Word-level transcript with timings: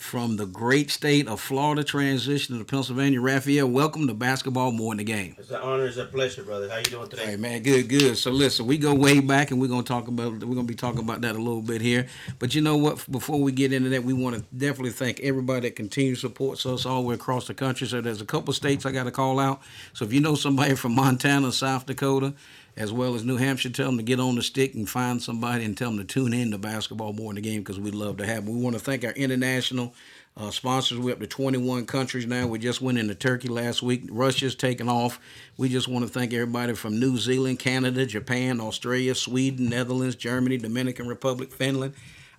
from 0.03 0.36
the 0.36 0.47
great 0.47 0.91
state 0.91 1.28
of 1.28 1.41
Florida 1.41 1.84
transition 1.84 2.58
to 2.58 2.64
Pennsylvania. 2.64 3.20
Raphael, 3.20 3.69
welcome 3.69 4.08
to 4.08 4.14
Basketball 4.14 4.72
More 4.72 4.92
than 4.92 4.98
the 4.98 5.05
Game. 5.05 5.36
It's 5.39 5.50
an 5.50 5.61
honor, 5.62 5.86
it's 5.86 5.97
a 5.97 6.05
pleasure, 6.05 6.42
brother. 6.42 6.69
How 6.69 6.78
you 6.78 6.84
doing 6.84 7.08
today? 7.08 7.27
Hey 7.27 7.36
man, 7.36 7.62
good, 7.62 7.89
good. 7.89 8.19
So 8.19 8.33
listen, 8.33 8.67
we 8.67 8.78
go 8.78 8.95
way 8.95 9.20
back 9.20 9.53
and 9.53 9.61
we're 9.61 9.69
gonna 9.69 9.84
talk 9.84 10.08
about 10.08 10.33
we're 10.33 10.56
gonna 10.56 10.64
be 10.64 10.75
talking 10.75 11.00
about 11.00 11.20
that 11.20 11.36
a 11.36 11.39
little 11.39 11.62
bit 11.62 11.80
here. 11.80 12.08
But 12.41 12.55
you 12.55 12.61
know 12.61 12.77
what? 12.77 13.11
Before 13.11 13.41
we 13.41 13.53
get 13.53 13.73
into 13.73 13.91
that, 13.91 14.03
we 14.03 14.12
want 14.12 14.36
to 14.36 14.42
definitely 14.55 14.91
thank 14.91 15.20
everybody 15.20 15.69
that 15.69 15.77
continues 15.77 16.20
supports 16.20 16.67
us 16.67 16.84
all 16.84 17.03
the 17.03 17.08
way 17.08 17.14
across 17.14 17.47
the 17.47 17.55
country. 17.55 17.86
So 17.86 18.00
there's 18.00 18.20
a 18.20 18.27
couple 18.27 18.53
states 18.53 18.84
I 18.84 18.91
gotta 18.91 19.12
call 19.12 19.39
out. 19.39 19.62
So 19.92 20.05
if 20.05 20.12
you 20.12 20.20
know 20.20 20.34
somebody 20.34 20.75
from 20.83 20.97
Montana, 20.97 21.53
South 21.53 21.86
Dakota, 21.86 22.34
as 22.76 22.92
well 22.92 23.14
as 23.14 23.24
New 23.24 23.36
Hampshire. 23.36 23.70
Tell 23.70 23.86
them 23.86 23.98
to 23.98 24.02
get 24.02 24.20
on 24.20 24.34
the 24.34 24.42
stick 24.42 24.74
and 24.74 24.88
find 24.88 25.22
somebody 25.22 25.64
and 25.64 25.76
tell 25.76 25.90
them 25.90 25.98
to 25.98 26.04
tune 26.04 26.32
in 26.32 26.50
to 26.50 26.58
basketball 26.58 27.12
more 27.12 27.30
in 27.30 27.36
the 27.36 27.40
game 27.40 27.60
because 27.60 27.78
we'd 27.78 27.94
love 27.94 28.16
to 28.18 28.26
have 28.26 28.46
them. 28.46 28.54
We 28.56 28.62
want 28.62 28.74
to 28.76 28.80
thank 28.80 29.04
our 29.04 29.12
international 29.12 29.94
uh, 30.36 30.50
sponsors. 30.50 30.98
We're 30.98 31.12
up 31.12 31.20
to 31.20 31.26
21 31.26 31.86
countries 31.86 32.27
now. 32.27 32.46
We 32.46 32.58
just 32.58 32.80
went 32.80 32.98
into 32.98 33.14
Turkey 33.14 33.48
last 33.48 33.82
week. 33.82 34.05
Russia's 34.11 34.55
taking 34.55 34.88
off. 34.88 35.20
We 35.56 35.68
just 35.68 35.88
want 35.88 36.06
to 36.06 36.11
thank 36.11 36.32
everybody 36.32 36.74
from 36.74 36.98
New 36.98 37.18
Zealand, 37.18 37.58
Canada, 37.58 38.06
Japan, 38.06 38.61
Australia, 38.61 39.14
Sweden, 39.14 39.68
Netherlands, 39.68 40.16
Germany, 40.16 40.56
Dominican 40.56 41.06
Republic, 41.06 41.52
Finland, 41.52 41.94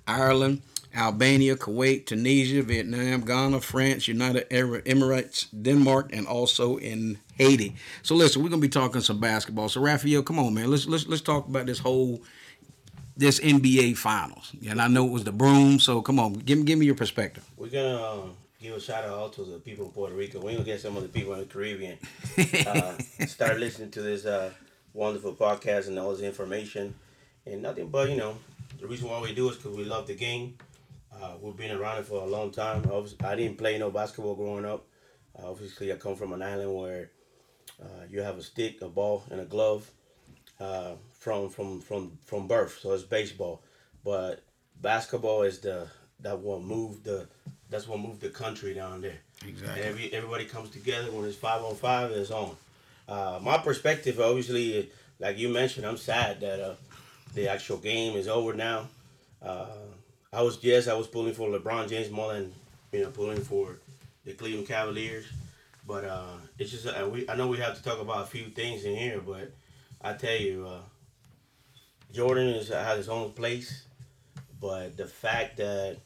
Ireland. 0.08 0.62
Albania, 0.96 1.56
Kuwait, 1.56 2.06
Tunisia, 2.06 2.62
Vietnam, 2.62 3.22
Ghana, 3.22 3.62
France, 3.62 4.08
United 4.08 4.46
Arab 4.52 4.86
Emirates, 4.86 5.48
Denmark, 5.62 6.12
and 6.14 6.28
also 6.28 6.78
in 6.78 7.18
Haiti. 7.36 7.76
So 8.04 8.16
listen, 8.16 8.44
we're 8.44 8.50
gonna 8.50 8.62
be 8.62 8.70
talking 8.70 9.02
some 9.02 9.20
basketball. 9.20 9.70
So 9.70 9.82
Raphael, 9.82 10.24
come 10.24 10.40
on, 10.40 10.54
man. 10.54 10.70
Let's 10.70 10.86
let's 10.86 11.08
let's 11.08 11.22
talk 11.22 11.48
about 11.48 11.66
this 11.66 11.80
whole 11.80 12.22
this 13.18 13.40
NBA 13.40 13.98
Finals. 13.98 14.52
And 14.68 14.82
I 14.82 14.88
know 14.88 15.06
it 15.06 15.12
was 15.12 15.24
the 15.24 15.32
broom. 15.32 15.80
So 15.80 16.02
come 16.02 16.20
on, 16.20 16.34
give 16.34 16.60
me 16.60 16.64
give 16.64 16.78
me 16.78 16.86
your 16.86 16.96
perspective. 16.96 17.44
We're 17.58 17.70
gonna 17.70 18.04
um, 18.04 18.38
give 18.62 18.76
a 18.76 18.80
shout 18.80 19.06
out 19.06 19.34
to 19.34 19.44
the 19.44 19.58
people 19.60 19.86
in 19.86 19.92
Puerto 19.92 20.16
Rico. 20.16 20.40
We're 20.40 20.54
gonna 20.54 20.64
get 20.64 20.82
some 20.82 20.96
of 20.96 21.04
the 21.04 21.10
people 21.10 21.34
in 21.34 21.40
the 21.40 21.46
Caribbean 21.46 21.98
uh, 22.68 22.98
start 23.26 23.60
listening 23.60 23.92
to 23.92 24.02
this 24.02 24.26
uh, 24.26 24.52
wonderful 24.94 25.34
podcast 25.34 25.88
and 25.88 25.98
all 25.98 26.12
this 26.12 26.22
information. 26.22 26.94
And 27.46 27.62
nothing 27.62 27.90
but 27.90 28.10
you 28.10 28.16
know 28.16 28.38
the 28.80 28.88
reason 28.88 29.10
why 29.10 29.22
we 29.22 29.34
do 29.34 29.50
is 29.50 29.58
because 29.58 29.76
we 29.76 29.86
love 29.86 30.08
the 30.08 30.16
game. 30.16 30.58
Uh, 31.22 31.34
we've 31.42 31.56
been 31.56 31.72
around 31.72 32.00
it 32.00 32.06
for 32.06 32.22
a 32.22 32.26
long 32.26 32.52
time. 32.52 32.84
I 33.24 33.36
didn't 33.36 33.58
play 33.58 33.78
no 33.78 33.92
basketball 33.92 34.36
growing 34.36 34.66
up. 34.66 34.86
Uh, 35.38 35.50
obviously, 35.50 35.92
I 35.92 35.96
come 35.96 36.16
from 36.16 36.34
an 36.34 36.42
island 36.42 36.76
where 36.76 37.12
uh, 37.82 38.06
you 38.10 38.22
have 38.22 38.38
a 38.38 38.44
stick, 38.44 38.82
a 38.82 38.88
ball, 38.88 39.24
and 39.32 39.40
a 39.40 39.46
glove 39.46 39.90
uh, 40.60 40.94
from 41.12 41.50
from 41.50 41.82
from 41.82 42.18
from 42.26 42.48
birth. 42.48 42.80
So 42.82 42.92
it's 42.94 43.04
baseball, 43.04 43.62
but 44.04 44.44
basketball 44.82 45.44
is 45.44 45.60
the 45.60 45.88
that 46.20 46.40
one 46.40 46.64
move 46.66 47.04
the 47.04 47.28
that's 47.70 47.88
what 47.88 48.00
moved 48.00 48.22
the 48.22 48.30
country 48.30 48.74
down 48.74 49.02
there. 49.02 49.18
Exactly. 49.46 49.82
And 49.82 49.90
every 49.90 50.14
everybody 50.14 50.46
comes 50.46 50.70
together 50.70 51.12
when 51.12 51.26
it's 51.26 51.36
five 51.38 51.64
on 51.64 51.76
five. 51.76 52.12
It's 52.12 52.32
on. 52.32 52.56
Uh, 53.08 53.40
my 53.42 53.58
perspective, 53.58 54.20
obviously, 54.20 54.90
like 55.20 55.38
you 55.38 55.50
mentioned, 55.50 55.86
I'm 55.86 55.98
sad 55.98 56.40
that 56.42 56.60
uh, 56.60 56.76
the 57.34 57.50
actual 57.50 57.78
game 57.78 58.16
is 58.16 58.28
over 58.28 58.54
now. 58.54 58.88
Uh, 59.42 59.66
I 60.34 60.42
was 60.42 60.58
yes, 60.64 60.88
I 60.88 60.96
was 60.96 61.08
pulling 61.08 61.34
for 61.34 61.48
LeBron 61.48 61.88
James 61.88 62.10
more 62.10 62.34
than 62.34 62.52
you 62.92 63.02
know 63.02 63.10
pulling 63.10 63.42
for 63.42 63.78
the 64.26 64.34
Cleveland 64.34 64.68
Cavaliers. 64.68 65.26
But 65.86 66.06
uh, 66.06 66.38
it's 66.58 66.72
just 66.72 66.88
uh, 66.88 67.08
we 67.08 67.30
I 67.30 67.36
know 67.36 67.48
we 67.48 67.58
have 67.58 67.78
to 67.78 67.84
talk 67.84 68.00
about 68.02 68.24
a 68.24 68.26
few 68.26 68.46
things 68.46 68.84
in 68.84 68.96
here, 68.96 69.22
but 69.24 69.52
I 70.02 70.14
tell 70.14 70.36
you, 70.36 70.66
uh, 70.68 70.82
Jordan 72.12 72.48
is 72.48 72.70
has 72.70 72.98
his 72.98 73.10
own 73.10 73.34
place. 73.34 73.86
But 74.60 74.98
the 74.98 75.06
fact 75.06 75.58
that 75.58 75.98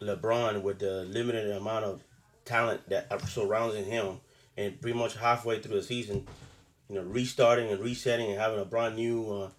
LeBron, 0.00 0.62
with 0.62 0.78
the 0.78 1.04
limited 1.04 1.50
amount 1.50 1.84
of 1.84 2.02
talent 2.44 2.88
that 2.88 3.20
surrounds 3.28 3.76
him, 3.76 4.20
and 4.56 4.80
pretty 4.80 4.96
much 4.96 5.16
halfway 5.16 5.60
through 5.60 5.76
the 5.76 5.82
season, 5.82 6.26
you 6.88 6.94
know, 6.94 7.02
restarting 7.02 7.70
and 7.70 7.80
resetting 7.80 8.30
and 8.30 8.40
having 8.40 8.60
a 8.60 8.64
brand 8.64 8.96
new, 8.96 9.28
uh, 9.28 9.50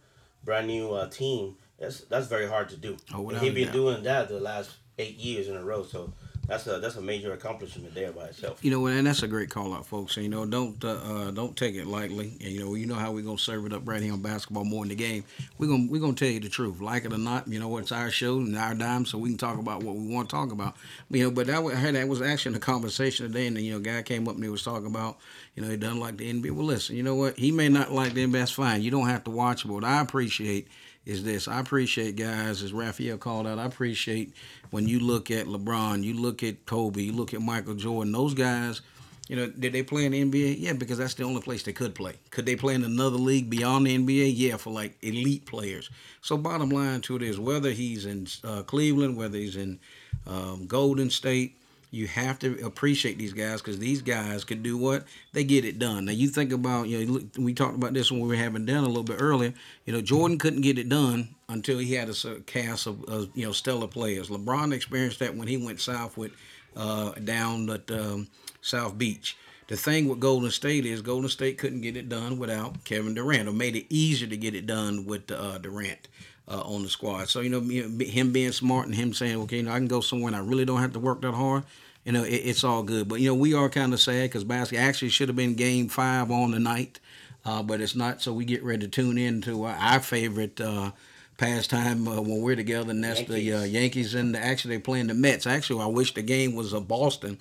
brand 0.43 0.67
new 0.67 0.91
uh, 0.91 1.07
team 1.09 1.57
that's 1.79 2.01
that's 2.01 2.27
very 2.27 2.47
hard 2.47 2.69
to 2.69 2.77
do. 2.77 2.97
Oh, 3.13 3.29
and 3.29 3.39
he 3.39 3.49
been 3.49 3.71
doing 3.71 4.03
that 4.03 4.29
the 4.29 4.39
last 4.39 4.71
eight 4.97 5.17
years 5.17 5.47
in 5.47 5.55
a 5.55 5.63
row. 5.63 5.83
So 5.83 6.13
that's 6.47 6.67
a 6.67 6.79
that's 6.79 6.95
a 6.95 7.01
major 7.01 7.33
accomplishment 7.33 7.93
there 7.95 8.11
by 8.11 8.25
itself. 8.25 8.63
You 8.63 8.71
know, 8.71 8.85
and 8.85 9.07
that's 9.07 9.23
a 9.23 9.27
great 9.27 9.49
call 9.49 9.73
out, 9.73 9.85
folks. 9.85 10.15
you 10.17 10.29
know, 10.29 10.45
don't 10.45 10.83
uh, 10.83 10.89
uh, 10.89 11.31
don't 11.31 11.57
take 11.57 11.75
it 11.75 11.87
lightly. 11.87 12.37
And 12.41 12.51
you 12.51 12.59
know, 12.59 12.75
you 12.75 12.85
know 12.85 12.95
how 12.95 13.11
we're 13.11 13.23
gonna 13.23 13.37
serve 13.37 13.65
it 13.65 13.73
up 13.73 13.87
right 13.87 14.01
here 14.01 14.13
on 14.13 14.21
basketball 14.21 14.63
more 14.63 14.83
in 14.83 14.89
the 14.89 14.95
game. 14.95 15.23
We're 15.57 15.67
gonna 15.67 15.87
we're 15.89 16.01
gonna 16.01 16.13
tell 16.13 16.27
you 16.27 16.39
the 16.39 16.49
truth, 16.49 16.81
like 16.81 17.05
it 17.05 17.13
or 17.13 17.17
not. 17.17 17.47
You 17.47 17.59
know, 17.59 17.77
it's 17.77 17.91
our 17.91 18.11
show 18.11 18.37
and 18.37 18.55
our 18.55 18.75
dime, 18.75 19.05
so 19.05 19.17
we 19.17 19.29
can 19.29 19.37
talk 19.37 19.57
about 19.57 19.83
what 19.83 19.95
we 19.95 20.07
want 20.07 20.29
to 20.29 20.35
talk 20.35 20.51
about. 20.51 20.75
You 21.09 21.23
know, 21.23 21.31
but 21.31 21.47
that 21.47 21.63
I 21.63 21.75
heard 21.75 21.95
that 21.95 22.07
was 22.07 22.21
actually 22.21 22.51
in 22.51 22.57
a 22.57 22.61
conversation 22.61 23.27
today, 23.27 23.47
and 23.47 23.57
then, 23.57 23.63
you 23.63 23.73
know, 23.73 23.79
guy 23.79 24.01
came 24.03 24.27
up 24.27 24.35
and 24.35 24.43
he 24.43 24.49
was 24.49 24.63
talking 24.63 24.87
about, 24.87 25.17
you 25.55 25.63
know, 25.63 25.69
he 25.69 25.77
doesn't 25.77 25.99
like 25.99 26.17
the 26.17 26.31
NBA. 26.31 26.51
Well, 26.51 26.65
listen, 26.65 26.95
you 26.95 27.03
know 27.03 27.15
what? 27.15 27.37
He 27.37 27.51
may 27.51 27.69
not 27.69 27.91
like 27.91 28.13
the 28.13 28.25
NBA. 28.25 28.33
That's 28.33 28.51
fine. 28.51 28.81
You 28.81 28.91
don't 28.91 29.07
have 29.07 29.23
to 29.23 29.31
watch 29.31 29.65
it. 29.65 29.67
But 29.67 29.73
what 29.75 29.83
I 29.83 30.01
appreciate 30.01 30.67
is 31.05 31.23
this. 31.23 31.47
I 31.47 31.59
appreciate 31.59 32.15
guys, 32.15 32.63
as 32.63 32.73
Raphael 32.73 33.17
called 33.17 33.47
out, 33.47 33.59
I 33.59 33.65
appreciate 33.65 34.33
when 34.71 34.87
you 34.87 34.99
look 34.99 35.29
at 35.29 35.45
LeBron, 35.45 36.03
you 36.03 36.13
look 36.15 36.43
at 36.43 36.65
Kobe, 36.65 37.01
you 37.03 37.11
look 37.11 37.33
at 37.33 37.41
Michael 37.41 37.75
Jordan, 37.75 38.11
those 38.11 38.33
guys, 38.33 38.81
you 39.27 39.35
know, 39.35 39.47
did 39.47 39.73
they 39.73 39.81
play 39.81 40.05
in 40.05 40.11
the 40.11 40.23
NBA? 40.23 40.57
Yeah, 40.59 40.73
because 40.73 40.99
that's 40.99 41.15
the 41.15 41.23
only 41.23 41.41
place 41.41 41.63
they 41.63 41.73
could 41.73 41.95
play. 41.95 42.13
Could 42.29 42.45
they 42.45 42.55
play 42.55 42.75
in 42.75 42.83
another 42.83 43.17
league 43.17 43.49
beyond 43.49 43.87
the 43.87 43.97
NBA? 43.97 44.33
Yeah, 44.35 44.57
for 44.57 44.71
like 44.71 44.97
elite 45.01 45.45
players. 45.45 45.89
So 46.21 46.37
bottom 46.37 46.69
line 46.69 47.01
to 47.01 47.15
it 47.15 47.23
is 47.23 47.39
whether 47.39 47.71
he's 47.71 48.05
in 48.05 48.27
uh, 48.43 48.61
Cleveland, 48.63 49.17
whether 49.17 49.37
he's 49.37 49.55
in 49.55 49.79
um, 50.27 50.67
Golden 50.67 51.09
State, 51.09 51.57
you 51.95 52.07
have 52.07 52.37
to 52.39 52.61
appreciate 52.65 53.17
these 53.17 53.31
guys 53.31 53.61
because 53.61 53.79
these 53.79 54.01
guys 54.01 54.43
can 54.43 54.61
do 54.61 54.77
what 54.77 55.05
they 55.31 55.45
get 55.45 55.63
it 55.63 55.79
done. 55.79 56.05
Now 56.05 56.11
you 56.11 56.27
think 56.27 56.51
about 56.51 56.89
you 56.89 57.05
know 57.05 57.21
we 57.39 57.53
talked 57.53 57.75
about 57.75 57.93
this 57.93 58.11
when 58.11 58.19
we 58.19 58.27
were 58.27 58.35
having 58.35 58.65
done 58.65 58.83
a 58.83 58.87
little 58.87 59.03
bit 59.03 59.21
earlier. 59.21 59.53
You 59.85 59.93
know 59.93 60.01
Jordan 60.01 60.37
couldn't 60.37 60.61
get 60.61 60.77
it 60.77 60.89
done 60.89 61.29
until 61.47 61.79
he 61.79 61.93
had 61.93 62.09
a 62.09 62.39
cast 62.41 62.85
of, 62.85 63.03
of 63.05 63.29
you 63.33 63.45
know 63.45 63.53
stellar 63.53 63.87
players. 63.87 64.27
LeBron 64.27 64.73
experienced 64.73 65.19
that 65.19 65.35
when 65.35 65.47
he 65.47 65.55
went 65.55 65.79
south 65.79 66.17
with 66.17 66.33
uh, 66.75 67.11
down 67.13 67.69
at 67.69 67.89
um, 67.89 68.27
South 68.61 68.97
Beach. 68.97 69.37
The 69.67 69.77
thing 69.77 70.07
with 70.09 70.19
Golden 70.19 70.51
State 70.51 70.85
is 70.85 71.01
Golden 71.01 71.29
State 71.29 71.57
couldn't 71.57 71.81
get 71.81 71.97
it 71.97 72.09
done 72.09 72.37
without 72.37 72.83
Kevin 72.83 73.15
Durant, 73.15 73.47
or 73.47 73.53
made 73.53 73.75
it 73.75 73.85
easier 73.89 74.27
to 74.27 74.37
get 74.37 74.53
it 74.53 74.67
done 74.67 75.05
with 75.05 75.31
uh, 75.31 75.57
Durant 75.59 76.09
uh, 76.47 76.61
on 76.61 76.83
the 76.83 76.89
squad. 76.89 77.29
So 77.29 77.39
you 77.39 77.49
know 77.49 77.61
him 77.61 78.33
being 78.33 78.51
smart 78.51 78.85
and 78.85 78.93
him 78.93 79.13
saying, 79.13 79.37
okay, 79.43 79.57
you 79.57 79.63
know, 79.63 79.71
I 79.71 79.77
can 79.77 79.87
go 79.87 80.01
somewhere 80.01 80.27
and 80.27 80.35
I 80.35 80.45
really 80.45 80.65
don't 80.65 80.81
have 80.81 80.93
to 80.93 80.99
work 80.99 81.21
that 81.21 81.33
hard 81.33 81.63
you 82.05 82.13
know, 82.13 82.23
it, 82.23 82.35
it's 82.35 82.63
all 82.63 82.83
good. 82.83 83.09
But 83.09 83.19
you 83.19 83.27
know, 83.27 83.35
we 83.35 83.53
are 83.53 83.69
kind 83.69 83.93
of 83.93 83.99
sad 83.99 84.23
because 84.23 84.43
basketball 84.43 84.87
actually 84.87 85.09
should 85.09 85.27
have 85.27 85.35
been 85.35 85.55
Game 85.55 85.89
Five 85.89 86.31
on 86.31 86.51
the 86.51 86.59
night, 86.59 86.99
uh, 87.43 87.61
but 87.63 87.81
it's 87.81 87.95
not. 87.95 88.21
So 88.21 88.31
we 88.31 88.45
get 88.45 88.63
ready 88.63 88.85
to 88.85 88.87
tune 88.87 89.17
in 89.17 89.41
to 89.41 89.65
our, 89.65 89.75
our 89.75 89.99
favorite. 89.99 90.61
Uh, 90.61 90.91
pastime 91.37 92.07
uh, 92.07 92.21
when 92.21 92.41
we're 92.41 92.55
together, 92.55 92.91
and 92.91 93.03
that's 93.03 93.19
Yankees. 93.19 93.35
the 93.35 93.53
uh, 93.53 93.63
Yankees. 93.63 94.15
And 94.15 94.35
actually, 94.35 94.75
they're 94.75 94.81
playing 94.81 95.07
the 95.07 95.13
Mets. 95.13 95.45
Actually, 95.45 95.83
I 95.83 95.87
wish 95.87 96.13
the 96.13 96.21
game 96.21 96.55
was 96.55 96.73
uh, 96.73 96.79
Boston, 96.79 97.39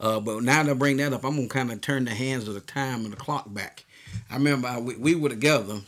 uh, 0.00 0.20
but 0.20 0.42
now 0.42 0.62
that 0.62 0.70
I 0.70 0.74
bring 0.74 0.98
that 0.98 1.12
up, 1.12 1.24
I'm 1.24 1.36
gonna 1.36 1.48
kind 1.48 1.72
of 1.72 1.80
turn 1.80 2.04
the 2.04 2.12
hands 2.12 2.48
of 2.48 2.54
the 2.54 2.60
time 2.60 3.04
and 3.04 3.12
the 3.12 3.16
clock 3.16 3.52
back. 3.52 3.84
I 4.30 4.34
remember 4.34 4.68
I, 4.68 4.78
we, 4.78 4.96
we 4.96 5.14
were 5.14 5.28
together, 5.28 5.80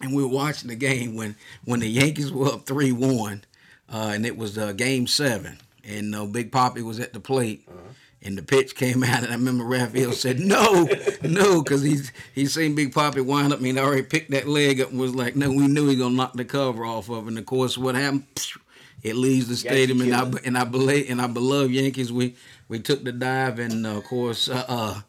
and 0.00 0.14
we 0.14 0.22
were 0.22 0.28
watching 0.28 0.68
the 0.68 0.76
game 0.76 1.16
when 1.16 1.36
when 1.64 1.80
the 1.80 1.88
Yankees 1.88 2.32
were 2.32 2.46
up 2.48 2.66
three 2.66 2.92
one, 2.92 3.44
uh, 3.92 4.12
and 4.14 4.24
it 4.24 4.36
was 4.36 4.56
uh, 4.56 4.72
Game 4.72 5.06
Seven, 5.06 5.58
and 5.88 6.14
uh, 6.14 6.26
Big 6.26 6.52
Papi 6.52 6.82
was 6.82 7.00
at 7.00 7.12
the 7.12 7.20
plate. 7.20 7.64
Uh-huh 7.68 7.88
and 8.22 8.36
the 8.36 8.42
pitch 8.42 8.74
came 8.74 9.04
out, 9.04 9.22
and 9.22 9.28
I 9.28 9.34
remember 9.34 9.64
Raphael 9.64 10.12
said, 10.12 10.40
"No, 10.40 10.88
no," 11.22 11.62
because 11.62 11.82
he's 11.82 12.12
he's 12.34 12.54
seen 12.54 12.74
Big 12.74 12.92
Papi 12.92 13.24
wind 13.24 13.52
up. 13.52 13.60
I 13.60 13.62
mean, 13.62 13.76
he 13.76 13.80
already 13.80 14.02
picked 14.02 14.30
that 14.32 14.48
leg 14.48 14.80
up 14.80 14.90
and 14.90 15.00
was 15.00 15.14
like, 15.14 15.36
"No, 15.36 15.50
we 15.50 15.68
knew 15.68 15.88
he 15.88 15.96
gonna 15.96 16.14
knock 16.14 16.34
the 16.34 16.44
cover 16.44 16.84
off 16.84 17.08
of." 17.08 17.28
And 17.28 17.38
of 17.38 17.46
course, 17.46 17.78
what 17.78 17.94
happened? 17.94 18.24
It 19.02 19.14
leaves 19.14 19.48
the 19.48 19.56
stadium, 19.56 20.00
and 20.00 20.14
I 20.14 20.30
and 20.44 20.58
I 20.58 20.64
believe 20.64 21.08
and 21.08 21.20
I 21.20 21.28
beloved 21.28 21.70
Yankees. 21.70 22.12
We 22.12 22.36
we 22.68 22.80
took 22.80 23.04
the 23.04 23.12
dive, 23.12 23.58
and 23.58 23.86
uh, 23.86 23.98
of 23.98 24.04
course, 24.04 24.48
uh, 24.48 25.02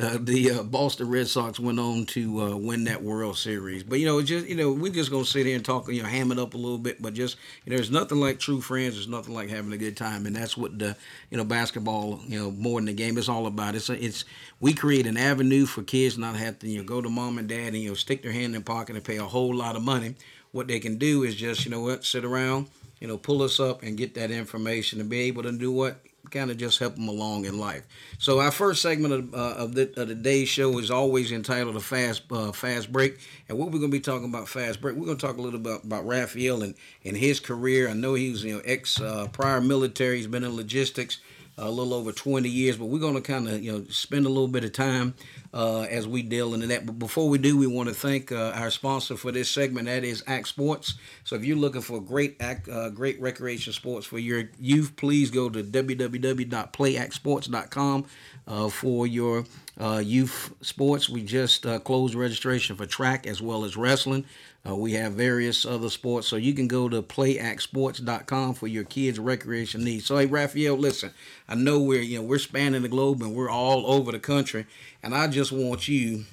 uh, 0.00 0.16
the 0.20 0.50
uh, 0.52 0.62
Boston 0.62 1.10
Red 1.10 1.26
Sox 1.26 1.58
went 1.58 1.80
on 1.80 2.06
to 2.06 2.40
uh, 2.40 2.56
win 2.56 2.84
that 2.84 3.02
World 3.02 3.36
Series. 3.36 3.82
But 3.82 3.98
you 3.98 4.06
know, 4.06 4.22
just 4.22 4.46
you 4.46 4.54
know, 4.54 4.70
we're 4.70 4.92
just 4.92 5.10
gonna 5.10 5.24
sit 5.24 5.44
here 5.44 5.56
and 5.56 5.64
talk, 5.64 5.88
you 5.88 6.02
know, 6.02 6.08
ham 6.08 6.30
it 6.30 6.38
up 6.38 6.54
a 6.54 6.56
little 6.56 6.78
bit. 6.78 7.02
But 7.02 7.14
just 7.14 7.36
you 7.64 7.70
know, 7.70 7.76
there's 7.76 7.90
nothing 7.90 8.20
like 8.20 8.38
true 8.38 8.60
friends. 8.60 8.94
There's 8.94 9.08
nothing 9.08 9.34
like 9.34 9.48
having 9.48 9.72
a 9.72 9.76
good 9.76 9.96
time, 9.96 10.24
and 10.26 10.36
that's 10.36 10.56
what 10.56 10.78
the 10.78 10.96
you 11.30 11.36
know 11.36 11.42
basketball, 11.44 12.20
you 12.26 12.38
know, 12.38 12.52
more 12.52 12.78
than 12.78 12.86
the 12.86 12.92
game, 12.92 13.18
is 13.18 13.28
all 13.28 13.46
about. 13.46 13.74
It's 13.74 13.90
a, 13.90 14.04
it's 14.04 14.24
we 14.60 14.72
create 14.72 15.06
an 15.06 15.16
avenue 15.16 15.66
for 15.66 15.82
kids 15.82 16.16
not 16.16 16.36
have 16.36 16.60
to 16.60 16.68
you 16.68 16.78
know 16.78 16.84
go 16.84 17.00
to 17.02 17.08
mom 17.10 17.38
and 17.38 17.48
dad 17.48 17.68
and 17.68 17.78
you 17.78 17.88
know 17.88 17.94
stick 17.94 18.22
their 18.22 18.32
hand 18.32 18.54
in 18.54 18.62
pocket 18.62 18.94
and 18.94 19.04
pay 19.04 19.16
a 19.16 19.24
whole 19.24 19.54
lot 19.54 19.74
of 19.74 19.82
money. 19.82 20.14
What 20.52 20.68
they 20.68 20.78
can 20.78 20.96
do 20.96 21.24
is 21.24 21.34
just 21.34 21.64
you 21.64 21.72
know 21.72 21.80
what 21.80 22.04
sit 22.04 22.24
around, 22.24 22.68
you 23.00 23.08
know, 23.08 23.18
pull 23.18 23.42
us 23.42 23.58
up 23.58 23.82
and 23.82 23.96
get 23.96 24.14
that 24.14 24.30
information 24.30 25.00
and 25.00 25.10
be 25.10 25.22
able 25.22 25.42
to 25.42 25.50
do 25.50 25.72
what 25.72 25.98
kind 26.30 26.50
of 26.50 26.56
just 26.56 26.78
help 26.78 26.94
them 26.94 27.08
along 27.08 27.44
in 27.44 27.58
life. 27.58 27.82
So 28.18 28.40
our 28.40 28.50
first 28.50 28.82
segment 28.82 29.14
of, 29.14 29.34
uh, 29.34 29.54
of, 29.62 29.74
the, 29.74 29.92
of 30.00 30.08
the 30.08 30.14
day's 30.14 30.48
show 30.48 30.78
is 30.78 30.90
always 30.90 31.32
entitled 31.32 31.76
a 31.76 31.80
fast 31.80 32.22
uh, 32.30 32.52
fast 32.52 32.92
break, 32.92 33.18
and 33.48 33.58
what 33.58 33.66
we're 33.66 33.78
going 33.78 33.90
to 33.90 33.96
be 33.96 34.00
talking 34.00 34.28
about 34.28 34.48
fast 34.48 34.80
break. 34.80 34.96
We're 34.96 35.06
going 35.06 35.18
to 35.18 35.26
talk 35.26 35.38
a 35.38 35.42
little 35.42 35.58
bit 35.58 35.72
about, 35.72 35.84
about 35.84 36.06
Raphael 36.06 36.62
and, 36.62 36.74
and 37.04 37.16
his 37.16 37.40
career. 37.40 37.88
I 37.88 37.94
know 37.94 38.14
he 38.14 38.30
was 38.30 38.44
you 38.44 38.54
know 38.54 38.62
ex 38.64 39.00
uh, 39.00 39.28
prior 39.32 39.60
military. 39.60 40.16
He's 40.16 40.26
been 40.26 40.44
in 40.44 40.56
logistics 40.56 41.18
a 41.58 41.70
little 41.70 41.92
over 41.92 42.12
20 42.12 42.48
years, 42.48 42.76
but 42.76 42.86
we're 42.86 43.00
going 43.00 43.14
to 43.14 43.20
kind 43.20 43.48
of 43.48 43.60
you 43.62 43.72
know 43.72 43.84
spend 43.90 44.26
a 44.26 44.28
little 44.28 44.48
bit 44.48 44.64
of 44.64 44.72
time 44.72 45.14
uh, 45.52 45.82
as 45.82 46.06
we 46.06 46.22
deal 46.22 46.54
into 46.54 46.66
that. 46.68 46.86
But 46.86 46.98
before 46.98 47.28
we 47.28 47.36
do, 47.38 47.58
we 47.58 47.66
want 47.66 47.88
to 47.88 47.94
thank 47.94 48.30
uh, 48.32 48.52
our 48.54 48.70
sponsor 48.70 49.16
for 49.16 49.32
this 49.32 49.50
segment. 49.50 49.86
That 49.86 50.04
is 50.04 50.22
Act 50.26 50.48
Sports. 50.48 50.94
So 51.24 51.36
if 51.36 51.44
you're 51.44 51.56
looking 51.56 51.82
for 51.82 52.00
great 52.00 52.36
act, 52.40 52.68
uh, 52.68 52.90
great 52.90 53.20
recreation 53.20 53.72
sports 53.72 54.06
for 54.06 54.18
your 54.18 54.50
youth, 54.58 54.96
please 54.96 55.30
go 55.30 55.48
to 55.50 55.62
www.playactsports.com 55.62 58.06
uh, 58.48 58.68
for 58.68 59.06
your 59.06 59.44
uh, 59.78 60.02
youth 60.04 60.52
sports. 60.62 61.08
We 61.08 61.22
just 61.22 61.66
uh, 61.66 61.78
closed 61.78 62.14
registration 62.14 62.74
for 62.74 62.86
track 62.86 63.26
as 63.26 63.40
well 63.40 63.64
as 63.64 63.76
wrestling. 63.76 64.24
Uh, 64.68 64.74
we 64.74 64.92
have 64.94 65.12
various 65.12 65.64
other 65.64 65.88
sports, 65.88 66.26
so 66.26 66.36
you 66.36 66.52
can 66.52 66.66
go 66.66 66.88
to 66.88 67.00
playactsports.com 67.00 68.54
for 68.54 68.66
your 68.66 68.84
kids' 68.84 69.18
recreation 69.18 69.84
needs. 69.84 70.06
So, 70.06 70.16
hey, 70.16 70.26
Raphael, 70.26 70.76
listen, 70.76 71.12
I 71.48 71.54
know 71.54 71.78
we're 71.78 72.02
you 72.02 72.18
know 72.18 72.24
we're 72.24 72.38
spanning 72.38 72.82
the 72.82 72.88
globe 72.88 73.22
and 73.22 73.34
we're 73.34 73.50
all 73.50 73.86
over 73.86 74.10
the 74.10 74.18
country, 74.18 74.66
and 75.02 75.14
I 75.14 75.28
just 75.28 75.52
want 75.52 75.86
you 75.86 76.24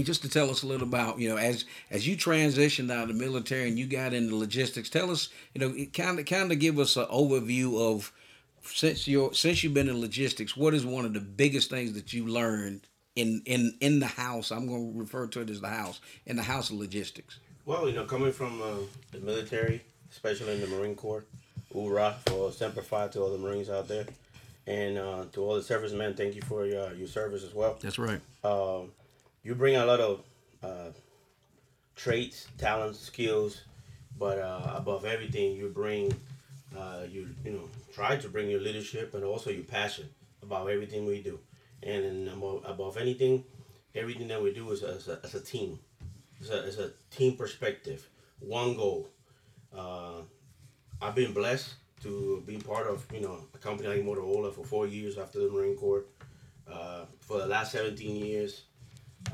just 0.00 0.22
to 0.22 0.28
tell 0.28 0.48
us 0.48 0.62
a 0.62 0.66
little 0.66 0.88
about 0.88 1.18
you 1.18 1.28
know 1.28 1.36
as 1.36 1.66
as 1.90 2.08
you 2.08 2.16
transitioned 2.16 2.90
out 2.90 3.02
of 3.02 3.08
the 3.08 3.22
military 3.22 3.68
and 3.68 3.78
you 3.78 3.86
got 3.86 4.14
into 4.14 4.34
logistics. 4.34 4.88
Tell 4.88 5.10
us 5.10 5.28
you 5.54 5.60
know 5.60 5.74
kind 5.92 6.18
of 6.18 6.24
kind 6.24 6.50
of 6.50 6.58
give 6.58 6.78
us 6.78 6.96
an 6.96 7.06
overview 7.06 7.78
of 7.78 8.12
since 8.64 9.08
you're 9.08 9.32
since 9.34 9.62
you've 9.62 9.74
been 9.74 9.88
in 9.88 10.00
logistics, 10.00 10.56
what 10.56 10.74
is 10.74 10.84
one 10.84 11.04
of 11.04 11.14
the 11.14 11.20
biggest 11.20 11.70
things 11.70 11.92
that 11.94 12.12
you 12.12 12.26
learned 12.26 12.86
in 13.16 13.42
in 13.44 13.76
in 13.80 14.00
the 14.00 14.06
house? 14.06 14.50
I'm 14.50 14.66
going 14.66 14.92
to 14.92 14.98
refer 14.98 15.26
to 15.28 15.40
it 15.40 15.50
as 15.50 15.60
the 15.60 15.68
house 15.68 16.00
in 16.26 16.36
the 16.36 16.42
house 16.42 16.70
of 16.70 16.76
logistics. 16.76 17.38
Well, 17.64 17.88
you 17.88 17.94
know, 17.94 18.04
coming 18.04 18.32
from 18.32 18.60
uh, 18.60 18.74
the 19.12 19.18
military, 19.18 19.82
especially 20.10 20.54
in 20.54 20.60
the 20.60 20.66
Marine 20.66 20.96
Corps, 20.96 21.24
hoorah 21.72 22.16
for 22.26 22.52
Semper 22.52 22.82
Fi 22.82 23.08
to 23.08 23.20
all 23.20 23.30
the 23.30 23.38
Marines 23.38 23.70
out 23.70 23.88
there, 23.88 24.06
and 24.66 24.98
uh, 24.98 25.24
to 25.32 25.42
all 25.42 25.54
the 25.54 25.62
servicemen. 25.62 26.14
Thank 26.14 26.34
you 26.34 26.42
for 26.42 26.66
your 26.66 26.92
your 26.94 27.08
service 27.08 27.44
as 27.44 27.54
well. 27.54 27.78
That's 27.80 27.98
right. 27.98 28.20
Um, 28.44 28.90
you 29.44 29.54
bring 29.54 29.76
a 29.76 29.84
lot 29.84 30.00
of 30.00 30.20
uh, 30.62 30.90
traits, 31.96 32.46
talents, 32.58 32.98
skills, 33.00 33.62
but 34.18 34.38
uh, 34.38 34.74
above 34.76 35.04
everything, 35.04 35.56
you 35.56 35.68
bring 35.68 36.12
uh, 36.76 37.02
you 37.08 37.28
you 37.44 37.52
know 37.52 37.68
try 37.92 38.16
to 38.16 38.28
bring 38.28 38.48
your 38.48 38.60
leadership 38.60 39.14
and 39.14 39.24
also 39.24 39.50
your 39.50 39.64
passion 39.64 40.08
about 40.42 40.68
everything 40.68 41.06
we 41.06 41.22
do, 41.22 41.38
and, 41.82 42.28
above, 42.28 42.62
above 42.64 42.96
anything, 42.96 43.44
everything 43.94 44.28
that 44.28 44.42
we 44.42 44.52
do 44.52 44.70
is 44.72 44.82
as 44.82 45.08
a, 45.08 45.20
as 45.22 45.34
a 45.34 45.40
team. 45.40 45.78
It's 46.40 46.50
a, 46.50 46.66
it's 46.66 46.78
a 46.78 46.90
team 47.10 47.36
perspective, 47.36 48.08
one 48.40 48.74
goal. 48.76 49.08
Uh, 49.74 50.22
I've 51.00 51.14
been 51.14 51.32
blessed 51.32 51.74
to 52.02 52.42
be 52.46 52.58
part 52.58 52.86
of 52.86 53.06
you 53.12 53.20
know 53.20 53.38
a 53.54 53.58
company 53.58 53.88
like 53.88 54.04
Motorola 54.04 54.52
for 54.52 54.64
four 54.64 54.86
years 54.86 55.18
after 55.18 55.38
the 55.40 55.48
Marine 55.48 55.76
Corps. 55.76 56.04
Uh, 56.70 57.04
for 57.20 57.38
the 57.38 57.46
last 57.46 57.72
17 57.72 58.16
years, 58.16 58.62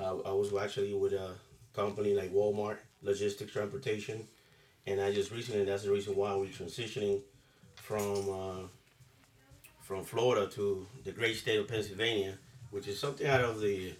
uh, 0.00 0.19
I 0.19 0.32
was 0.32 0.52
actually 0.55 0.94
with 0.94 1.12
a 1.12 1.34
company 1.75 2.14
like 2.14 2.32
Walmart 2.32 2.79
Logistics 3.02 3.52
Transportation, 3.52 4.26
and 4.88 5.00
I 5.00 5.12
just 5.12 5.31
recently 5.31 5.64
that's 5.64 5.85
the 5.85 5.90
reason 5.90 6.17
why 6.17 6.35
we're 6.35 6.46
transitioning 6.46 7.20
from 7.76 8.31
uh, 8.31 8.67
from 9.81 10.05
Florida 10.05 10.46
to 10.55 10.87
the 11.05 11.12
great 11.12 11.37
state 11.37 11.58
of 11.58 11.69
Pennsylvania, 11.69 12.38
which 12.70 12.88
is 12.88 12.99
something 12.99 13.26
out 13.26 13.43
of 13.43 13.61
the 13.61 13.93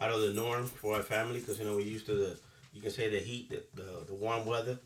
out 0.00 0.10
of 0.10 0.20
the 0.20 0.32
norm 0.32 0.66
for 0.66 0.96
our 0.96 1.02
family 1.02 1.40
because 1.40 1.58
you 1.58 1.64
know 1.64 1.76
we're 1.76 1.80
used 1.80 2.06
to 2.06 2.14
the 2.14 2.38
you 2.72 2.80
can 2.82 2.90
say 2.90 3.08
the 3.08 3.18
heat, 3.18 3.50
the, 3.50 3.62
the, 3.80 4.04
the 4.08 4.14
warm 4.14 4.44
weather, 4.44 4.78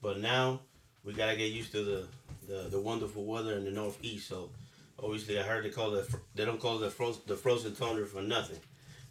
but 0.00 0.18
now 0.18 0.60
we 1.04 1.12
gotta 1.12 1.36
get 1.36 1.52
used 1.52 1.72
to 1.72 1.84
the, 1.84 2.06
the, 2.48 2.68
the 2.70 2.80
wonderful 2.80 3.24
weather 3.24 3.52
in 3.52 3.64
the 3.64 3.70
northeast. 3.70 4.28
So 4.28 4.48
obviously, 5.02 5.38
I 5.38 5.42
heard 5.42 5.64
they 5.64 5.70
call 5.70 5.94
it 5.94 6.08
they 6.34 6.44
don't 6.44 6.60
call 6.60 6.78
the 6.78 6.90
frozen 6.90 7.22
the 7.26 7.36
frozen 7.36 7.74
tundra 7.74 8.06
for 8.06 8.22
nothing, 8.22 8.60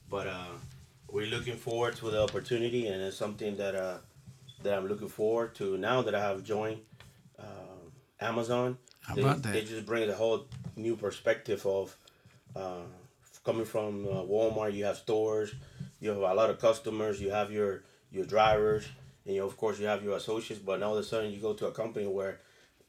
but 0.10 0.28
uh, 0.28 0.54
we're 1.10 1.28
looking 1.28 1.56
forward 1.56 1.96
to 1.98 2.10
the 2.10 2.22
opportunity, 2.22 2.88
and 2.88 3.02
it's 3.02 3.16
something 3.16 3.56
that 3.58 3.76
uh, 3.76 3.98
that 4.64 4.78
I'm 4.78 4.88
looking 4.88 5.10
forward 5.10 5.56
to 5.56 5.78
now 5.78 6.02
that 6.02 6.16
I 6.16 6.22
have 6.22 6.44
joined 6.44 6.80
uh, 7.40 7.44
Amazon. 8.20 8.78
How 9.02 9.16
they, 9.16 9.22
about 9.22 9.42
that? 9.44 9.54
They 9.54 9.64
just 9.64 9.86
bring 9.86 10.10
a 10.10 10.14
whole 10.14 10.48
new 10.76 10.96
perspective 10.96 11.66
of 11.66 11.96
uh, 12.56 12.84
coming 13.44 13.66
from 13.66 14.08
uh, 14.08 14.22
Walmart. 14.24 14.74
You 14.74 14.86
have 14.86 14.98
stores, 14.98 15.54
you 16.00 16.10
have 16.10 16.18
a 16.18 16.34
lot 16.34 16.50
of 16.50 16.60
customers, 16.60 17.22
you 17.22 17.32
have 17.32 17.52
your 17.52 17.84
your 18.12 18.26
drivers, 18.26 18.88
and 19.26 19.36
you 19.36 19.44
of 19.44 19.58
course 19.58 19.80
you 19.80 19.88
have 19.88 20.04
your 20.04 20.16
associates. 20.16 20.62
But 20.62 20.80
now 20.80 20.88
all 20.88 20.98
of 20.98 21.04
a 21.04 21.08
sudden 21.08 21.32
you 21.32 21.40
go 21.40 21.54
to 21.54 21.68
a 21.68 21.72
company 21.72 22.08
where, 22.08 22.40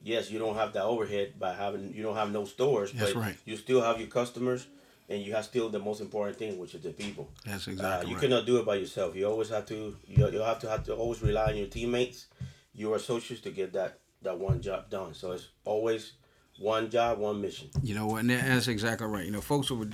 yes, 0.03 0.31
you 0.31 0.39
don't 0.39 0.57
have 0.57 0.73
that 0.75 0.85
overhead 0.85 1.39
by 1.39 1.55
having 1.55 1.93
you 1.95 2.03
don't 2.03 2.17
have 2.17 2.31
no 2.33 2.45
stores, 2.45 2.93
That's 2.93 3.13
but 3.13 3.21
right. 3.21 3.37
you 3.45 3.57
still 3.57 3.83
have 3.83 3.99
your 3.99 4.09
customers, 4.09 4.67
and 5.09 5.23
you 5.23 5.35
have 5.35 5.45
still 5.45 5.69
the 5.69 5.79
most 5.79 6.01
important 6.01 6.39
thing, 6.39 6.59
which 6.59 6.75
is 6.75 6.83
the 6.83 6.91
people. 6.91 7.29
That's 7.45 7.69
Uh, 7.69 7.73
exactly 7.73 8.09
you 8.11 8.15
right. 8.17 8.21
cannot 8.23 8.47
do 8.47 8.59
it 8.59 8.67
by 8.67 8.77
yourself. 8.77 9.15
You 9.17 9.27
always 9.29 9.51
have 9.51 9.67
to. 9.67 9.97
You 10.07 10.29
you 10.31 10.41
have 10.41 10.59
to 10.61 10.69
have 10.69 10.85
to 10.85 10.95
always 10.95 11.23
rely 11.23 11.51
on 11.53 11.57
your 11.57 11.67
teammates, 11.69 12.27
your 12.75 12.97
associates 12.97 13.43
to 13.43 13.51
get 13.51 13.73
that 13.73 13.99
that 14.23 14.39
one 14.39 14.61
job 14.63 14.91
done. 14.91 15.15
So 15.15 15.33
it's 15.33 15.49
always 15.65 16.13
one 16.59 16.89
job, 16.91 17.19
one 17.19 17.41
mission. 17.41 17.69
You 17.83 17.95
know, 17.95 18.17
and 18.17 18.31
that's 18.31 18.69
exactly 18.69 19.07
right. 19.07 19.25
You 19.27 19.33
know, 19.33 19.41
folks, 19.41 19.71
when 19.71 19.93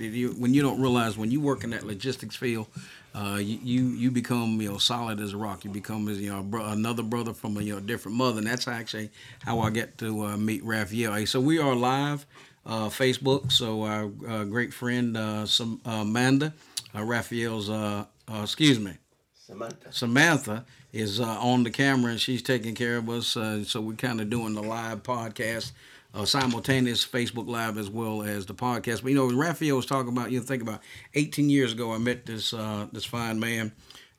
you 0.55 0.63
don't 0.63 0.81
realize 0.81 1.17
when 1.17 1.31
you 1.31 1.41
work 1.41 1.65
in 1.65 1.71
that 1.71 1.85
logistics 1.87 2.37
field, 2.37 2.67
uh, 3.15 3.39
you, 3.41 3.59
you 3.63 3.83
you 3.89 4.11
become 4.11 4.61
you 4.61 4.71
know 4.71 4.79
solid 4.79 5.19
as 5.21 5.33
a 5.33 5.37
rock. 5.37 5.65
You 5.65 5.71
become 5.71 6.09
as 6.09 6.21
you 6.21 6.31
know 6.31 6.43
bro- 6.43 6.67
another 6.67 7.03
brother 7.03 7.33
from 7.33 7.57
a 7.57 7.63
you 7.63 7.75
know 7.75 7.81
different 7.81 8.17
mother, 8.19 8.39
and 8.39 8.47
that's 8.47 8.69
actually 8.69 9.11
how 9.41 9.61
I 9.61 9.71
get 9.71 9.99
to 9.99 10.27
uh, 10.27 10.37
meet 10.37 10.63
Raphael. 10.63 11.15
Hey, 11.15 11.25
so 11.25 11.41
we 11.41 11.59
are 11.59 11.75
live, 11.75 12.27
uh, 12.67 12.89
Facebook. 12.89 13.53
So 13.53 13.83
our 13.85 14.11
uh, 14.29 14.45
great 14.45 14.73
friend 14.73 15.17
uh, 15.17 15.47
Sam- 15.47 15.81
uh, 15.87 15.91
Amanda, 16.03 16.55
uh, 16.95 17.03
Raphael's, 17.05 17.71
uh, 17.71 18.05
uh, 18.29 18.41
excuse 18.43 18.79
me, 18.79 18.93
Samantha. 19.35 19.93
Samantha 19.93 20.65
is 20.93 21.21
uh, 21.21 21.25
on 21.41 21.65
the 21.65 21.71
camera 21.71 22.13
and 22.13 22.21
she's 22.21 22.43
taking 22.43 22.75
care 22.75 22.97
of 22.97 23.09
us. 23.09 23.37
Uh, 23.37 23.65
so 23.65 23.81
we're 23.81 23.95
kind 23.97 24.21
of 24.21 24.31
doing 24.31 24.55
the 24.55 24.63
live 24.63 25.03
podcast, 25.03 25.73
uh, 26.15 26.25
simultaneous 26.25 27.07
Facebook 27.07 27.49
Live 27.49 27.79
as 27.79 27.89
well 27.89 28.23
as 28.23 28.47
the 28.47 28.55
podcast. 28.55 29.03
But 29.03 29.13
you 29.13 29.15
know, 29.17 29.31
Raphael 29.31 29.77
was 29.77 29.87
talking 29.87 30.13
about. 30.13 30.31
You 30.31 30.41
know, 30.41 30.45
think 30.47 30.63
about 30.63 30.81
18 31.15 31.49
years 31.51 31.73
ago, 31.73 31.93
I 31.93 31.99
met 31.99 32.27
this 32.27 32.53
uh, 32.53 32.87
this 32.93 33.05
fine 33.05 33.39
man. 33.41 33.73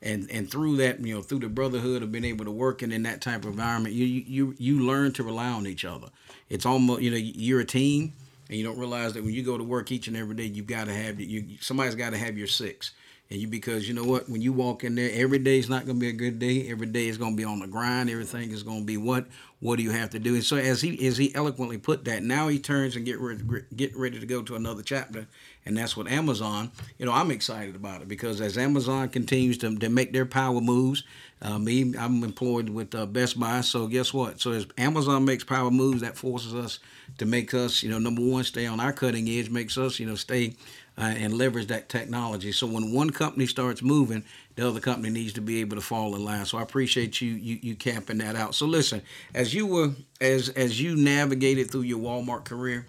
And, 0.03 0.31
and 0.31 0.49
through 0.49 0.77
that, 0.77 0.99
you 0.99 1.13
know, 1.13 1.21
through 1.21 1.41
the 1.41 1.47
brotherhood 1.47 2.01
of 2.01 2.11
being 2.11 2.25
able 2.25 2.43
to 2.45 2.49
work 2.51 2.81
in, 2.81 2.91
in 2.91 3.03
that 3.03 3.21
type 3.21 3.45
of 3.45 3.51
environment, 3.51 3.93
you 3.93 4.05
you 4.05 4.55
you 4.57 4.79
learn 4.79 5.11
to 5.13 5.23
rely 5.23 5.49
on 5.49 5.67
each 5.67 5.85
other. 5.85 6.07
It's 6.49 6.65
almost 6.65 7.03
you 7.03 7.11
know 7.11 7.17
you're 7.17 7.59
a 7.59 7.65
team, 7.65 8.13
and 8.51 8.59
you 8.59 8.65
don't 8.65 8.77
realize 8.77 9.13
that 9.13 9.23
when 9.23 9.33
you 9.33 9.43
go 9.43 9.57
to 9.57 9.63
work 9.63 9.93
each 9.93 10.09
and 10.09 10.17
every 10.17 10.35
day, 10.35 10.43
you've 10.43 10.67
got 10.67 10.87
to 10.87 10.93
have 10.93 11.21
you. 11.21 11.57
Somebody's 11.61 11.95
got 11.95 12.09
to 12.09 12.17
have 12.17 12.37
your 12.37 12.47
six. 12.47 12.91
And 13.29 13.39
you 13.39 13.47
because 13.47 13.87
you 13.87 13.93
know 13.93 14.03
what, 14.03 14.27
when 14.27 14.41
you 14.41 14.51
walk 14.51 14.83
in 14.83 14.95
there, 14.95 15.09
every 15.13 15.39
day 15.39 15.57
is 15.57 15.69
not 15.69 15.85
going 15.85 15.95
to 15.95 16.01
be 16.01 16.09
a 16.09 16.13
good 16.13 16.37
day. 16.37 16.67
Every 16.67 16.87
day 16.87 17.07
is 17.07 17.17
going 17.17 17.31
to 17.31 17.37
be 17.37 17.45
on 17.45 17.61
the 17.61 17.67
grind. 17.67 18.09
Everything 18.09 18.51
is 18.51 18.61
going 18.61 18.81
to 18.81 18.85
be 18.85 18.97
what 18.97 19.27
what 19.61 19.77
do 19.77 19.83
you 19.83 19.91
have 19.91 20.09
to 20.09 20.19
do? 20.19 20.35
And 20.35 20.43
so 20.43 20.57
as 20.57 20.81
he 20.81 21.07
as 21.07 21.15
he 21.15 21.33
eloquently 21.33 21.77
put 21.77 22.03
that, 22.05 22.23
now 22.23 22.49
he 22.49 22.59
turns 22.59 22.97
and 22.97 23.05
get 23.05 23.21
ready 23.21 23.41
get 23.73 23.95
ready 23.95 24.19
to 24.19 24.25
go 24.25 24.41
to 24.41 24.57
another 24.57 24.83
chapter, 24.83 25.27
and 25.65 25.77
that's 25.77 25.95
what 25.95 26.07
Amazon. 26.07 26.71
You 26.97 27.05
know, 27.05 27.13
I'm 27.13 27.31
excited 27.31 27.75
about 27.75 28.01
it 28.01 28.07
because 28.07 28.41
as 28.41 28.57
Amazon 28.57 29.09
continues 29.09 29.57
to, 29.59 29.77
to 29.77 29.89
make 29.89 30.13
their 30.13 30.25
power 30.25 30.61
moves, 30.61 31.03
uh, 31.41 31.57
me 31.57 31.93
I'm 31.97 32.23
employed 32.23 32.69
with 32.69 32.93
uh, 32.93 33.05
Best 33.05 33.39
Buy, 33.39 33.61
so 33.61 33.87
guess 33.87 34.13
what? 34.13 34.39
So 34.39 34.51
as 34.51 34.67
Amazon 34.77 35.25
makes 35.25 35.43
power 35.43 35.71
moves, 35.71 36.01
that 36.01 36.17
forces 36.17 36.53
us 36.53 36.79
to 37.17 37.25
make 37.25 37.53
us, 37.53 37.83
you 37.83 37.89
know, 37.89 37.99
number 37.99 38.21
one, 38.21 38.43
stay 38.43 38.65
on 38.65 38.79
our 38.79 38.93
cutting 38.93 39.27
edge, 39.27 39.49
makes 39.49 39.77
us, 39.77 39.99
you 39.99 40.05
know, 40.05 40.15
stay 40.15 40.55
uh, 40.97 41.13
and 41.17 41.33
leverage 41.33 41.67
that 41.67 41.89
technology. 41.89 42.51
So 42.51 42.67
when 42.67 42.93
one 42.93 43.09
company 43.09 43.45
starts 43.47 43.81
moving, 43.81 44.23
the 44.55 44.67
other 44.67 44.79
company 44.79 45.09
needs 45.09 45.33
to 45.33 45.41
be 45.41 45.61
able 45.61 45.77
to 45.77 45.81
fall 45.81 46.15
in 46.15 46.23
line. 46.23 46.45
So 46.45 46.57
I 46.57 46.61
appreciate 46.61 47.21
you 47.21 47.31
you 47.33 47.59
you 47.61 47.75
camping 47.75 48.19
that 48.19 48.35
out. 48.35 48.53
So 48.53 48.65
listen, 48.65 49.01
as 49.33 49.53
you 49.53 49.65
were 49.65 49.91
as 50.19 50.49
as 50.49 50.81
you 50.81 50.95
navigated 50.95 51.71
through 51.71 51.81
your 51.81 51.99
Walmart 51.99 52.43
career, 52.43 52.85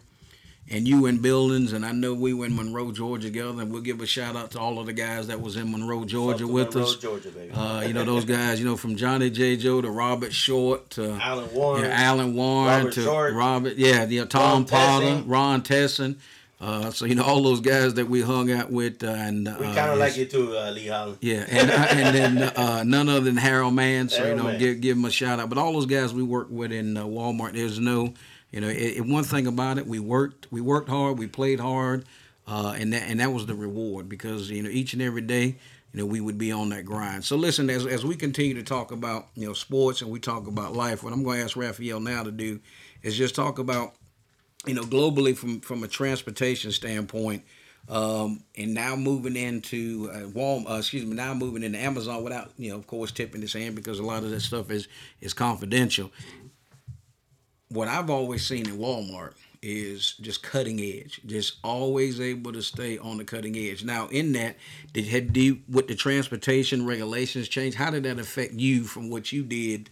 and 0.73 0.89
you 0.89 1.07
in 1.07 1.19
buildings, 1.19 1.73
and 1.75 1.85
I 1.85 1.93
know 1.93 2.15
we 2.15 2.33
were 2.33 2.47
in 2.47 2.57
Monroe, 2.57 2.91
Georgia 2.93 3.29
together, 3.29 3.61
and 3.61 3.71
we'll 3.71 3.83
give 3.83 4.01
a 4.01 4.07
shout 4.07 4.35
out 4.35 4.53
to 4.53 4.59
all 4.59 4.79
of 4.81 4.87
the 4.87 4.93
guys 4.93 5.27
that 5.27 5.41
was 5.41 5.57
in 5.57 5.71
Monroe, 5.71 6.05
Georgia 6.05 6.47
with 6.47 6.75
Monroe, 6.75 6.89
us. 6.89 6.97
Georgia, 6.97 7.29
baby. 7.29 7.53
Uh, 7.53 7.83
you 7.83 7.93
know 7.93 8.05
those 8.05 8.25
guys, 8.25 8.59
you 8.59 8.65
know 8.65 8.77
from 8.77 8.97
Johnny 8.97 9.31
J. 9.31 9.57
Joe 9.57 9.83
to 9.83 9.91
Robert 9.91 10.33
Short 10.33 10.91
to 10.91 11.13
Alan 11.23 11.53
Warren, 11.53 11.85
yeah, 11.85 11.91
Alan 11.91 12.35
Warren 12.35 12.79
Robert 12.79 12.93
to 12.95 13.03
Short, 13.03 13.35
Robert, 13.35 13.77
yeah, 13.77 14.05
yeah, 14.05 14.25
Tom 14.25 14.43
Ron 14.43 14.65
Potter, 14.65 15.07
Tesson. 15.07 15.25
Ron 15.27 15.63
Tesson. 15.63 16.17
Uh, 16.61 16.93
so 16.93 17.07
you 17.07 17.17
know 17.17 17.25
all 17.25 17.43
those 17.43 17.61
guys 17.61 17.95
that 17.95 18.09
we 18.09 18.23
hung 18.23 18.51
out 18.53 18.71
with, 18.71 19.03
uh, 19.03 19.09
and 19.09 19.49
uh, 19.49 19.57
we 19.59 19.67
kind 19.67 19.91
of 19.91 19.99
like 19.99 20.17
you 20.17 20.25
too, 20.25 20.57
uh, 20.57 20.71
Lee 20.71 20.87
Holland. 20.87 21.19
yeah, 21.21 21.45
and 21.51 21.71
uh, 21.71 21.87
and 21.91 22.15
then 22.17 22.43
uh, 22.57 22.85
none 22.87 23.09
other 23.09 23.21
than 23.21 23.37
Harold 23.37 23.75
Mann. 23.75 24.09
So 24.09 24.19
Harold 24.19 24.31
you 24.31 24.43
know, 24.43 24.49
Mann. 24.51 24.61
give 24.61 24.81
give 24.81 24.97
him 24.97 25.05
a 25.05 25.11
shout 25.11 25.41
out. 25.41 25.49
But 25.49 25.59
all 25.59 25.73
those 25.73 25.87
guys 25.87 26.15
we 26.15 26.23
worked 26.23 26.53
with 26.53 26.71
in 26.71 26.97
uh, 26.97 27.03
Walmart, 27.03 27.55
there's 27.55 27.81
no, 27.81 28.15
you 28.53 28.61
know, 28.61 28.69
it, 28.69 28.99
it- 28.99 29.07
one 29.07 29.25
thing 29.25 29.47
about 29.49 29.79
it, 29.79 29.87
we 29.87 29.99
worked 30.01 30.49
we 30.53 30.61
worked 30.61 30.89
hard, 30.89 31.19
we 31.19 31.27
played 31.27 31.61
hard, 31.61 32.05
uh, 32.47 32.75
and 32.79 32.93
that 32.93 33.05
and 33.09 33.21
that 33.21 33.33
was 33.33 33.47
the 33.47 33.55
reward 33.55 34.09
because 34.09 34.51
you 34.51 34.63
know 34.63 34.71
each 34.71 34.93
and 34.93 35.03
every 35.03 35.23
day. 35.23 35.57
You 35.95 36.01
know, 36.01 36.07
we 36.07 36.23
would 36.23 36.39
be 36.39 36.51
on 36.51 36.71
that 36.71 36.87
grind. 36.87 37.23
So 37.23 37.37
listen, 37.37 37.69
as, 37.69 37.85
as 37.87 38.03
we 38.03 38.17
continue 38.17 38.55
to 38.55 38.63
talk 38.63 38.93
about, 38.93 39.27
you 39.35 39.47
know, 39.47 39.53
sports 39.53 40.01
and 40.01 40.11
we 40.11 40.21
talk 40.21 40.47
about 40.47 40.73
life, 40.75 41.03
what 41.03 41.13
I'm 41.13 41.23
going 41.23 41.37
to 41.41 41.45
ask 41.45 41.55
Raphael 41.55 42.01
now 42.01 42.23
to 42.23 42.31
do 42.33 42.61
is 43.03 43.15
just 43.15 43.35
talk 43.35 43.59
about 43.59 43.93
you 44.67 44.75
know, 44.75 44.83
globally 44.83 45.37
from 45.37 45.61
from 45.61 45.83
a 45.83 45.89
transportation 45.89 46.71
standpoint, 46.71 47.43
um, 47.89 48.45
and 48.57 48.75
now 48.75 48.95
moving 48.95 49.37
into 49.37 50.09
uh, 50.13 50.19
Walmart, 50.29 50.71
uh, 50.71 50.75
excuse 50.79 51.05
me, 51.05 51.15
now 51.17 51.35
moving 51.35 51.65
into 51.65 51.79
Amazon 51.79 52.23
without, 52.23 52.51
you 52.57 52.71
know, 52.71 52.77
of 52.77 52.87
course, 52.87 53.11
tipping 53.11 53.41
his 53.41 53.53
hand 53.53 53.75
because 53.75 53.99
a 53.99 54.05
lot 54.05 54.23
of 54.23 54.31
that 54.31 54.41
stuff 54.41 54.71
is 54.71 54.87
is 55.21 55.33
confidential. 55.35 56.13
What 57.73 57.89
I've 57.89 58.11
always 58.11 58.47
seen 58.47 58.69
in 58.69 58.77
Walmart 58.77 59.33
is 59.63 60.15
just 60.21 60.43
cutting 60.43 60.81
edge, 60.81 61.21
just 61.25 61.57
always 61.65 62.21
able 62.21 62.53
to 62.53 62.63
stay 62.63 62.99
on 62.99 63.17
the 63.17 63.25
cutting 63.25 63.57
edge. 63.57 63.83
Now, 63.83 64.09
in 64.09 64.33
that, 64.33 64.57
did 64.93 65.07
had 65.07 65.33
do 65.33 65.61
with 65.71 65.89
the 65.89 65.95
transportation 65.95 66.85
regulations 66.85 67.49
change? 67.49 67.77
How 67.77 67.91
did 67.91 68.03
that 68.03 68.19
affect 68.19 68.55
you 68.55 68.85
from 68.85 69.09
what 69.09 69.33
you 69.33 69.43
did? 69.43 69.89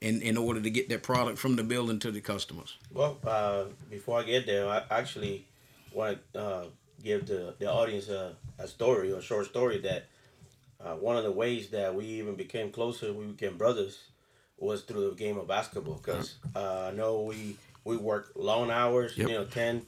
In, 0.00 0.20
in 0.20 0.36
order 0.36 0.60
to 0.60 0.68
get 0.68 0.88
that 0.88 1.04
product 1.04 1.38
from 1.38 1.54
the 1.54 1.62
building 1.62 2.00
to 2.00 2.10
the 2.10 2.20
customers. 2.20 2.76
Well, 2.92 3.18
uh, 3.24 3.66
before 3.88 4.18
I 4.18 4.24
get 4.24 4.46
there, 4.46 4.66
I 4.68 4.82
actually 4.90 5.46
want 5.92 6.18
to 6.32 6.40
uh, 6.44 6.64
give 7.04 7.26
the, 7.26 7.54
the 7.60 7.70
audience 7.70 8.08
a, 8.08 8.34
a 8.58 8.66
story, 8.66 9.12
a 9.12 9.22
short 9.22 9.46
story 9.46 9.78
that 9.78 10.06
uh, 10.84 10.94
one 10.94 11.16
of 11.16 11.22
the 11.22 11.30
ways 11.30 11.68
that 11.68 11.94
we 11.94 12.04
even 12.04 12.34
became 12.34 12.72
closer, 12.72 13.12
we 13.12 13.26
became 13.26 13.56
brothers, 13.56 14.00
was 14.58 14.82
through 14.82 15.10
the 15.10 15.16
game 15.16 15.38
of 15.38 15.48
basketball. 15.48 16.00
Because 16.02 16.36
uh, 16.54 16.90
I 16.92 16.96
know 16.96 17.22
we, 17.22 17.56
we 17.84 17.96
work 17.96 18.32
long 18.36 18.70
hours, 18.70 19.16
Yep. 19.16 19.28
you 19.28 19.34
know, 19.34 19.44
10, 19.44 19.82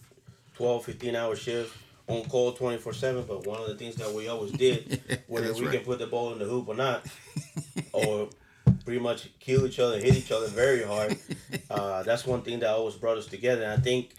12, 0.55 0.85
15 0.85 1.17
hour 1.17 1.37
shifts, 1.37 1.75
on 2.07 2.23
call 2.25 2.53
24 2.53 2.93
7. 2.93 3.25
But 3.27 3.47
one 3.47 3.61
of 3.61 3.69
the 3.69 3.77
things 3.77 3.97
that 3.97 4.13
we 4.13 4.29
always 4.29 4.53
did, 4.65 5.01
whether 5.27 5.53
we 5.55 5.67
right. 5.67 5.77
can 5.77 5.85
put 5.85 5.99
the 5.99 6.07
ball 6.07 6.33
in 6.33 6.39
the 6.39 6.45
hoop 6.45 6.69
or 6.69 6.75
not, 6.75 7.07
or 7.93 8.29
pretty 8.85 9.01
much 9.01 9.31
kill 9.41 9.67
each 9.67 9.79
other, 9.79 9.99
hit 9.99 10.15
each 10.15 10.31
other 10.33 10.49
very 10.49 10.83
hard. 10.83 11.17
Uh, 11.71 12.03
that's 12.05 12.25
one 12.27 12.43
thing 12.43 12.61
that 12.61 12.69
always 12.71 12.95
brought 12.95 13.17
us 13.17 13.27
together. 13.27 13.63
And 13.63 13.73
I 13.73 13.77
think 13.79 14.11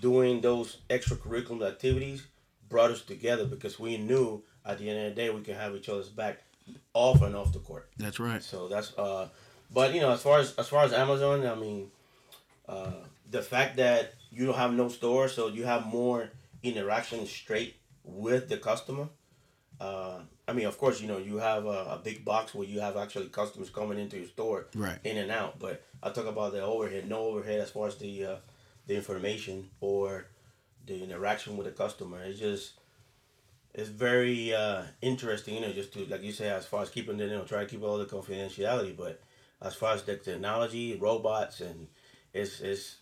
doing 0.00 0.40
those 0.40 0.78
extracurricular 0.90 1.68
activities 1.68 2.26
brought 2.68 2.90
us 2.90 3.00
together 3.02 3.46
because 3.46 3.78
we 3.78 3.96
knew 3.96 4.42
at 4.66 4.78
the 4.78 4.90
end 4.90 4.98
of 5.06 5.14
the 5.14 5.22
day 5.22 5.30
we 5.30 5.40
can 5.40 5.54
have 5.54 5.74
each 5.74 5.88
other's 5.88 6.08
back 6.08 6.40
off 6.92 7.22
and 7.22 7.34
off 7.36 7.52
the 7.52 7.58
court. 7.60 7.88
That's 7.96 8.18
right. 8.20 8.42
So 8.42 8.68
that's 8.68 8.92
uh, 8.98 9.28
but 9.72 9.94
you 9.94 10.00
know 10.00 10.12
as 10.12 10.22
far 10.22 10.38
as 10.38 10.54
as 10.56 10.68
far 10.68 10.84
as 10.84 10.92
Amazon, 10.92 11.46
I 11.46 11.54
mean, 11.54 11.90
uh, 12.68 12.92
the 13.30 13.42
fact 13.42 13.76
that 13.76 14.14
you 14.30 14.46
don't 14.46 14.56
have 14.56 14.72
no 14.72 14.88
store, 14.88 15.28
so 15.28 15.48
you 15.48 15.64
have 15.64 15.86
more 15.86 16.30
interaction 16.62 17.26
straight 17.26 17.76
with 18.04 18.48
the 18.48 18.56
customer. 18.56 19.08
Uh, 19.80 20.20
I 20.46 20.52
mean, 20.52 20.66
of 20.66 20.76
course, 20.78 21.00
you 21.00 21.08
know 21.08 21.18
you 21.18 21.36
have 21.38 21.64
a, 21.66 21.96
a 21.96 22.00
big 22.02 22.24
box 22.24 22.54
where 22.54 22.66
you 22.66 22.80
have 22.80 22.96
actually 22.96 23.28
customers 23.28 23.70
coming 23.70 23.98
into 23.98 24.18
your 24.18 24.26
store, 24.28 24.66
Right. 24.74 24.98
in 25.04 25.16
and 25.16 25.30
out. 25.30 25.58
But 25.58 25.82
I 26.02 26.10
talk 26.10 26.26
about 26.26 26.52
the 26.52 26.62
overhead, 26.62 27.08
no 27.08 27.18
overhead 27.28 27.60
as 27.60 27.70
far 27.70 27.86
as 27.88 27.96
the 27.96 28.24
uh, 28.24 28.36
the 28.86 28.96
information 28.96 29.70
or 29.80 30.26
the 30.86 31.02
interaction 31.02 31.56
with 31.56 31.66
the 31.66 31.72
customer. 31.72 32.22
It's 32.22 32.38
just 32.38 32.72
it's 33.72 33.88
very 33.88 34.52
uh, 34.52 34.82
interesting, 35.00 35.54
you 35.54 35.60
know, 35.60 35.72
just 35.72 35.92
to 35.94 36.04
like 36.06 36.22
you 36.22 36.32
say, 36.32 36.50
as 36.50 36.66
far 36.66 36.82
as 36.82 36.90
keeping 36.90 37.16
the 37.16 37.24
you 37.24 37.30
know, 37.30 37.44
try 37.44 37.60
to 37.60 37.66
keep 37.66 37.82
all 37.82 37.98
the 37.98 38.04
confidentiality, 38.06 38.96
but 38.96 39.20
as 39.62 39.74
far 39.74 39.94
as 39.94 40.02
the 40.02 40.16
technology, 40.16 40.96
robots, 40.96 41.60
and 41.60 41.86
it's 42.32 42.60
it's, 42.60 42.96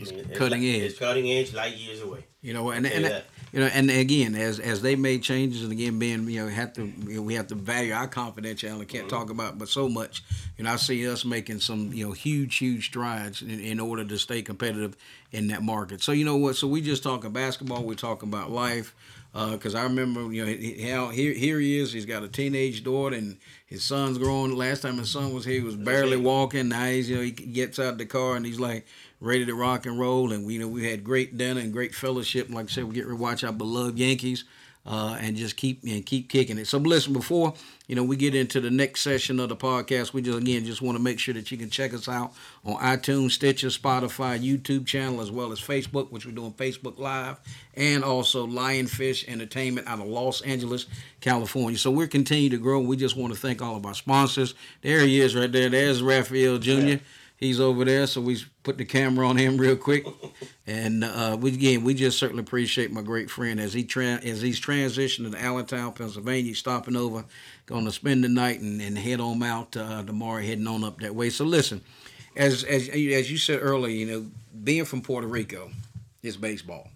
I 0.00 0.04
mean, 0.04 0.28
cutting 0.34 0.62
li- 0.62 0.76
edge. 0.76 0.82
It's 0.90 0.98
cutting 0.98 1.30
edge, 1.30 1.52
light 1.52 1.76
years 1.76 2.00
away. 2.00 2.24
You 2.42 2.54
know, 2.54 2.70
and 2.70 2.86
and 2.86 3.04
you 3.04 3.20
you 3.52 3.60
know, 3.60 3.66
and 3.66 3.90
again, 3.90 4.34
as 4.34 4.58
as 4.58 4.80
they 4.80 4.96
made 4.96 5.22
changes, 5.22 5.62
and 5.62 5.72
again, 5.72 5.98
being 5.98 6.28
you 6.28 6.42
know, 6.42 6.48
have 6.48 6.72
to 6.74 6.86
you 6.86 7.16
know, 7.16 7.22
we 7.22 7.34
have 7.34 7.48
to 7.48 7.54
value 7.54 7.92
our 7.92 8.08
confidentiality. 8.08 8.88
Can't 8.88 9.06
mm-hmm. 9.06 9.08
talk 9.08 9.30
about, 9.30 9.58
but 9.58 9.68
so 9.68 9.88
much. 9.88 10.22
You 10.56 10.64
know, 10.64 10.72
I 10.72 10.76
see 10.76 11.08
us 11.08 11.24
making 11.24 11.60
some 11.60 11.92
you 11.92 12.06
know 12.06 12.12
huge, 12.12 12.56
huge 12.56 12.86
strides 12.86 13.42
in, 13.42 13.60
in 13.60 13.78
order 13.78 14.04
to 14.04 14.18
stay 14.18 14.42
competitive 14.42 14.96
in 15.32 15.48
that 15.48 15.62
market. 15.62 16.02
So 16.02 16.12
you 16.12 16.24
know 16.24 16.36
what? 16.36 16.56
So 16.56 16.66
we 16.66 16.80
just 16.80 17.02
talking 17.02 17.30
basketball. 17.32 17.84
We 17.84 17.94
talk 17.94 18.22
about 18.22 18.50
life. 18.50 18.94
Because 19.32 19.74
I 19.74 19.84
remember, 19.84 20.32
you 20.32 20.44
know, 20.44 20.50
he- 20.52 20.82
how 20.88 21.08
here 21.10 21.32
here 21.32 21.60
he 21.60 21.78
is. 21.78 21.92
He's 21.92 22.06
got 22.06 22.24
a 22.24 22.28
teenage 22.28 22.82
daughter, 22.82 23.16
and 23.16 23.36
his 23.66 23.84
son's 23.84 24.18
growing. 24.18 24.56
Last 24.56 24.80
time 24.82 24.98
his 24.98 25.10
son 25.10 25.32
was 25.32 25.44
here, 25.44 25.54
he 25.54 25.60
was 25.60 25.76
barely 25.76 26.16
walking. 26.16 26.68
Now 26.68 26.86
he's, 26.86 27.08
you 27.08 27.16
know, 27.16 27.22
he 27.22 27.30
gets 27.30 27.78
out 27.78 27.92
of 27.92 27.98
the 27.98 28.06
car 28.06 28.34
and 28.36 28.44
he's 28.44 28.58
like 28.58 28.86
ready 29.20 29.46
to 29.46 29.54
rock 29.54 29.86
and 29.86 30.00
roll. 30.00 30.32
And 30.32 30.44
we, 30.44 30.54
you 30.54 30.60
know, 30.60 30.68
we 30.68 30.90
had 30.90 31.04
great 31.04 31.36
dinner 31.38 31.60
and 31.60 31.72
great 31.72 31.94
fellowship. 31.94 32.50
Like 32.50 32.66
I 32.66 32.68
said, 32.68 32.84
we 32.84 32.94
get 32.94 33.06
to 33.06 33.14
watch 33.14 33.44
our 33.44 33.52
beloved 33.52 33.98
Yankees. 33.98 34.44
Uh, 34.86 35.18
and 35.20 35.36
just 35.36 35.56
keep 35.58 35.82
and 35.84 36.06
keep 36.06 36.30
kicking 36.30 36.56
it. 36.56 36.66
So 36.66 36.78
listen, 36.78 37.12
before 37.12 37.52
you 37.90 37.96
know 37.96 38.04
we 38.04 38.16
get 38.16 38.36
into 38.36 38.60
the 38.60 38.70
next 38.70 39.00
session 39.00 39.40
of 39.40 39.48
the 39.48 39.56
podcast, 39.56 40.12
we 40.12 40.22
just 40.22 40.38
again 40.38 40.64
just 40.64 40.80
want 40.80 40.96
to 40.96 41.02
make 41.02 41.18
sure 41.18 41.34
that 41.34 41.50
you 41.50 41.58
can 41.58 41.70
check 41.70 41.92
us 41.92 42.08
out 42.08 42.32
on 42.64 42.76
iTunes, 42.76 43.32
Stitcher, 43.32 43.66
Spotify, 43.66 44.38
YouTube 44.38 44.86
channel, 44.86 45.20
as 45.20 45.32
well 45.32 45.50
as 45.50 45.58
Facebook, 45.58 46.12
which 46.12 46.24
we're 46.24 46.30
doing 46.30 46.52
Facebook 46.52 47.00
Live, 47.00 47.40
and 47.74 48.04
also 48.04 48.46
Lionfish 48.46 49.26
Entertainment 49.26 49.88
out 49.88 49.98
of 49.98 50.06
Los 50.06 50.40
Angeles, 50.42 50.86
California. 51.20 51.76
So 51.76 51.90
we're 51.90 52.06
continuing 52.06 52.52
to 52.52 52.58
grow. 52.58 52.78
We 52.78 52.96
just 52.96 53.16
want 53.16 53.34
to 53.34 53.40
thank 53.40 53.60
all 53.60 53.74
of 53.74 53.84
our 53.84 53.94
sponsors. 53.94 54.54
There 54.82 55.00
he 55.00 55.20
is, 55.20 55.34
right 55.34 55.50
there. 55.50 55.68
There's 55.68 56.00
Raphael 56.00 56.58
Jr. 56.58 56.70
Yeah. 56.70 56.96
He's 57.40 57.58
over 57.58 57.86
there, 57.86 58.06
so 58.06 58.20
we 58.20 58.36
put 58.62 58.76
the 58.76 58.84
camera 58.84 59.26
on 59.26 59.38
him 59.38 59.56
real 59.56 59.74
quick, 59.74 60.06
and 60.66 61.02
uh, 61.02 61.38
we 61.40 61.54
again 61.54 61.84
we 61.84 61.94
just 61.94 62.18
certainly 62.18 62.42
appreciate 62.42 62.92
my 62.92 63.00
great 63.00 63.30
friend 63.30 63.58
as 63.58 63.72
he 63.72 63.82
tra- 63.82 64.20
as 64.22 64.42
he's 64.42 64.60
transitioning 64.60 65.32
to 65.32 65.42
Allentown, 65.42 65.94
Pennsylvania, 65.94 66.54
stopping 66.54 66.96
over, 66.96 67.24
to 67.70 67.92
spend 67.92 68.24
the 68.24 68.28
night 68.28 68.60
and, 68.60 68.80
and 68.80 68.98
head 68.98 69.20
on 69.20 69.42
out 69.42 69.76
uh, 69.76 70.02
tomorrow, 70.02 70.42
heading 70.42 70.66
on 70.66 70.84
up 70.84 71.00
that 71.00 71.14
way. 71.14 71.30
So 71.30 71.44
listen, 71.44 71.82
as 72.36 72.64
as 72.64 72.88
as 72.88 73.30
you 73.30 73.38
said 73.38 73.60
earlier, 73.62 73.94
you 73.94 74.06
know, 74.06 74.26
being 74.62 74.84
from 74.84 75.02
Puerto 75.02 75.26
Rico, 75.26 75.70
it's 76.22 76.36
baseball, 76.36 76.88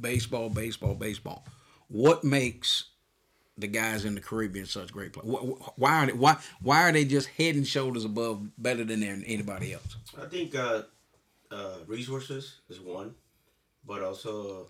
baseball, 0.00 0.48
baseball, 0.50 0.94
baseball. 0.94 1.44
What 1.88 2.24
makes 2.24 2.84
the 3.56 3.66
guys 3.66 4.04
in 4.04 4.14
the 4.14 4.20
Caribbean 4.20 4.66
such 4.66 4.92
great 4.92 5.12
players? 5.12 5.28
Why 5.76 6.02
are 6.02 6.06
they 6.06 6.12
why 6.12 6.36
why 6.62 6.82
are 6.88 6.92
they 6.92 7.04
just 7.04 7.28
head 7.28 7.54
and 7.54 7.66
shoulders 7.66 8.04
above 8.04 8.46
better 8.58 8.84
than 8.84 9.02
anybody 9.02 9.72
else? 9.72 9.96
I 10.20 10.26
think 10.26 10.54
uh, 10.54 10.82
uh, 11.50 11.76
resources 11.86 12.60
is 12.68 12.80
one, 12.80 13.14
but 13.86 14.02
also 14.02 14.68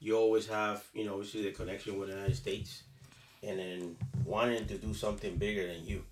you 0.00 0.16
always 0.16 0.46
have, 0.46 0.84
you 0.94 1.04
know, 1.04 1.14
obviously 1.14 1.42
the 1.42 1.52
connection 1.52 1.98
with 1.98 2.08
the 2.08 2.14
United 2.14 2.36
States, 2.36 2.84
and 3.42 3.58
then 3.58 3.96
wanting 4.24 4.66
to 4.66 4.78
do 4.78 4.94
something 4.94 5.36
bigger 5.36 5.66
than 5.66 5.84
you, 5.84 6.04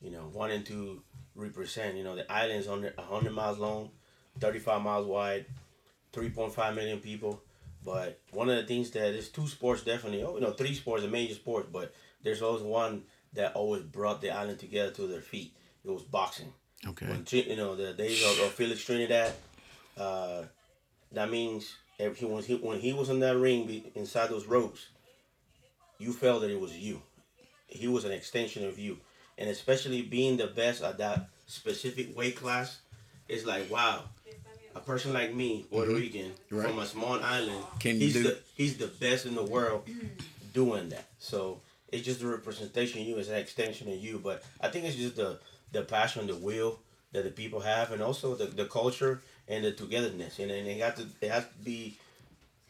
you 0.00 0.10
know, 0.10 0.30
wanting 0.32 0.64
to 0.64 1.02
represent. 1.34 1.96
You 1.96 2.04
know, 2.04 2.16
the 2.16 2.30
island's 2.30 2.68
under 2.68 2.92
hundred 2.98 3.32
miles 3.32 3.58
long, 3.58 3.90
thirty 4.40 4.58
five 4.58 4.82
miles 4.82 5.06
wide, 5.06 5.46
3.5 6.16 6.74
million 6.74 6.98
people. 6.98 7.42
But 7.84 8.20
one 8.32 8.48
of 8.48 8.56
the 8.56 8.64
things 8.64 8.90
that 8.92 9.14
is 9.14 9.28
two 9.28 9.46
sports 9.46 9.82
definitely, 9.82 10.24
oh, 10.24 10.34
you 10.34 10.40
know, 10.40 10.50
three 10.50 10.74
sports 10.74 11.04
are 11.04 11.08
major 11.08 11.34
sports, 11.34 11.68
but 11.72 11.94
there's 12.22 12.42
always 12.42 12.62
one 12.62 13.02
that 13.34 13.54
always 13.54 13.82
brought 13.82 14.20
the 14.20 14.30
island 14.30 14.58
together 14.58 14.90
to 14.92 15.06
their 15.06 15.20
feet. 15.20 15.54
It 15.84 15.90
was 15.90 16.02
boxing. 16.02 16.52
Okay. 16.86 17.06
When 17.06 17.24
you 17.30 17.56
know 17.56 17.76
the 17.76 17.92
days 17.92 18.24
of, 18.24 18.40
of 18.40 18.52
Felix 18.52 18.84
Trinidad, 18.84 19.32
uh, 19.96 20.42
that 21.12 21.30
means 21.30 21.76
if 21.98 22.16
he 22.18 22.24
was 22.24 22.46
he, 22.46 22.56
when 22.56 22.80
he 22.80 22.92
was 22.92 23.08
in 23.08 23.20
that 23.20 23.36
ring 23.36 23.66
be, 23.66 23.92
inside 23.94 24.30
those 24.30 24.46
ropes, 24.46 24.88
you 25.98 26.12
felt 26.12 26.42
that 26.42 26.50
it 26.50 26.60
was 26.60 26.76
you. 26.76 27.02
He 27.66 27.88
was 27.88 28.04
an 28.04 28.12
extension 28.12 28.66
of 28.66 28.78
you, 28.78 28.98
and 29.38 29.48
especially 29.50 30.02
being 30.02 30.36
the 30.36 30.46
best 30.46 30.82
at 30.82 30.98
that 30.98 31.28
specific 31.46 32.16
weight 32.16 32.36
class, 32.36 32.78
it's 33.28 33.44
like 33.44 33.70
wow. 33.70 34.04
A 34.74 34.80
person 34.80 35.14
like 35.14 35.34
me, 35.34 35.64
Puerto 35.70 35.90
mm-hmm. 35.92 36.00
Rican, 36.00 36.32
Right. 36.50 36.68
from 36.68 36.78
a 36.80 36.84
small 36.86 37.18
island, 37.22 37.64
Can 37.80 37.96
he's 37.98 38.12
do- 38.12 38.24
the 38.24 38.38
he's 38.56 38.76
the 38.76 38.88
best 38.88 39.24
in 39.24 39.34
the 39.34 39.42
world 39.42 39.88
doing 40.52 40.90
that. 40.90 41.06
So 41.18 41.60
it's 41.90 42.04
just 42.04 42.20
the 42.20 42.26
representation 42.26 43.00
of 43.00 43.06
you 43.06 43.16
is 43.16 43.30
an 43.30 43.36
extension 43.36 43.88
of 43.88 43.96
you. 43.96 44.20
But 44.22 44.44
I 44.60 44.68
think 44.68 44.84
it's 44.84 44.96
just 44.96 45.16
the 45.16 45.38
the 45.72 45.82
passion, 45.82 46.26
the 46.26 46.36
will 46.36 46.78
that 47.12 47.24
the 47.24 47.30
people 47.30 47.60
have, 47.60 47.90
and 47.90 48.02
also 48.02 48.34
the, 48.34 48.46
the 48.46 48.66
culture 48.66 49.22
and 49.48 49.64
the 49.64 49.72
togetherness. 49.72 50.38
And, 50.38 50.50
and 50.50 50.66
they 50.66 50.76
got 50.78 50.96
to 50.96 51.06
they 51.20 51.28
have 51.28 51.50
to 51.50 51.58
be 51.64 51.96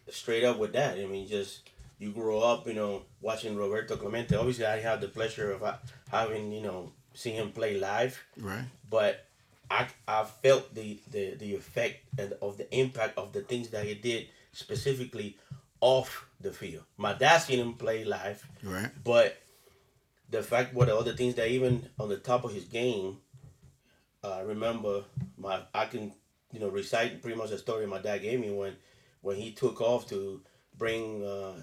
straight 0.09 0.45
up 0.45 0.59
with 0.59 0.73
that. 0.75 0.99
I 0.99 1.07
mean, 1.07 1.27
just 1.27 1.69
you 1.99 2.13
grow 2.13 2.41
up, 2.41 2.67
you 2.67 2.75
know, 2.75 3.03
watching 3.21 3.57
Roberto 3.57 3.97
Clemente. 3.97 4.37
Obviously, 4.37 4.67
I 4.67 4.81
had 4.81 5.01
the 5.01 5.09
pleasure 5.09 5.51
of 5.53 5.63
having 6.11 6.53
you 6.53 6.63
know 6.63 6.93
seen 7.15 7.35
him 7.35 7.51
play 7.53 7.79
live 7.79 8.23
Right. 8.37 8.67
but 8.91 9.25
I 9.71 9.89
I 10.07 10.25
felt 10.25 10.75
the 10.75 10.99
the 11.11 11.35
the 11.35 11.55
effect 11.55 12.05
and 12.19 12.35
of 12.43 12.57
the 12.59 12.69
impact 12.77 13.17
of 13.19 13.33
the 13.33 13.41
things 13.41 13.71
that 13.71 13.85
he 13.87 13.95
did 13.95 14.29
specifically 14.53 15.37
off 15.81 16.29
the 16.41 16.53
field. 16.53 16.85
My 16.99 17.13
dad 17.15 17.39
seen 17.39 17.59
him 17.59 17.75
play 17.75 18.05
live, 18.05 18.47
Right. 18.63 18.91
but 19.03 19.37
the 20.29 20.43
fact 20.43 20.75
what 20.75 20.89
the 20.89 20.97
other 20.97 21.15
things 21.15 21.35
that 21.37 21.49
even 21.49 21.89
on 21.99 22.09
the 22.09 22.17
top 22.19 22.45
of 22.45 22.53
his 22.53 22.65
game, 22.65 23.19
I 24.23 24.41
remember 24.41 25.05
my 25.39 25.63
I 25.75 25.87
can 25.87 26.13
you 26.53 26.61
know 26.61 26.69
recite 26.69 27.23
pretty 27.23 27.37
much 27.39 27.51
the 27.51 27.59
story 27.59 27.87
my 27.87 27.99
dad 28.01 28.23
gave 28.23 28.41
me 28.41 28.51
when 28.53 28.77
when 29.23 29.37
he 29.37 29.53
took 29.53 29.81
off 29.81 30.09
to 30.11 30.43
bring 30.77 31.25
uh, 31.25 31.63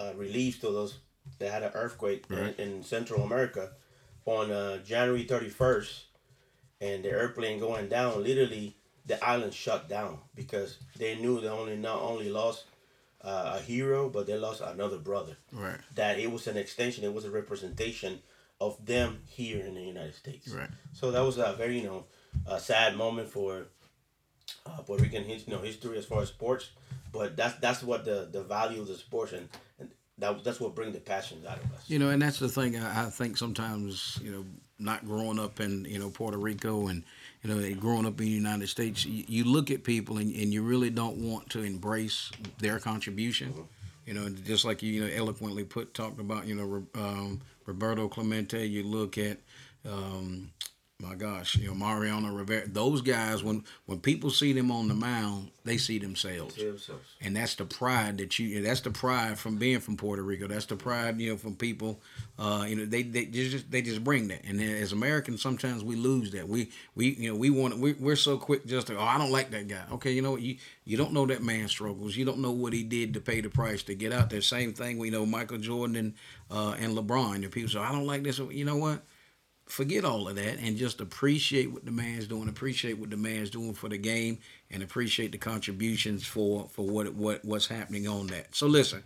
uh, 0.00 0.12
relief 0.16 0.60
to 0.62 0.66
those 0.70 0.98
that 1.38 1.52
had 1.52 1.62
an 1.62 1.72
earthquake 1.74 2.24
Right. 2.28 2.58
in, 2.58 2.76
in 2.76 2.82
Central 2.82 3.22
America 3.22 3.70
on 4.24 4.50
uh, 4.50 4.78
January 4.78 5.24
thirty 5.24 5.48
first, 5.50 6.04
and 6.80 7.04
the 7.04 7.10
airplane 7.10 7.58
going 7.60 7.88
down. 7.88 8.22
Literally, 8.22 8.76
the 9.06 9.22
island 9.24 9.52
shut 9.54 9.88
down 9.88 10.18
because 10.34 10.78
they 10.96 11.14
knew 11.16 11.40
they 11.40 11.48
only 11.48 11.76
not 11.76 12.00
only 12.02 12.28
lost 12.30 12.64
uh, 13.22 13.58
a 13.58 13.60
hero, 13.60 14.08
but 14.08 14.26
they 14.26 14.36
lost 14.36 14.60
another 14.62 14.98
brother 14.98 15.36
Right. 15.52 15.80
that 15.94 16.18
it 16.18 16.30
was 16.32 16.46
an 16.46 16.56
extension, 16.56 17.04
it 17.04 17.12
was 17.12 17.24
a 17.24 17.30
representation 17.30 18.20
of 18.60 18.72
them 18.84 19.22
here 19.26 19.64
in 19.64 19.74
the 19.74 19.82
United 19.82 20.14
States. 20.14 20.48
Right. 20.48 20.70
So 20.92 21.10
that 21.10 21.20
was 21.24 21.38
a 21.38 21.54
very, 21.56 21.78
you 21.80 21.86
know, 21.86 22.04
a 22.46 22.58
sad 22.60 22.96
moment 22.96 23.28
for 23.28 23.66
uh, 24.66 24.82
Puerto 24.82 25.02
Rican 25.02 25.28
you 25.28 25.38
know, 25.48 25.58
history 25.58 25.98
as 25.98 26.06
far 26.06 26.22
as 26.22 26.28
sports. 26.28 26.70
But 27.12 27.36
that's 27.36 27.58
that's 27.58 27.82
what 27.82 28.04
the, 28.04 28.28
the 28.30 28.42
value 28.42 28.80
of 28.80 28.86
the 28.88 28.94
sports 28.94 29.32
and 29.32 29.48
that 30.20 30.44
that's 30.44 30.60
what 30.60 30.74
brings 30.74 30.94
the 30.94 31.00
passions 31.00 31.46
out 31.46 31.58
of 31.58 31.72
us. 31.72 31.88
You 31.88 31.98
know, 31.98 32.10
and 32.10 32.20
that's 32.20 32.38
the 32.38 32.48
thing. 32.48 32.76
I, 32.76 33.06
I 33.06 33.10
think 33.10 33.36
sometimes, 33.36 34.18
you 34.22 34.30
know, 34.30 34.44
not 34.78 35.04
growing 35.04 35.38
up 35.38 35.60
in 35.60 35.84
you 35.84 35.98
know 35.98 36.10
Puerto 36.10 36.38
Rico 36.38 36.88
and 36.88 37.04
you 37.42 37.52
know 37.52 37.74
growing 37.74 38.06
up 38.06 38.18
in 38.20 38.26
the 38.26 38.30
United 38.30 38.68
States, 38.68 39.04
you, 39.04 39.24
you 39.28 39.44
look 39.44 39.70
at 39.70 39.84
people 39.84 40.18
and, 40.18 40.34
and 40.34 40.52
you 40.52 40.62
really 40.62 40.90
don't 40.90 41.18
want 41.18 41.50
to 41.50 41.62
embrace 41.62 42.30
their 42.58 42.78
contribution. 42.78 43.54
You 44.06 44.14
know, 44.14 44.28
just 44.28 44.64
like 44.64 44.82
you, 44.82 44.92
you 44.92 45.00
know 45.02 45.12
eloquently 45.14 45.64
put 45.64 45.94
talked 45.94 46.20
about, 46.20 46.46
you 46.46 46.54
know, 46.54 46.86
um, 47.00 47.40
Roberto 47.66 48.08
Clemente. 48.08 48.66
You 48.66 48.82
look 48.82 49.18
at. 49.18 49.38
Um, 49.86 50.50
my 51.00 51.14
gosh, 51.14 51.56
you 51.56 51.68
know 51.68 51.74
Mariano 51.74 52.32
Rivera. 52.32 52.68
Those 52.68 53.00
guys, 53.00 53.42
when 53.42 53.64
when 53.86 54.00
people 54.00 54.30
see 54.30 54.52
them 54.52 54.70
on 54.70 54.88
the 54.88 54.94
mound, 54.94 55.50
they 55.64 55.78
see 55.78 55.98
themselves. 55.98 56.56
Themselves. 56.56 57.16
and 57.20 57.34
that's 57.34 57.54
the 57.54 57.64
pride 57.64 58.18
that 58.18 58.38
you 58.38 58.62
that's 58.62 58.82
the 58.82 58.90
pride 58.90 59.38
from 59.38 59.56
being 59.56 59.80
from 59.80 59.96
Puerto 59.96 60.22
Rico. 60.22 60.46
That's 60.46 60.66
the 60.66 60.76
pride 60.76 61.18
you 61.20 61.30
know 61.30 61.36
from 61.38 61.56
people 61.56 62.00
uh 62.38 62.64
you 62.68 62.76
know 62.76 62.84
they 62.84 63.02
they 63.02 63.24
just 63.24 63.70
they 63.70 63.80
just 63.82 64.04
bring 64.04 64.28
that. 64.28 64.44
And 64.44 64.60
as 64.60 64.92
Americans 64.92 65.40
sometimes 65.40 65.82
we 65.82 65.96
lose 65.96 66.32
that. 66.32 66.48
We 66.48 66.70
we 66.94 67.14
you 67.14 67.32
know 67.32 67.38
we 67.38 67.48
want 67.48 67.78
we, 67.78 67.94
we're 67.94 68.16
so 68.16 68.36
quick 68.36 68.66
just 68.66 68.88
to 68.88 68.98
oh 68.98 69.02
I 69.02 69.16
don't 69.16 69.32
like 69.32 69.50
that 69.52 69.68
guy. 69.68 69.84
Okay 69.92 70.12
you 70.12 70.22
know 70.22 70.32
what? 70.32 70.42
You 70.42 70.56
you 70.84 70.96
don't 70.96 71.12
know 71.12 71.26
that 71.26 71.42
man 71.42 71.68
struggles. 71.68 72.16
You 72.16 72.26
don't 72.26 72.40
know 72.40 72.52
what 72.52 72.72
he 72.74 72.82
did 72.82 73.14
to 73.14 73.20
pay 73.20 73.40
the 73.40 73.48
price 73.48 73.82
to 73.84 73.94
get 73.94 74.12
out 74.12 74.28
there. 74.28 74.42
Same 74.42 74.74
thing 74.74 74.98
we 74.98 75.08
know 75.10 75.24
Michael 75.24 75.58
Jordan 75.58 75.96
and 75.96 76.14
uh 76.50 76.76
and 76.78 76.96
LeBron. 76.96 77.36
And 77.36 77.50
people 77.50 77.70
say 77.70 77.78
I 77.78 77.92
don't 77.92 78.06
like 78.06 78.22
this. 78.22 78.38
You 78.38 78.64
know 78.66 78.76
what 78.76 79.02
forget 79.70 80.04
all 80.04 80.28
of 80.28 80.36
that 80.36 80.58
and 80.58 80.76
just 80.76 81.00
appreciate 81.00 81.70
what 81.72 81.84
the 81.84 81.90
man's 81.90 82.26
doing, 82.26 82.48
appreciate 82.48 82.98
what 82.98 83.10
the 83.10 83.16
man's 83.16 83.50
doing 83.50 83.72
for 83.72 83.88
the 83.88 83.98
game, 83.98 84.38
and 84.70 84.82
appreciate 84.82 85.32
the 85.32 85.38
contributions 85.38 86.26
for 86.26 86.68
for 86.68 86.86
what 86.86 87.14
what 87.14 87.44
what's 87.44 87.68
happening 87.68 88.08
on 88.08 88.26
that. 88.28 88.54
So 88.54 88.66
listen, 88.66 89.02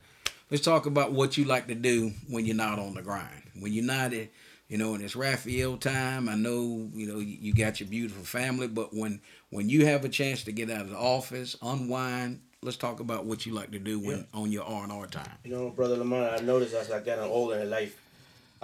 let's 0.50 0.64
talk 0.64 0.87
about 0.87 1.12
what 1.12 1.37
you 1.37 1.44
like 1.44 1.68
to 1.68 1.74
do 1.74 2.12
when 2.29 2.46
you're 2.46 2.57
not 2.57 2.79
on 2.79 2.94
the 2.94 3.03
grind. 3.03 3.42
When 3.59 3.72
you're 3.72 3.85
not 3.85 4.12
at, 4.12 4.29
you 4.68 4.79
know, 4.79 4.94
and 4.94 5.05
it's 5.05 5.14
Raphael 5.14 5.77
time. 5.77 6.29
I 6.29 6.35
know, 6.35 6.88
you 6.94 7.07
know, 7.07 7.18
you 7.18 7.55
got 7.55 7.81
your 7.81 7.88
beautiful 7.88 8.24
family, 8.24 8.68
but 8.68 8.94
when 8.94 9.20
when 9.50 9.68
you 9.68 9.87
have 9.87 10.05
a 10.05 10.09
chance 10.09 10.44
to 10.44 10.53
get 10.53 10.70
out 10.70 10.83
of 10.83 10.90
the 10.90 10.98
office, 10.98 11.57
unwind, 11.62 12.40
let's 12.62 12.77
talk 12.77 13.00
about 13.00 13.27
what 13.27 13.46
you 13.46 13.53
like 13.53 13.70
to 13.72 13.79
do 13.79 14.00
when 14.00 14.27
on 14.33 14.50
your 14.50 14.64
R 14.64 14.83
and 14.83 14.92
R 14.92 15.07
time. 15.07 15.31
You 15.44 15.53
know, 15.53 15.70
brother 15.70 15.96
Lamont, 15.96 16.40
I 16.40 16.44
noticed 16.44 16.74
as 16.74 16.90
I 16.90 17.00
got 17.00 17.18
older 17.18 17.59
in 17.59 17.70
life, 17.70 18.00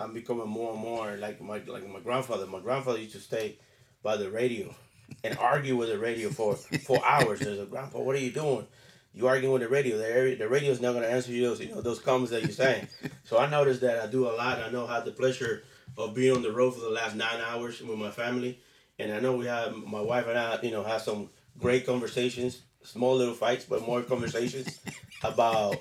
I'm 0.00 0.14
becoming 0.14 0.48
more 0.48 0.72
and 0.72 0.80
more 0.80 1.16
like 1.16 1.40
my 1.40 1.60
like 1.66 1.88
my 1.88 2.00
grandfather. 2.00 2.46
My 2.46 2.60
grandfather 2.60 2.98
used 2.98 3.14
to 3.14 3.20
stay 3.20 3.58
by 4.02 4.16
the 4.16 4.30
radio 4.30 4.74
and 5.22 5.36
argue 5.38 5.76
with 5.76 5.90
the 5.90 5.98
radio 5.98 6.30
for 6.30 6.54
for 6.56 7.04
hours. 7.04 7.40
There's 7.40 7.58
a 7.58 7.66
grandpa, 7.66 8.00
what 8.00 8.16
are 8.16 8.20
you 8.20 8.32
doing? 8.32 8.66
You 9.12 9.26
arguing 9.26 9.52
with 9.52 9.62
the 9.62 9.68
radio. 9.68 9.98
The 9.98 10.36
the 10.36 10.48
radio's 10.48 10.80
not 10.80 10.94
gonna 10.94 11.06
answer 11.06 11.32
you 11.32 11.46
those 11.46 11.60
you 11.60 11.68
know 11.68 11.82
those 11.82 12.00
comments 12.00 12.30
that 12.30 12.42
you're 12.42 12.50
saying. 12.50 12.88
so 13.24 13.38
I 13.38 13.48
noticed 13.48 13.82
that 13.82 14.00
I 14.00 14.06
do 14.06 14.26
a 14.26 14.32
lot. 14.32 14.60
I 14.60 14.70
know 14.70 14.86
how 14.86 15.00
the 15.00 15.12
pleasure 15.12 15.64
of 15.98 16.14
being 16.14 16.34
on 16.34 16.42
the 16.42 16.52
road 16.52 16.72
for 16.72 16.80
the 16.80 16.90
last 16.90 17.14
nine 17.14 17.40
hours 17.40 17.82
with 17.82 17.98
my 17.98 18.10
family, 18.10 18.58
and 18.98 19.12
I 19.12 19.20
know 19.20 19.36
we 19.36 19.46
have 19.46 19.74
my 19.76 20.00
wife 20.00 20.26
and 20.28 20.38
I 20.38 20.58
you 20.62 20.70
know 20.70 20.84
have 20.84 21.02
some 21.02 21.28
great 21.58 21.84
conversations, 21.84 22.62
small 22.84 23.16
little 23.16 23.34
fights, 23.34 23.66
but 23.66 23.86
more 23.86 24.02
conversations 24.02 24.78
about 25.22 25.76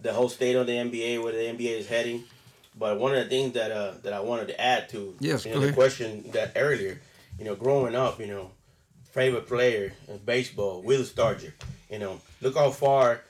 the 0.00 0.12
whole 0.12 0.28
state 0.28 0.56
of 0.56 0.66
the 0.66 0.72
NBA, 0.72 1.22
where 1.22 1.32
the 1.32 1.38
NBA 1.38 1.78
is 1.78 1.86
heading. 1.86 2.24
But 2.78 2.98
one 2.98 3.14
of 3.14 3.22
the 3.24 3.28
things 3.30 3.52
that 3.54 3.70
uh, 3.70 3.92
that 4.02 4.12
I 4.12 4.20
wanted 4.20 4.48
to 4.48 4.60
add 4.60 4.88
to 4.90 5.14
Yes, 5.20 5.44
you 5.44 5.52
know, 5.52 5.60
the 5.60 5.72
question 5.72 6.30
that 6.32 6.52
earlier, 6.56 7.00
you 7.38 7.44
know, 7.44 7.54
growing 7.54 7.94
up, 7.94 8.18
you 8.20 8.26
know, 8.26 8.50
favorite 9.10 9.46
player 9.46 9.92
in 10.08 10.18
baseball, 10.18 10.82
Willie 10.82 11.04
Stargell. 11.04 11.52
You 11.90 11.98
know, 11.98 12.20
look 12.40 12.54
how 12.56 12.70
far 12.70 13.20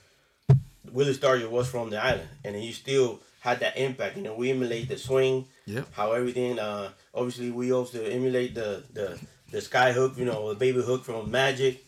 Willie 0.93 1.15
Stargell 1.15 1.51
was 1.51 1.69
from 1.69 1.91
the 1.91 1.99
island, 2.03 2.29
and 2.45 2.55
he 2.55 2.73
still 2.73 3.21
had 3.41 3.59
that 3.61 3.77
impact. 3.77 4.17
You 4.17 4.23
know, 4.23 4.35
we 4.35 4.51
emulate 4.51 4.89
the 4.89 4.97
swing, 4.97 5.47
Yep. 5.67 5.89
how 5.93 6.13
everything. 6.13 6.59
Uh, 6.59 6.91
obviously, 7.13 7.51
we 7.51 7.73
also 7.73 8.03
emulate 8.05 8.55
the 8.55 8.85
the 8.93 9.19
the 9.51 9.61
sky 9.61 9.93
hook. 9.93 10.17
You 10.17 10.25
know, 10.25 10.51
the 10.51 10.55
baby 10.55 10.81
hook 10.83 11.05
from 11.05 11.31
Magic, 11.31 11.85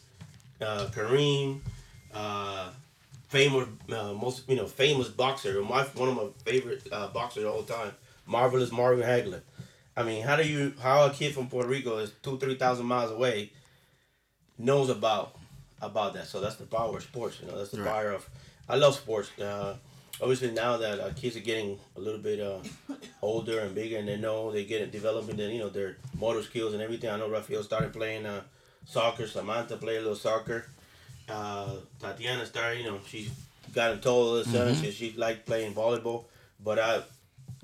uh, 0.61 0.89
Kareem, 0.93 1.61
uh, 2.13 2.71
famous 3.35 3.67
uh, 3.99 4.13
most 4.25 4.49
you 4.49 4.57
know 4.57 4.67
famous 4.67 5.09
boxer. 5.09 5.61
My 5.63 5.83
one 6.03 6.09
of 6.11 6.17
my 6.17 6.29
favorite 6.51 6.83
uh, 6.93 7.09
boxers 7.09 7.45
all 7.45 7.63
the 7.63 7.73
time, 7.73 7.93
marvelous 8.27 8.71
Marvin 8.81 9.05
Hagler. 9.13 9.43
I 9.97 10.03
mean, 10.09 10.23
how 10.29 10.37
do 10.37 10.45
you 10.55 10.73
how 10.81 11.07
a 11.07 11.11
kid 11.11 11.35
from 11.35 11.49
Puerto 11.49 11.69
Rico 11.69 11.99
is 11.99 12.13
two 12.23 12.39
three 12.39 12.55
thousand 12.63 12.87
miles 12.87 13.11
away 13.11 13.51
knows 14.59 14.89
about 14.89 15.37
about 15.83 16.15
that? 16.15 16.27
So 16.27 16.41
that's 16.41 16.57
the 16.57 16.67
power 16.67 16.97
of 16.97 17.03
sports. 17.03 17.39
You 17.41 17.49
know, 17.49 17.59
that's 17.59 17.71
the 17.71 17.83
Right. 17.83 17.91
power 17.93 18.11
of. 18.13 18.29
I 18.69 18.77
love 18.77 18.95
sports. 18.95 19.29
Uh, 19.39 19.77
obviously, 20.21 20.51
now 20.53 20.77
that 20.79 21.01
uh, 21.01 21.11
kids 21.21 21.37
are 21.37 21.41
getting 21.51 21.79
a 21.97 22.01
little 22.01 22.21
bit 22.21 22.41
uh, 22.41 22.61
older 23.23 23.61
and 23.61 23.75
bigger, 23.75 23.99
and 23.99 24.09
they 24.09 24.17
know 24.17 24.51
they 24.53 24.65
get 24.65 24.91
developing 24.93 25.37
their 25.37 25.51
you 25.51 25.59
know 25.59 25.69
their 25.69 25.97
motor 26.19 26.43
skills 26.43 26.73
and 26.73 26.83
everything. 26.83 27.11
I 27.11 27.17
know 27.19 27.29
Rafael 27.29 27.63
started 27.63 27.93
playing 27.93 28.25
uh, 28.27 28.43
soccer. 28.87 29.27
Samantha 29.27 29.77
played 29.77 29.99
a 29.99 30.01
little 30.07 30.17
soccer. 30.29 30.67
Uh, 31.29 31.77
Tatiana 32.01 32.45
started, 32.47 32.81
you 32.81 32.85
know, 32.85 33.01
she's 33.07 33.31
gotten 33.75 34.01
taller 34.01 34.43
this 34.43 34.53
summer, 34.53 34.75
so 34.75 34.91
she 34.91 35.15
liked 35.17 35.47
playing 35.47 35.75
volleyball. 35.75 36.25
But 36.63 36.79
I, 36.79 37.03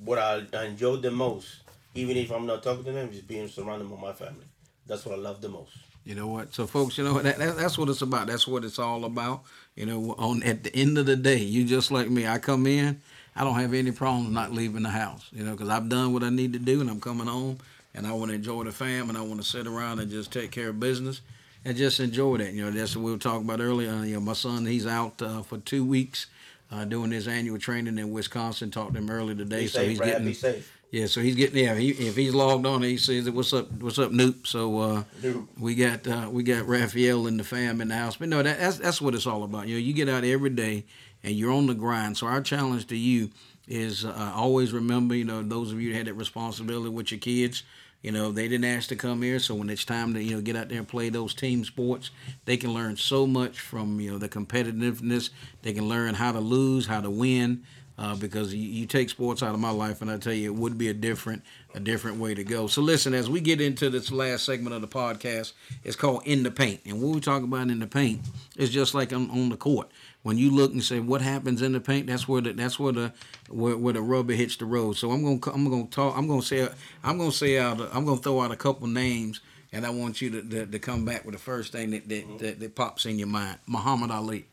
what 0.05 0.19
I, 0.19 0.43
I 0.55 0.65
enjoyed 0.65 1.03
the 1.03 1.11
most, 1.11 1.49
even 1.95 2.17
if 2.17 2.31
I'm 2.31 2.47
not 2.47 2.63
talking 2.63 2.85
to 2.85 2.93
them, 2.93 3.11
is 3.13 3.21
being 3.21 3.49
surrounded 3.49 3.91
by 3.91 4.01
my 4.01 4.13
family. 4.13 4.47
That's 4.87 5.05
what 5.05 5.15
I 5.15 5.19
love 5.19 5.41
the 5.41 5.49
most. 5.49 5.73
You 6.05 6.15
know 6.15 6.27
what? 6.27 6.55
So, 6.55 6.67
folks, 6.67 6.97
you 6.99 7.05
know 7.05 7.13
what? 7.13 7.25
That, 7.25 7.39
that, 7.39 7.57
that's 7.57 7.77
what 7.77 7.89
it's 7.89 8.03
about. 8.03 8.27
That's 8.27 8.49
what 8.49 8.65
it's 8.65 8.79
all 8.79 9.05
about. 9.05 9.43
You 9.77 9.87
know, 9.87 10.15
on 10.19 10.43
at 10.43 10.65
the 10.65 10.75
end 10.75 10.99
of 10.99 11.07
the 11.07 11.17
day, 11.17 11.37
you 11.39 11.65
just 11.65 11.91
like 11.91 12.09
me. 12.09 12.27
I 12.27 12.39
come 12.39 12.67
in, 12.67 13.01
I 13.37 13.45
don't 13.45 13.55
have 13.55 13.75
any 13.75 13.93
problems 13.93 14.31
not 14.31 14.53
leaving 14.53 14.83
the 14.83 14.91
house. 14.91 15.29
You 15.33 15.45
know, 15.45 15.53
because 15.53 15.69
I've 15.69 15.89
done 15.89 16.13
what 16.13 16.25
I 16.25 16.31
need 16.31 16.55
to 16.55 16.59
do, 16.59 16.81
and 16.81 16.91
I'm 16.91 17.01
coming 17.01 17.27
home, 17.27 17.59
and 17.95 18.07
I 18.07 18.13
want 18.13 18.31
to 18.31 18.35
enjoy 18.35 18.65
the 18.65 18.73
fam, 18.73 19.11
and 19.11 19.19
I 19.19 19.21
want 19.21 19.43
to 19.43 19.47
sit 19.47 19.67
around 19.67 20.01
and 20.01 20.11
just 20.11 20.33
take 20.33 20.51
care 20.51 20.71
of 20.71 20.81
business. 20.81 21.21
And 21.65 21.77
just 21.77 22.01
enjoy 22.01 22.39
that. 22.39 22.53
You 22.53 22.65
know, 22.65 22.71
that's 22.71 22.97
what 22.97 23.05
we 23.05 23.13
were 23.13 23.19
talking 23.19 23.45
about 23.49 23.61
earlier. 23.61 23.91
Uh, 23.91 24.03
you 24.03 24.15
know, 24.15 24.21
my 24.21 24.33
son, 24.33 24.67
he's 24.67 24.87
out 24.87 25.21
uh, 25.23 25.43
for 25.43 25.59
two 25.59 25.85
weeks 25.85 26.27
uh, 26.71 26.85
doing 26.85 27.11
his 27.11 27.29
annual 27.29 27.59
training 27.59 27.99
in 27.99 28.11
Wisconsin. 28.13 28.71
Talked 28.71 28.95
to 28.95 28.99
him 29.01 29.11
earlier 29.11 29.37
today, 29.37 29.63
Be 29.63 29.67
so 29.67 29.79
safe, 29.81 29.89
he's 29.91 29.99
Brad. 29.99 30.11
getting. 30.13 30.27
Be 30.27 30.35
safe. 30.35 30.77
Yeah, 30.93 31.07
so 31.07 31.21
he's 31.21 31.37
getting 31.37 31.63
yeah. 31.65 31.77
He, 31.77 31.91
if 31.91 32.17
he's 32.17 32.35
logged 32.35 32.67
on, 32.67 32.83
he 32.83 32.97
says, 32.97 33.31
"What's 33.31 33.53
up? 33.53 33.71
What's 33.81 33.99
up, 34.01 34.11
Noop?" 34.11 34.45
So 34.47 34.79
uh, 34.81 35.05
Noop. 35.23 35.47
we 35.57 35.77
got 35.77 36.05
uh, 36.09 36.29
we 36.31 36.43
got 36.43 36.67
Raphael 36.67 37.29
and 37.29 37.39
the 37.39 37.45
fam 37.45 37.81
in 37.81 37.89
the 37.89 37.95
house. 37.95 38.17
But 38.17 38.29
no, 38.29 38.43
that, 38.43 38.59
that's 38.59 38.79
that's 38.79 39.01
what 39.01 39.15
it's 39.15 39.27
all 39.27 39.45
about. 39.45 39.69
You 39.69 39.77
know, 39.77 39.81
you 39.81 39.93
get 39.93 40.09
out 40.09 40.25
every 40.25 40.51
day 40.51 40.85
and 41.23 41.35
you're 41.35 41.53
on 41.53 41.69
the 41.69 41.75
grind. 41.75 42.17
So 42.17 42.27
our 42.27 42.41
challenge 42.41 42.89
to 42.89 42.97
you 42.97 43.31
is 43.69 44.05
uh, 44.05 44.33
always 44.35 44.73
remember, 44.73 45.15
you 45.15 45.25
know, 45.25 45.43
those 45.43 45.71
of 45.71 45.81
you 45.81 45.93
that 45.93 45.99
had 45.99 46.07
that 46.09 46.15
responsibility 46.15 46.89
with 46.91 47.13
your 47.13 47.21
kids. 47.21 47.63
You 48.03 48.13
know, 48.13 48.33
they 48.33 48.49
didn't 48.49 48.65
ask 48.65 48.89
to 48.89 48.97
come 48.97 49.21
here, 49.21 49.39
so 49.39 49.55
when 49.55 49.69
it's 49.69 49.85
time 49.85 50.15
to 50.15 50.23
you 50.23 50.37
know 50.37 50.41
get 50.41 50.57
out 50.57 50.71
there 50.71 50.79
and 50.79 50.89
play 50.89 51.11
those 51.11 51.35
team 51.35 51.65
sports, 51.65 52.11
they 52.47 52.57
can 52.57 52.73
learn 52.73 52.97
so 52.97 53.27
much 53.27 53.61
from 53.61 54.01
you 54.01 54.13
know 54.13 54.19
the 54.19 54.29
competitiveness. 54.29 55.31
They 55.63 55.73
can 55.73 55.89
learn 55.89 56.15
how 56.15 56.33
to 56.33 56.41
lose, 56.41 56.87
how 56.87 57.03
to 57.03 57.11
win 57.11 57.65
uh, 58.01 58.17
because 58.17 58.55
you, 58.55 58.63
you 58.63 58.87
take 58.87 59.11
sports 59.11 59.43
out 59.43 59.53
of 59.53 59.61
my 59.61 59.71
life, 59.71 60.01
and 60.01 60.11
I 60.11 60.17
tell 60.17 60.33
you, 60.33 60.51
it 60.51 60.59
would 60.59 60.79
be 60.79 60.89
a 60.89 60.95
different 60.95 61.43
a 61.75 61.81
different 61.81 62.19
way 62.19 62.35
to 62.35 62.43
go. 62.43 62.67
So 62.67 62.81
listen, 62.81 63.13
as 63.13 63.29
we 63.29 63.41
get 63.41 63.61
into 63.61 63.91
this 63.91 64.11
last 64.11 64.45
segment 64.45 64.75
of 64.75 64.81
the 64.81 64.89
podcast, 64.89 65.53
it's 65.85 65.95
called 65.95 66.23
In 66.25 66.43
the 66.43 66.51
Paint, 66.51 66.81
and 66.87 67.03
what 67.03 67.15
we 67.15 67.21
talk 67.21 67.43
about 67.43 67.69
in 67.69 67.79
the 67.79 67.87
paint 67.87 68.23
is 68.57 68.71
just 68.71 68.95
like 68.95 69.13
on, 69.13 69.31
on 69.31 69.51
the 69.51 69.57
court. 69.59 69.91
When 70.23 70.37
you 70.37 70.51
look 70.51 70.73
and 70.73 70.85
say 70.85 71.01
what 71.01 71.23
happens 71.23 71.63
in 71.63 71.73
the 71.73 71.81
paint, 71.81 72.07
that's 72.07 72.29
where 72.29 72.43
the 72.43 72.53
that's 72.53 72.79
where 72.79 72.93
the 72.93 73.13
where, 73.49 73.77
where 73.77 73.95
the 73.95 74.03
rubber 74.03 74.35
hits 74.35 74.57
the 74.57 74.67
road. 74.67 74.97
So 74.99 75.11
I'm 75.13 75.23
gonna 75.23 75.55
I'm 75.57 75.71
gonna 75.71 75.87
talk 75.87 76.17
I'm 76.17 76.27
gonna 76.29 76.43
say 76.43 76.69
I'm 77.03 77.17
gonna 77.17 77.33
say 77.33 77.59
out 77.59 77.81
I'm 77.95 78.05
gonna 78.05 78.21
throw 78.21 78.41
out 78.43 78.51
a 78.53 78.57
couple 78.57 78.87
names, 78.87 79.41
and 79.73 79.87
I 79.87 79.91
want 79.91 80.21
you 80.21 80.29
to, 80.31 80.43
to, 80.43 80.67
to 80.67 80.79
come 80.79 81.07
back 81.07 81.25
with 81.25 81.33
the 81.35 81.41
first 81.41 81.73
thing 81.73 81.91
that 81.93 82.07
that, 82.11 82.39
that 82.39 82.61
that 82.61 82.75
pops 82.75 83.07
in 83.07 83.19
your 83.19 83.29
mind. 83.29 83.59
Muhammad 83.67 84.11
Ali, 84.11 84.45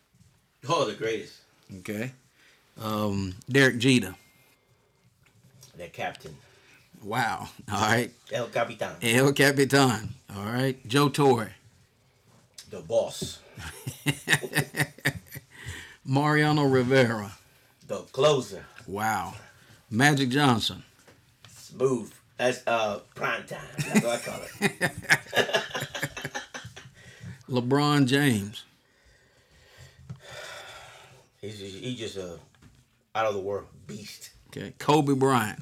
Oh, 0.69 0.85
the 0.85 0.93
greatest. 0.95 1.33
okay, 1.79 2.13
um, 2.81 3.35
Derek 3.49 3.77
Jeter. 3.77 4.15
The 5.77 5.87
captain. 5.87 6.35
Wow. 7.03 7.49
All 7.71 7.81
right. 7.81 8.09
El 8.31 8.47
Capitan. 8.47 8.95
El 9.03 9.31
Capitan. 9.33 10.09
All 10.35 10.45
right. 10.45 10.75
Joe 10.87 11.09
Torre. 11.09 11.51
The 12.71 12.79
boss. 12.79 13.37
Mariano 16.07 16.63
Rivera. 16.63 17.33
The 17.85 17.97
closer. 18.13 18.65
Wow. 18.87 19.33
Magic 19.91 20.29
Johnson. 20.29 20.83
Smooth. 21.49 22.11
That's 22.37 22.65
uh 22.65 22.99
prime 23.13 23.45
time. 23.45 23.59
That's 23.77 24.03
what 24.03 24.05
I 24.05 24.17
call 24.19 24.39
it. 24.61 24.91
LeBron 27.49 28.07
James. 28.07 28.63
He's 31.41 31.59
just, 31.59 31.75
he's 31.77 31.97
just 31.99 32.17
a 32.17 32.39
out 33.15 33.25
of 33.25 33.33
the 33.33 33.39
world 33.39 33.65
beast. 33.85 34.31
Okay. 34.49 34.73
Kobe 34.79 35.13
Bryant. 35.13 35.59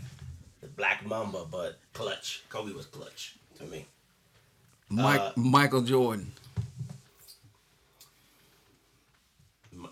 The 0.62 0.68
black 0.68 1.06
mamba, 1.06 1.46
but 1.50 1.80
clutch. 1.94 2.44
Kobe 2.50 2.72
was 2.74 2.86
clutch 2.86 3.36
to 3.58 3.66
me. 3.66 3.86
Mike, 4.90 5.20
Uh, 5.20 5.32
Michael 5.36 5.82
Jordan. 5.82 6.32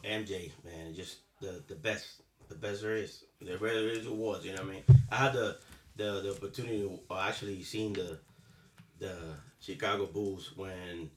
MJ, 0.04 0.52
man, 0.64 0.94
just 0.94 1.18
the 1.42 1.64
the 1.68 1.76
best, 1.76 2.22
the 2.50 2.56
best 2.56 2.82
there 2.82 2.96
is. 2.96 3.24
There 3.42 3.58
really 3.58 3.88
is 3.88 4.06
it 4.06 4.12
was, 4.14 4.46
you 4.46 4.52
know 4.54 4.62
what 4.64 4.70
I 4.70 4.74
mean? 4.74 4.84
I 5.12 5.16
had 5.16 5.34
the 5.34 5.58
the, 5.96 6.22
the 6.22 6.32
opportunity 6.32 6.80
to 6.82 7.16
actually 7.16 7.62
seen 7.64 7.94
the 7.94 8.20
the 9.00 9.16
Chicago 9.60 10.06
Bulls 10.06 10.52
when 10.56 11.10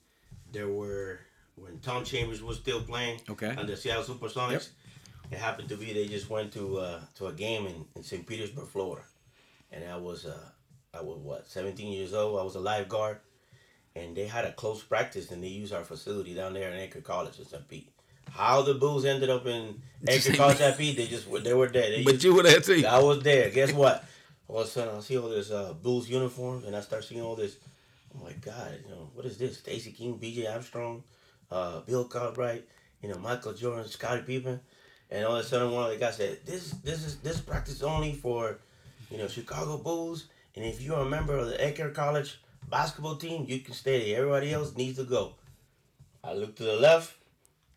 there 0.53 0.69
were 0.69 1.21
when 1.57 1.79
Tom 1.81 2.05
Chambers 2.05 2.43
was 2.43 2.59
still 2.59 2.83
playing 2.83 3.21
Okay. 3.31 3.55
on 3.57 3.67
the 3.67 3.77
Seattle 3.77 4.03
Supersonics. 4.05 4.71
It 5.31 5.39
happened 5.39 5.69
to 5.71 5.77
be 5.77 5.93
they 5.93 6.07
just 6.07 6.29
went 6.31 6.53
to 6.53 6.79
uh, 6.79 7.01
to 7.17 7.27
a 7.29 7.33
game 7.33 7.67
in, 7.67 7.85
in 7.97 8.03
St. 8.03 8.25
Petersburg, 8.27 8.69
Florida, 8.69 9.05
and 9.73 9.85
I 9.85 9.97
was 9.97 10.25
uh, 10.27 10.39
I 10.95 11.01
was 11.01 11.19
what 11.19 11.49
17 11.49 11.93
years 11.93 12.13
old. 12.15 12.39
I 12.39 12.45
was 12.45 12.55
a 12.55 12.61
lifeguard, 12.61 13.19
and 13.97 14.17
they 14.17 14.27
had 14.27 14.45
a 14.45 14.53
close 14.53 14.83
practice, 14.83 15.31
and 15.33 15.43
they 15.43 15.49
used 15.49 15.73
our 15.73 15.83
facility 15.85 16.35
down 16.35 16.53
there 16.55 16.71
in 16.71 16.79
Eckerd 16.79 17.03
College 17.05 17.39
in 17.39 17.45
St. 17.47 17.67
Pete. 17.67 17.91
How 18.31 18.63
the 18.63 18.75
Bulls 18.75 19.05
ended 19.05 19.31
up 19.31 19.47
in 19.47 19.81
Eckerd 20.05 20.37
College 20.37 20.59
they 20.59 21.07
just 21.07 21.27
they 21.45 21.55
were 21.55 21.69
there. 21.69 21.91
They 21.91 22.03
But 22.05 22.13
just- 22.13 22.25
you 22.25 22.35
were 22.35 22.43
there 22.43 22.61
too. 22.61 22.85
I 22.87 22.99
was 23.01 23.23
there. 23.23 23.51
Guess 23.51 23.73
what? 23.73 24.05
All 24.49 24.61
of 24.61 24.67
a 24.67 24.71
sudden, 24.71 24.97
I 24.97 25.01
see 25.01 25.19
all 25.19 25.29
this 25.29 25.51
uh, 25.51 25.73
Bulls 25.83 26.09
uniforms, 26.09 26.65
and 26.65 26.77
I 26.77 26.81
start 26.81 27.03
seeing 27.05 27.21
all 27.23 27.35
this. 27.35 27.57
Oh 28.15 28.23
my 28.25 28.33
God! 28.33 28.79
You 28.85 28.91
know 28.95 29.11
what 29.15 29.27
is 29.27 29.39
this? 29.39 29.59
Stacey 29.59 29.91
King, 29.91 30.17
B.J. 30.19 30.47
Armstrong, 30.47 31.03
uh, 31.51 31.81
Bill 31.81 32.05
Cartwright, 32.05 32.65
you 33.03 33.09
know 33.09 33.19
Michael 33.19 33.53
Jordan, 33.55 33.89
Scottie 33.89 34.23
Pippen, 34.23 34.61
and 35.11 35.25
all 35.25 35.37
of 35.37 35.45
a 35.45 35.49
sudden 35.49 35.73
one 35.73 35.87
of 35.87 35.91
the 35.91 35.97
guys 35.99 36.17
said, 36.17 36.39
"This, 36.47 36.71
this 36.85 37.05
is 37.05 37.17
this 37.19 37.41
practice 37.41 37.83
only 37.83 38.13
for, 38.13 38.59
you 39.11 39.19
know, 39.19 39.27
Chicago 39.27 39.79
Bulls, 39.79 40.27
and 40.55 40.65
if 40.65 40.81
you're 40.81 41.01
a 41.01 41.05
member 41.05 41.37
of 41.37 41.49
the 41.49 41.57
Eckerd 41.57 41.95
College 41.95 42.39
basketball 42.71 43.17
team, 43.17 43.47
you 43.49 43.59
can 43.61 43.75
stay 43.75 43.99
there. 44.13 44.19
Everybody 44.21 44.53
else 44.53 44.77
needs 44.77 44.99
to 44.99 45.05
go." 45.05 45.35
I 46.23 46.35
look 46.35 46.55
to 46.57 46.63
the 46.65 46.77
left. 46.77 47.15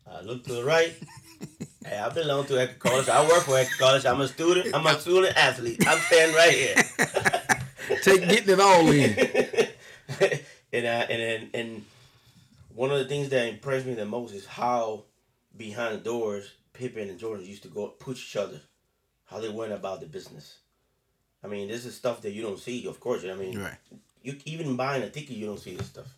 I 0.06 0.20
look 0.22 0.44
to 0.44 0.52
the 0.54 0.64
right. 0.64 0.94
Hey, 1.82 1.96
I 1.98 2.10
belong 2.10 2.44
to 2.44 2.52
Eckerd 2.52 2.78
College. 2.78 3.08
I 3.08 3.22
work 3.26 3.42
for 3.44 3.52
Eckerd 3.52 3.78
College. 3.78 4.04
I'm 4.04 4.20
a 4.20 4.28
student. 4.28 4.74
I'm 4.74 4.86
a 4.86 5.00
student 5.00 5.34
athlete. 5.34 5.82
I'm 5.88 5.98
standing 5.98 6.36
right 6.36 6.52
here. 6.52 6.74
Take 8.02 8.28
getting 8.28 8.50
it 8.50 8.60
all 8.60 8.86
in. 8.90 9.08
and, 10.74 10.86
uh, 10.86 11.06
and 11.08 11.22
and 11.22 11.50
and 11.54 11.84
one 12.74 12.90
of 12.90 12.98
the 12.98 13.06
things 13.06 13.30
that 13.30 13.46
impressed 13.48 13.86
me 13.86 13.94
the 13.94 14.04
most 14.04 14.34
is 14.34 14.44
how 14.44 15.04
behind 15.56 15.94
the 15.94 16.00
doors 16.04 16.52
Pippen 16.74 17.08
and 17.08 17.18
Jordan 17.18 17.46
used 17.46 17.62
to 17.62 17.68
go 17.68 17.88
push 17.88 18.28
each 18.28 18.36
other, 18.36 18.60
how 19.24 19.40
they 19.40 19.48
went 19.48 19.72
about 19.72 20.00
the 20.00 20.06
business. 20.06 20.58
I 21.42 21.46
mean, 21.46 21.66
this 21.68 21.86
is 21.86 21.94
stuff 21.96 22.20
that 22.22 22.32
you 22.32 22.42
don't 22.42 22.58
see, 22.58 22.86
of 22.86 23.00
course. 23.00 23.24
I 23.24 23.34
mean, 23.34 23.58
Right. 23.58 23.78
you 24.22 24.36
even 24.44 24.76
buying 24.76 25.02
a 25.02 25.08
ticket, 25.08 25.30
you 25.36 25.46
don't 25.46 25.58
see 25.58 25.74
this 25.76 25.86
stuff. 25.86 26.08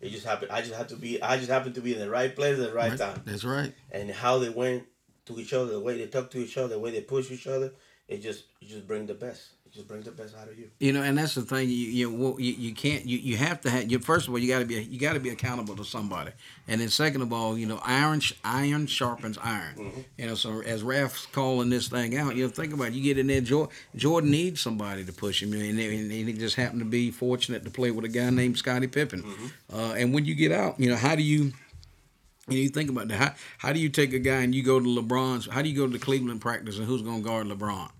It 0.00 0.10
just 0.10 0.24
happened. 0.24 0.52
I 0.52 0.60
just 0.60 0.74
had 0.74 0.88
to 0.90 0.96
be. 0.96 1.20
I 1.20 1.36
just 1.36 1.50
happened 1.50 1.74
to 1.74 1.80
be 1.80 1.94
in 1.94 2.00
the 2.00 2.10
right 2.10 2.34
place 2.34 2.58
at 2.58 2.70
the 2.70 2.74
right 2.74 2.96
time 2.96 3.22
That's 3.24 3.44
right. 3.44 3.72
and 3.90 4.10
how 4.10 4.38
they 4.38 4.48
went 4.48 4.84
to 5.26 5.38
each 5.38 5.52
other, 5.52 5.72
the 5.72 5.80
way 5.80 5.98
they 5.98 6.06
talk 6.06 6.30
to 6.30 6.38
each 6.38 6.56
other, 6.56 6.68
the 6.68 6.78
way 6.78 6.90
they 6.90 7.00
push 7.00 7.30
each 7.30 7.46
other, 7.46 7.72
it 8.06 8.22
just 8.22 8.44
it 8.60 8.68
just 8.68 8.86
brings 8.86 9.08
the 9.08 9.14
best. 9.14 9.50
It 9.68 9.74
just 9.74 9.86
brings 9.88 10.06
the 10.06 10.12
best 10.12 10.34
out 10.34 10.48
of 10.48 10.58
you. 10.58 10.70
You 10.80 10.94
know, 10.94 11.02
and 11.02 11.18
that's 11.18 11.34
the 11.34 11.42
thing. 11.42 11.68
You 11.68 11.76
you 11.76 12.36
you, 12.38 12.52
you 12.54 12.74
can't. 12.74 13.04
You, 13.04 13.18
you 13.18 13.36
have 13.36 13.60
to 13.62 13.70
have. 13.70 13.92
You 13.92 13.98
first 13.98 14.26
of 14.26 14.32
all, 14.32 14.38
you 14.38 14.48
got 14.48 14.60
to 14.60 14.64
be 14.64 14.82
you 14.82 14.98
got 14.98 15.12
to 15.12 15.20
be 15.20 15.28
accountable 15.28 15.76
to 15.76 15.84
somebody, 15.84 16.30
and 16.66 16.80
then 16.80 16.88
second 16.88 17.20
of 17.20 17.34
all, 17.34 17.58
you 17.58 17.66
know, 17.66 17.78
iron 17.84 18.22
iron 18.44 18.86
sharpens 18.86 19.36
iron. 19.42 20.06
You 20.16 20.26
know, 20.26 20.34
so 20.36 20.62
as 20.62 20.82
Raf's 20.82 21.26
calling 21.26 21.68
this 21.68 21.88
thing 21.88 22.16
out, 22.16 22.34
you 22.34 22.44
know, 22.44 22.50
think 22.50 22.72
about 22.72 22.88
it. 22.88 22.92
You 22.94 23.02
get 23.02 23.18
in 23.18 23.26
there. 23.26 23.42
Jordan, 23.42 23.74
Jordan 23.94 24.30
needs 24.30 24.62
somebody 24.62 25.04
to 25.04 25.12
push 25.12 25.42
him, 25.42 25.52
and, 25.52 25.62
and, 25.62 25.78
and 25.78 26.12
he 26.12 26.32
just 26.32 26.56
happened 26.56 26.80
to 26.80 26.86
be 26.86 27.10
fortunate 27.10 27.62
to 27.64 27.70
play 27.70 27.90
with 27.90 28.06
a 28.06 28.08
guy 28.08 28.30
named 28.30 28.56
Scottie 28.56 28.86
Pippen. 28.86 29.22
Uh, 29.70 29.92
and 29.98 30.14
when 30.14 30.24
you 30.24 30.34
get 30.34 30.50
out, 30.50 30.80
you 30.80 30.88
know, 30.88 30.96
how 30.96 31.14
do 31.14 31.22
you? 31.22 31.52
You, 32.48 32.60
you 32.60 32.68
think 32.70 32.88
about 32.88 33.08
that. 33.08 33.18
How, 33.18 33.34
how 33.58 33.72
do 33.74 33.80
you 33.80 33.90
take 33.90 34.14
a 34.14 34.18
guy 34.18 34.40
and 34.40 34.54
you 34.54 34.62
go 34.62 34.80
to 34.80 34.86
LeBron's? 34.86 35.46
How 35.46 35.60
do 35.60 35.68
you 35.68 35.76
go 35.76 35.86
to 35.86 35.92
the 35.92 35.98
Cleveland 35.98 36.40
practice 36.40 36.78
and 36.78 36.86
who's 36.86 37.02
going 37.02 37.22
to 37.22 37.28
guard 37.28 37.46
LeBron? 37.48 37.90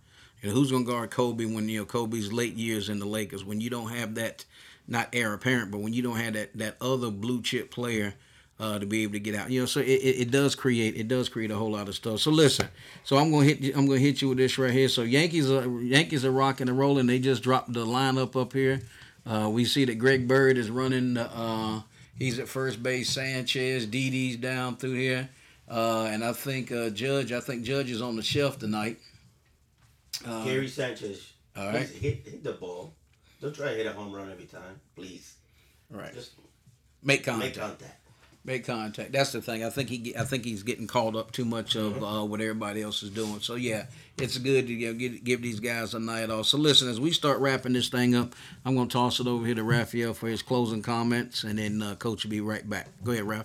Know, 0.42 0.50
who's 0.50 0.70
going 0.70 0.84
to 0.84 0.90
guard 0.90 1.10
Kobe 1.10 1.44
when 1.44 1.68
you 1.68 1.80
know 1.80 1.84
Kobe's 1.84 2.32
late 2.32 2.54
years 2.54 2.88
in 2.88 2.98
the 2.98 3.06
Lakers? 3.06 3.44
When 3.44 3.60
you 3.60 3.70
don't 3.70 3.90
have 3.90 4.14
that, 4.14 4.44
not 4.86 5.08
heir 5.12 5.34
apparent, 5.34 5.70
but 5.70 5.80
when 5.80 5.92
you 5.92 6.02
don't 6.02 6.16
have 6.16 6.34
that 6.34 6.56
that 6.56 6.76
other 6.80 7.10
blue 7.10 7.42
chip 7.42 7.70
player 7.70 8.14
uh, 8.60 8.78
to 8.78 8.86
be 8.86 9.02
able 9.02 9.12
to 9.14 9.20
get 9.20 9.34
out. 9.34 9.50
You 9.50 9.60
know, 9.60 9.66
so 9.66 9.80
it, 9.80 9.86
it, 9.86 10.20
it 10.20 10.30
does 10.30 10.54
create 10.54 10.96
it 10.96 11.08
does 11.08 11.28
create 11.28 11.50
a 11.50 11.56
whole 11.56 11.72
lot 11.72 11.88
of 11.88 11.94
stuff. 11.94 12.20
So 12.20 12.30
listen, 12.30 12.68
so 13.04 13.16
I'm 13.16 13.30
gonna 13.30 13.46
hit 13.46 13.76
I'm 13.76 13.86
gonna 13.86 13.98
hit 13.98 14.22
you 14.22 14.28
with 14.30 14.38
this 14.38 14.58
right 14.58 14.72
here. 14.72 14.88
So 14.88 15.02
Yankees 15.02 15.50
are 15.50 15.66
Yankees 15.80 16.24
are 16.24 16.30
rocking 16.30 16.68
and 16.68 16.78
rolling. 16.78 17.06
They 17.06 17.18
just 17.18 17.42
dropped 17.42 17.72
the 17.72 17.86
lineup 17.86 18.40
up 18.40 18.52
here. 18.52 18.80
Uh, 19.26 19.50
we 19.52 19.64
see 19.64 19.84
that 19.84 19.96
Greg 19.96 20.26
Bird 20.26 20.56
is 20.56 20.70
running. 20.70 21.14
the, 21.14 21.30
Uh, 21.30 21.82
he's 22.18 22.38
at 22.38 22.48
first 22.48 22.82
base. 22.82 23.10
Sanchez, 23.10 23.86
Didi's 23.86 24.36
down 24.36 24.76
through 24.76 24.94
here, 24.94 25.28
uh, 25.70 26.08
and 26.10 26.24
I 26.24 26.32
think 26.32 26.72
uh, 26.72 26.90
Judge. 26.90 27.30
I 27.32 27.40
think 27.40 27.62
Judge 27.62 27.90
is 27.90 28.00
on 28.00 28.16
the 28.16 28.22
shelf 28.22 28.58
tonight. 28.58 28.98
Uh, 30.26 30.44
Gary 30.44 30.68
Sanchez, 30.68 31.32
all 31.56 31.66
right. 31.66 31.88
hit 31.88 32.26
hit 32.26 32.42
the 32.44 32.52
ball. 32.52 32.94
Don't 33.40 33.54
try 33.54 33.68
to 33.70 33.74
hit 33.74 33.86
a 33.86 33.92
home 33.92 34.12
run 34.12 34.30
every 34.30 34.46
time, 34.46 34.80
please. 34.96 35.34
right. 35.90 36.12
Just 36.12 36.32
Make 37.02 37.24
contact. 37.24 37.56
make 37.56 37.62
contact. 37.64 37.94
Make 38.44 38.66
contact. 38.66 39.12
That's 39.12 39.30
the 39.32 39.40
thing. 39.42 39.62
I 39.64 39.70
think 39.70 39.88
he. 39.90 40.16
I 40.16 40.24
think 40.24 40.44
he's 40.44 40.62
getting 40.62 40.86
caught 40.86 41.14
up 41.14 41.30
too 41.32 41.44
much 41.44 41.76
of 41.76 42.02
uh, 42.02 42.24
what 42.24 42.40
everybody 42.40 42.82
else 42.82 43.02
is 43.02 43.10
doing. 43.10 43.40
So 43.40 43.54
yeah, 43.56 43.86
it's 44.16 44.38
good 44.38 44.66
to 44.66 44.72
you 44.72 44.86
know, 44.88 44.94
give, 44.94 45.22
give 45.22 45.42
these 45.42 45.60
guys 45.60 45.92
a 45.94 46.00
night 46.00 46.30
off. 46.30 46.46
So 46.46 46.56
listen, 46.56 46.88
as 46.88 46.98
we 46.98 47.10
start 47.12 47.38
wrapping 47.40 47.74
this 47.74 47.88
thing 47.90 48.14
up, 48.16 48.34
I'm 48.64 48.74
going 48.74 48.88
to 48.88 48.92
toss 48.92 49.20
it 49.20 49.26
over 49.26 49.44
here 49.44 49.54
to 49.54 49.62
Raphael 49.62 50.14
for 50.14 50.28
his 50.28 50.40
closing 50.42 50.82
comments, 50.82 51.44
and 51.44 51.58
then 51.58 51.82
uh, 51.82 51.94
Coach 51.96 52.24
will 52.24 52.30
be 52.30 52.40
right 52.40 52.68
back. 52.68 52.88
Go 53.04 53.12
ahead, 53.12 53.24
Raph. 53.24 53.44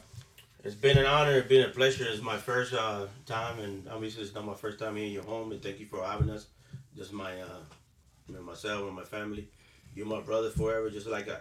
It's 0.63 0.76
been 0.76 0.97
an 0.97 1.06
honor. 1.06 1.34
It's 1.34 1.47
been 1.49 1.65
a 1.65 1.69
pleasure. 1.69 2.06
It's 2.08 2.21
my 2.21 2.38
first 2.38 2.73
uh, 2.73 3.08
time, 3.26 3.60
and 3.60 3.88
obviously 3.89 4.23
it's 4.23 4.34
not 4.34 4.45
my 4.45 4.54
first 4.54 4.80
time 4.80 4.95
here 4.95 5.06
in 5.06 5.12
your 5.12 5.23
home. 5.23 5.52
And 5.52 5.62
thank 5.62 5.80
you 5.80 5.86
for 5.86 6.04
having 6.04 6.30
us. 6.30 6.47
Just 6.95 7.12
my, 7.12 7.41
uh, 7.41 8.39
myself 8.41 8.88
and 8.88 8.95
my 8.95 9.04
family. 9.04 9.49
You're 9.93 10.06
my 10.06 10.21
brother 10.21 10.49
forever. 10.49 10.89
Just 10.89 11.08
like 11.08 11.28
I, 11.30 11.38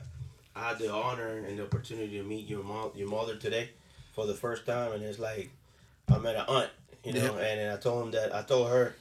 I 0.56 0.70
had 0.70 0.78
the 0.78 0.92
honor 0.92 1.38
and 1.38 1.56
the 1.58 1.62
opportunity 1.62 2.18
to 2.18 2.24
meet 2.24 2.48
your 2.48 2.64
mom, 2.64 2.90
your 2.96 3.08
mother 3.08 3.36
today, 3.36 3.70
for 4.12 4.26
the 4.26 4.34
first 4.34 4.66
time, 4.66 4.92
and 4.92 5.02
it's 5.04 5.18
like 5.20 5.50
I 6.08 6.18
met 6.18 6.34
an 6.34 6.44
aunt, 6.48 6.70
you 7.04 7.12
know, 7.12 7.36
Yeah. 7.36 7.44
and, 7.44 7.60
and 7.60 7.72
I 7.72 7.76
told 7.76 8.04
him 8.06 8.10
that 8.12 8.34
I 8.34 8.42
told 8.42 8.68
her 8.70 8.94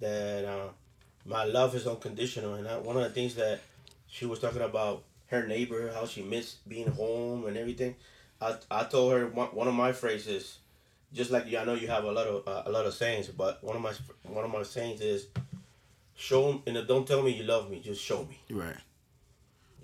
that 0.00 0.44
uh, 0.44 0.68
my 1.24 1.44
love 1.44 1.74
is 1.76 1.86
unconditional, 1.86 2.54
and 2.54 2.66
I, 2.66 2.78
one 2.78 2.96
of 2.96 3.04
the 3.04 3.10
things 3.10 3.36
that 3.36 3.60
she 4.08 4.26
was 4.26 4.40
talking 4.40 4.60
about 4.60 5.04
her 5.28 5.46
neighbor, 5.46 5.90
how 5.92 6.04
she 6.04 6.22
missed 6.22 6.68
being 6.68 6.88
home 6.90 7.46
and 7.46 7.56
everything. 7.56 7.94
I, 8.40 8.56
I 8.70 8.84
told 8.84 9.12
her 9.12 9.26
one, 9.26 9.48
one 9.48 9.68
of 9.68 9.74
my 9.74 9.92
phrases, 9.92 10.58
just 11.12 11.30
like 11.30 11.46
you, 11.46 11.58
I 11.58 11.64
know 11.64 11.74
you 11.74 11.88
have 11.88 12.04
a 12.04 12.12
lot 12.12 12.26
of 12.26 12.46
uh, 12.46 12.62
a 12.66 12.70
lot 12.70 12.86
of 12.86 12.94
sayings, 12.94 13.28
but 13.28 13.62
one 13.64 13.76
of 13.76 13.82
my 13.82 13.92
one 14.24 14.44
of 14.44 14.50
my 14.50 14.62
sayings 14.62 15.00
is, 15.00 15.26
show 16.14 16.62
and 16.66 16.86
don't 16.86 17.06
tell 17.06 17.22
me 17.22 17.30
you 17.32 17.44
love 17.44 17.70
me, 17.70 17.80
just 17.80 18.02
show 18.02 18.24
me, 18.24 18.38
Right. 18.50 18.76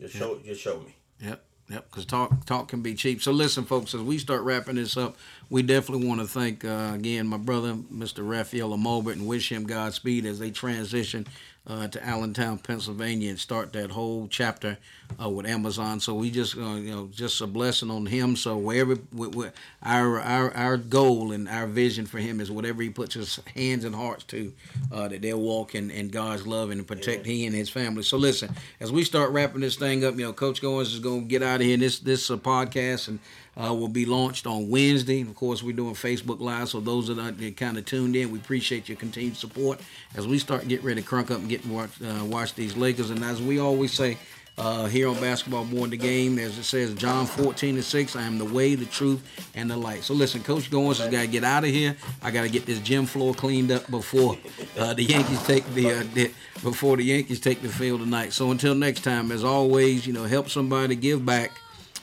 just 0.00 0.14
show 0.14 0.38
just 0.44 0.60
show 0.60 0.78
me. 0.80 0.94
Yep, 1.20 1.42
yep. 1.70 1.90
Because 1.90 2.04
talk 2.06 2.44
talk 2.44 2.68
can 2.68 2.82
be 2.82 2.94
cheap. 2.94 3.22
So 3.22 3.32
listen, 3.32 3.64
folks, 3.64 3.94
as 3.94 4.02
we 4.02 4.18
start 4.18 4.42
wrapping 4.42 4.76
this 4.76 4.96
up, 4.96 5.16
we 5.50 5.62
definitely 5.62 6.06
want 6.06 6.20
to 6.20 6.26
thank 6.26 6.64
uh, 6.64 6.92
again 6.94 7.26
my 7.26 7.38
brother, 7.38 7.74
Mr. 7.74 8.28
Raphael 8.28 8.70
Amobert, 8.76 9.12
and 9.14 9.26
wish 9.26 9.50
him 9.50 9.64
Godspeed 9.64 10.26
as 10.26 10.38
they 10.38 10.50
transition 10.50 11.26
uh, 11.66 11.88
to 11.88 12.04
Allentown, 12.06 12.58
Pennsylvania, 12.58 13.30
and 13.30 13.38
start 13.40 13.72
that 13.72 13.90
whole 13.92 14.28
chapter 14.28 14.76
uh, 15.22 15.28
with 15.28 15.46
Amazon. 15.46 16.00
So 16.00 16.14
we 16.14 16.30
just 16.30 16.56
uh, 16.56 16.74
you 16.74 16.94
know 16.94 17.08
just 17.12 17.40
a 17.40 17.46
blessing 17.46 17.90
on 17.90 18.06
him. 18.06 18.36
So 18.36 18.56
wherever 18.56 18.96
we, 19.12 19.28
we, 19.28 19.46
our 19.82 20.20
our 20.20 20.54
our 20.54 20.76
goal 20.76 21.32
and 21.32 21.48
our 21.48 21.66
vision 21.66 22.06
for 22.06 22.18
him 22.18 22.40
is 22.40 22.50
whatever 22.50 22.82
he 22.82 22.90
puts 22.90 23.14
his 23.14 23.38
hands 23.54 23.84
and 23.84 23.94
hearts 23.94 24.24
to, 24.24 24.52
uh, 24.92 25.08
that 25.08 25.22
they'll 25.22 25.40
walk 25.40 25.74
in, 25.74 25.90
in 25.90 26.08
God's 26.08 26.46
love 26.46 26.70
and 26.70 26.86
protect 26.86 27.26
he 27.26 27.46
and 27.46 27.54
his 27.54 27.68
family. 27.68 28.02
So 28.02 28.16
listen, 28.16 28.54
as 28.80 28.92
we 28.92 29.04
start 29.04 29.30
wrapping 29.30 29.60
this 29.60 29.76
thing 29.76 30.04
up, 30.04 30.14
you 30.16 30.24
know, 30.24 30.32
Coach 30.32 30.60
Goins 30.60 30.92
is 30.92 30.98
going 30.98 31.22
to 31.22 31.26
get 31.26 31.42
out 31.42 31.60
of 31.60 31.66
here. 31.66 31.76
This 31.76 31.98
this 31.98 32.28
podcast 32.30 33.08
and. 33.08 33.18
Uh, 33.56 33.72
will 33.72 33.86
be 33.86 34.04
launched 34.04 34.48
on 34.48 34.68
Wednesday. 34.68 35.20
Of 35.20 35.36
course, 35.36 35.62
we're 35.62 35.76
doing 35.76 35.94
Facebook 35.94 36.40
Live, 36.40 36.70
so 36.70 36.80
those 36.80 37.06
that 37.06 37.20
are 37.20 37.50
kind 37.52 37.78
of 37.78 37.84
tuned 37.84 38.16
in, 38.16 38.32
we 38.32 38.40
appreciate 38.40 38.88
your 38.88 38.96
continued 38.98 39.36
support 39.36 39.78
as 40.16 40.26
we 40.26 40.40
start 40.40 40.66
getting 40.66 40.84
ready 40.84 41.00
to 41.00 41.08
crunk 41.08 41.30
up 41.30 41.38
and 41.38 41.48
get 41.48 41.64
watch, 41.64 41.90
uh, 42.02 42.24
watch 42.24 42.56
these 42.56 42.76
Lakers. 42.76 43.10
And 43.10 43.22
as 43.22 43.40
we 43.40 43.60
always 43.60 43.92
say, 43.92 44.18
uh, 44.56 44.86
here 44.86 45.08
on 45.08 45.20
Basketball 45.20 45.64
than 45.64 45.90
the 45.90 45.96
Game, 45.96 46.38
as 46.38 46.56
it 46.58 46.64
says, 46.64 46.94
John 46.94 47.26
14 47.26 47.74
and 47.74 47.84
6, 47.84 48.16
I 48.16 48.22
am 48.22 48.38
the 48.38 48.44
way, 48.44 48.74
the 48.74 48.86
truth, 48.86 49.22
and 49.54 49.70
the 49.70 49.76
light. 49.76 50.04
So 50.04 50.14
listen, 50.14 50.42
Coach 50.42 50.70
Goins 50.70 50.98
has 50.98 51.10
got 51.10 51.22
to 51.22 51.26
get 51.26 51.44
out 51.44 51.64
of 51.64 51.70
here. 51.70 51.96
I 52.22 52.30
got 52.30 52.42
to 52.42 52.48
get 52.48 52.66
this 52.66 52.78
gym 52.80 53.06
floor 53.06 53.34
cleaned 53.34 53.72
up 53.72 53.90
before 53.90 54.36
uh, 54.78 54.94
the 54.94 55.02
Yankees 55.02 55.42
take 55.46 55.66
the, 55.74 55.90
uh, 55.90 56.04
the 56.14 56.32
before 56.62 56.96
the 56.96 57.04
Yankees 57.04 57.40
take 57.40 57.62
the 57.62 57.68
field 57.68 58.00
tonight. 58.00 58.32
So 58.32 58.50
until 58.50 58.74
next 58.74 59.02
time, 59.02 59.32
as 59.32 59.44
always, 59.44 60.06
you 60.06 60.12
know, 60.12 60.24
help 60.24 60.48
somebody, 60.48 60.94
give 60.94 61.26
back, 61.26 61.50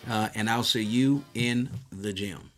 uh, 0.09 0.29
and 0.35 0.49
I'll 0.49 0.63
see 0.63 0.83
you 0.83 1.23
in 1.33 1.69
the 1.91 2.11
gym. 2.11 2.50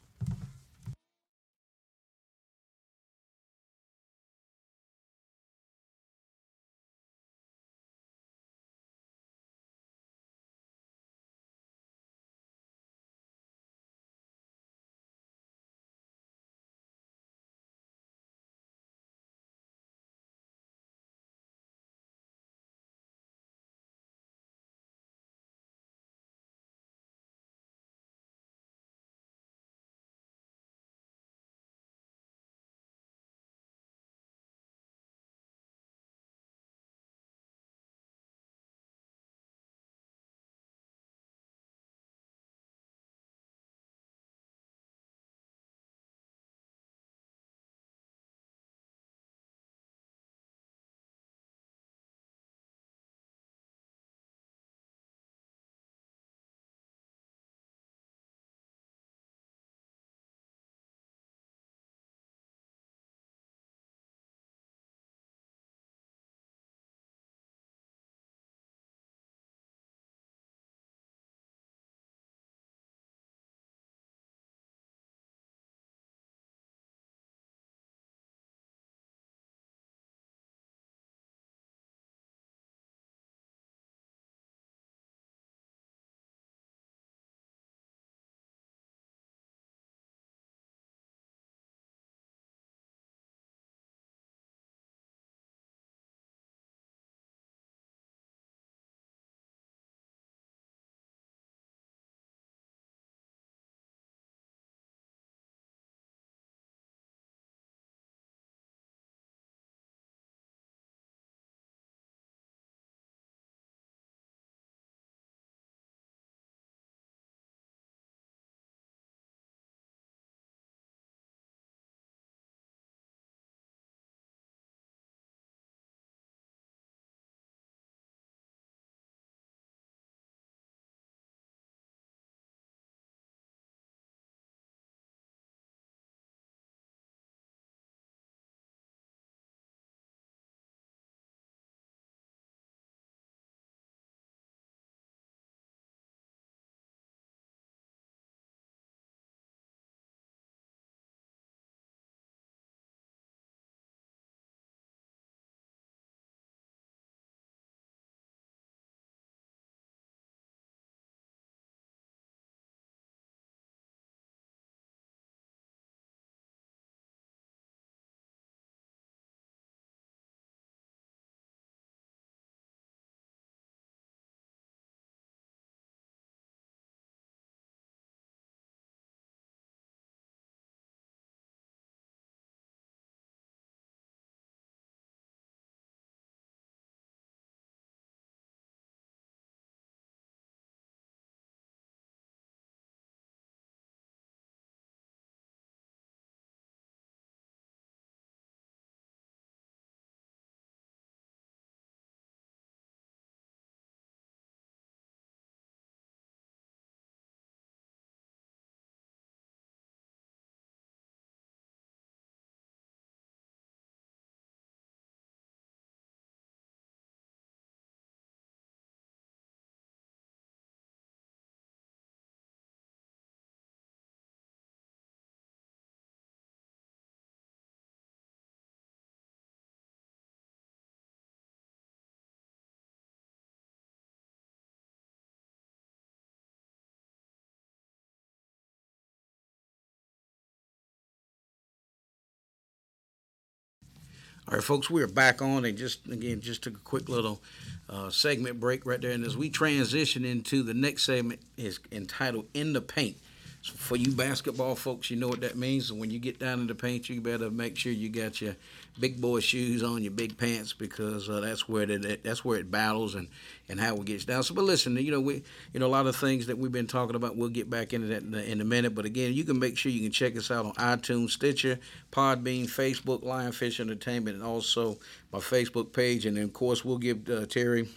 All 244.45 244.55
right, 244.55 244.63
folks, 244.63 244.89
we're 244.89 245.07
back 245.07 245.41
on, 245.41 245.63
and 245.63 245.77
just 245.77 246.05
again, 246.07 246.41
just 246.41 246.63
took 246.63 246.75
a 246.75 246.81
quick 246.81 247.07
little 247.07 247.41
uh, 247.89 248.09
segment 248.09 248.59
break 248.59 248.85
right 248.85 248.99
there. 248.99 249.11
And 249.11 249.23
as 249.23 249.37
we 249.37 249.49
transition 249.49 250.25
into 250.25 250.63
the 250.63 250.73
next 250.73 251.03
segment, 251.03 251.39
is 251.55 251.79
entitled 251.93 252.47
"In 252.53 252.73
the 252.73 252.81
Paint." 252.81 253.15
For 253.63 253.95
you 253.95 254.11
basketball 254.11 254.75
folks, 254.75 255.09
you 255.09 255.15
know 255.15 255.29
what 255.29 255.39
that 255.39 255.55
means. 255.55 255.91
When 255.91 256.09
you 256.09 256.19
get 256.19 256.37
down 256.37 256.59
in 256.59 256.67
the 256.67 256.75
paint, 256.75 257.07
you 257.07 257.21
better 257.21 257.49
make 257.49 257.77
sure 257.77 257.93
you 257.93 258.09
got 258.09 258.41
your 258.41 258.57
big 258.99 259.21
boy 259.21 259.39
shoes 259.39 259.81
on, 259.81 260.03
your 260.03 260.11
big 260.11 260.37
pants, 260.37 260.73
because 260.73 261.29
uh, 261.29 261.39
that's 261.39 261.69
where 261.69 261.89
it 261.89 262.23
that's 262.23 262.43
where 262.43 262.59
it 262.59 262.69
battles 262.69 263.15
and, 263.15 263.29
and 263.69 263.79
how 263.79 263.95
it 263.95 264.05
gets 264.05 264.25
down. 264.25 264.43
So, 264.43 264.53
but 264.53 264.65
listen, 264.65 264.97
you 264.97 265.11
know 265.11 265.21
we 265.21 265.43
you 265.71 265.79
know 265.79 265.85
a 265.85 265.87
lot 265.87 266.07
of 266.07 266.15
things 266.17 266.47
that 266.47 266.57
we've 266.57 266.73
been 266.73 266.87
talking 266.87 267.15
about. 267.15 267.37
We'll 267.37 267.47
get 267.47 267.69
back 267.69 267.93
into 267.93 268.07
that 268.07 268.23
in 268.23 268.35
a, 268.35 268.39
in 268.39 268.59
a 268.59 268.65
minute. 268.65 268.95
But 268.95 269.05
again, 269.05 269.33
you 269.33 269.45
can 269.45 269.59
make 269.59 269.77
sure 269.77 269.93
you 269.93 270.01
can 270.01 270.11
check 270.11 270.35
us 270.35 270.51
out 270.51 270.65
on 270.65 270.73
iTunes, 270.73 271.29
Stitcher, 271.29 271.79
Podbean, 272.11 272.65
Facebook, 272.65 273.23
Lionfish 273.23 273.79
Entertainment, 273.79 274.35
and 274.35 274.45
also 274.45 274.97
my 275.31 275.39
Facebook 275.39 275.93
page. 275.93 276.25
And 276.25 276.35
then 276.35 276.43
of 276.43 276.53
course 276.53 276.83
we'll 276.83 276.97
give 276.97 277.29
uh, 277.29 277.45
Terry 277.45 277.87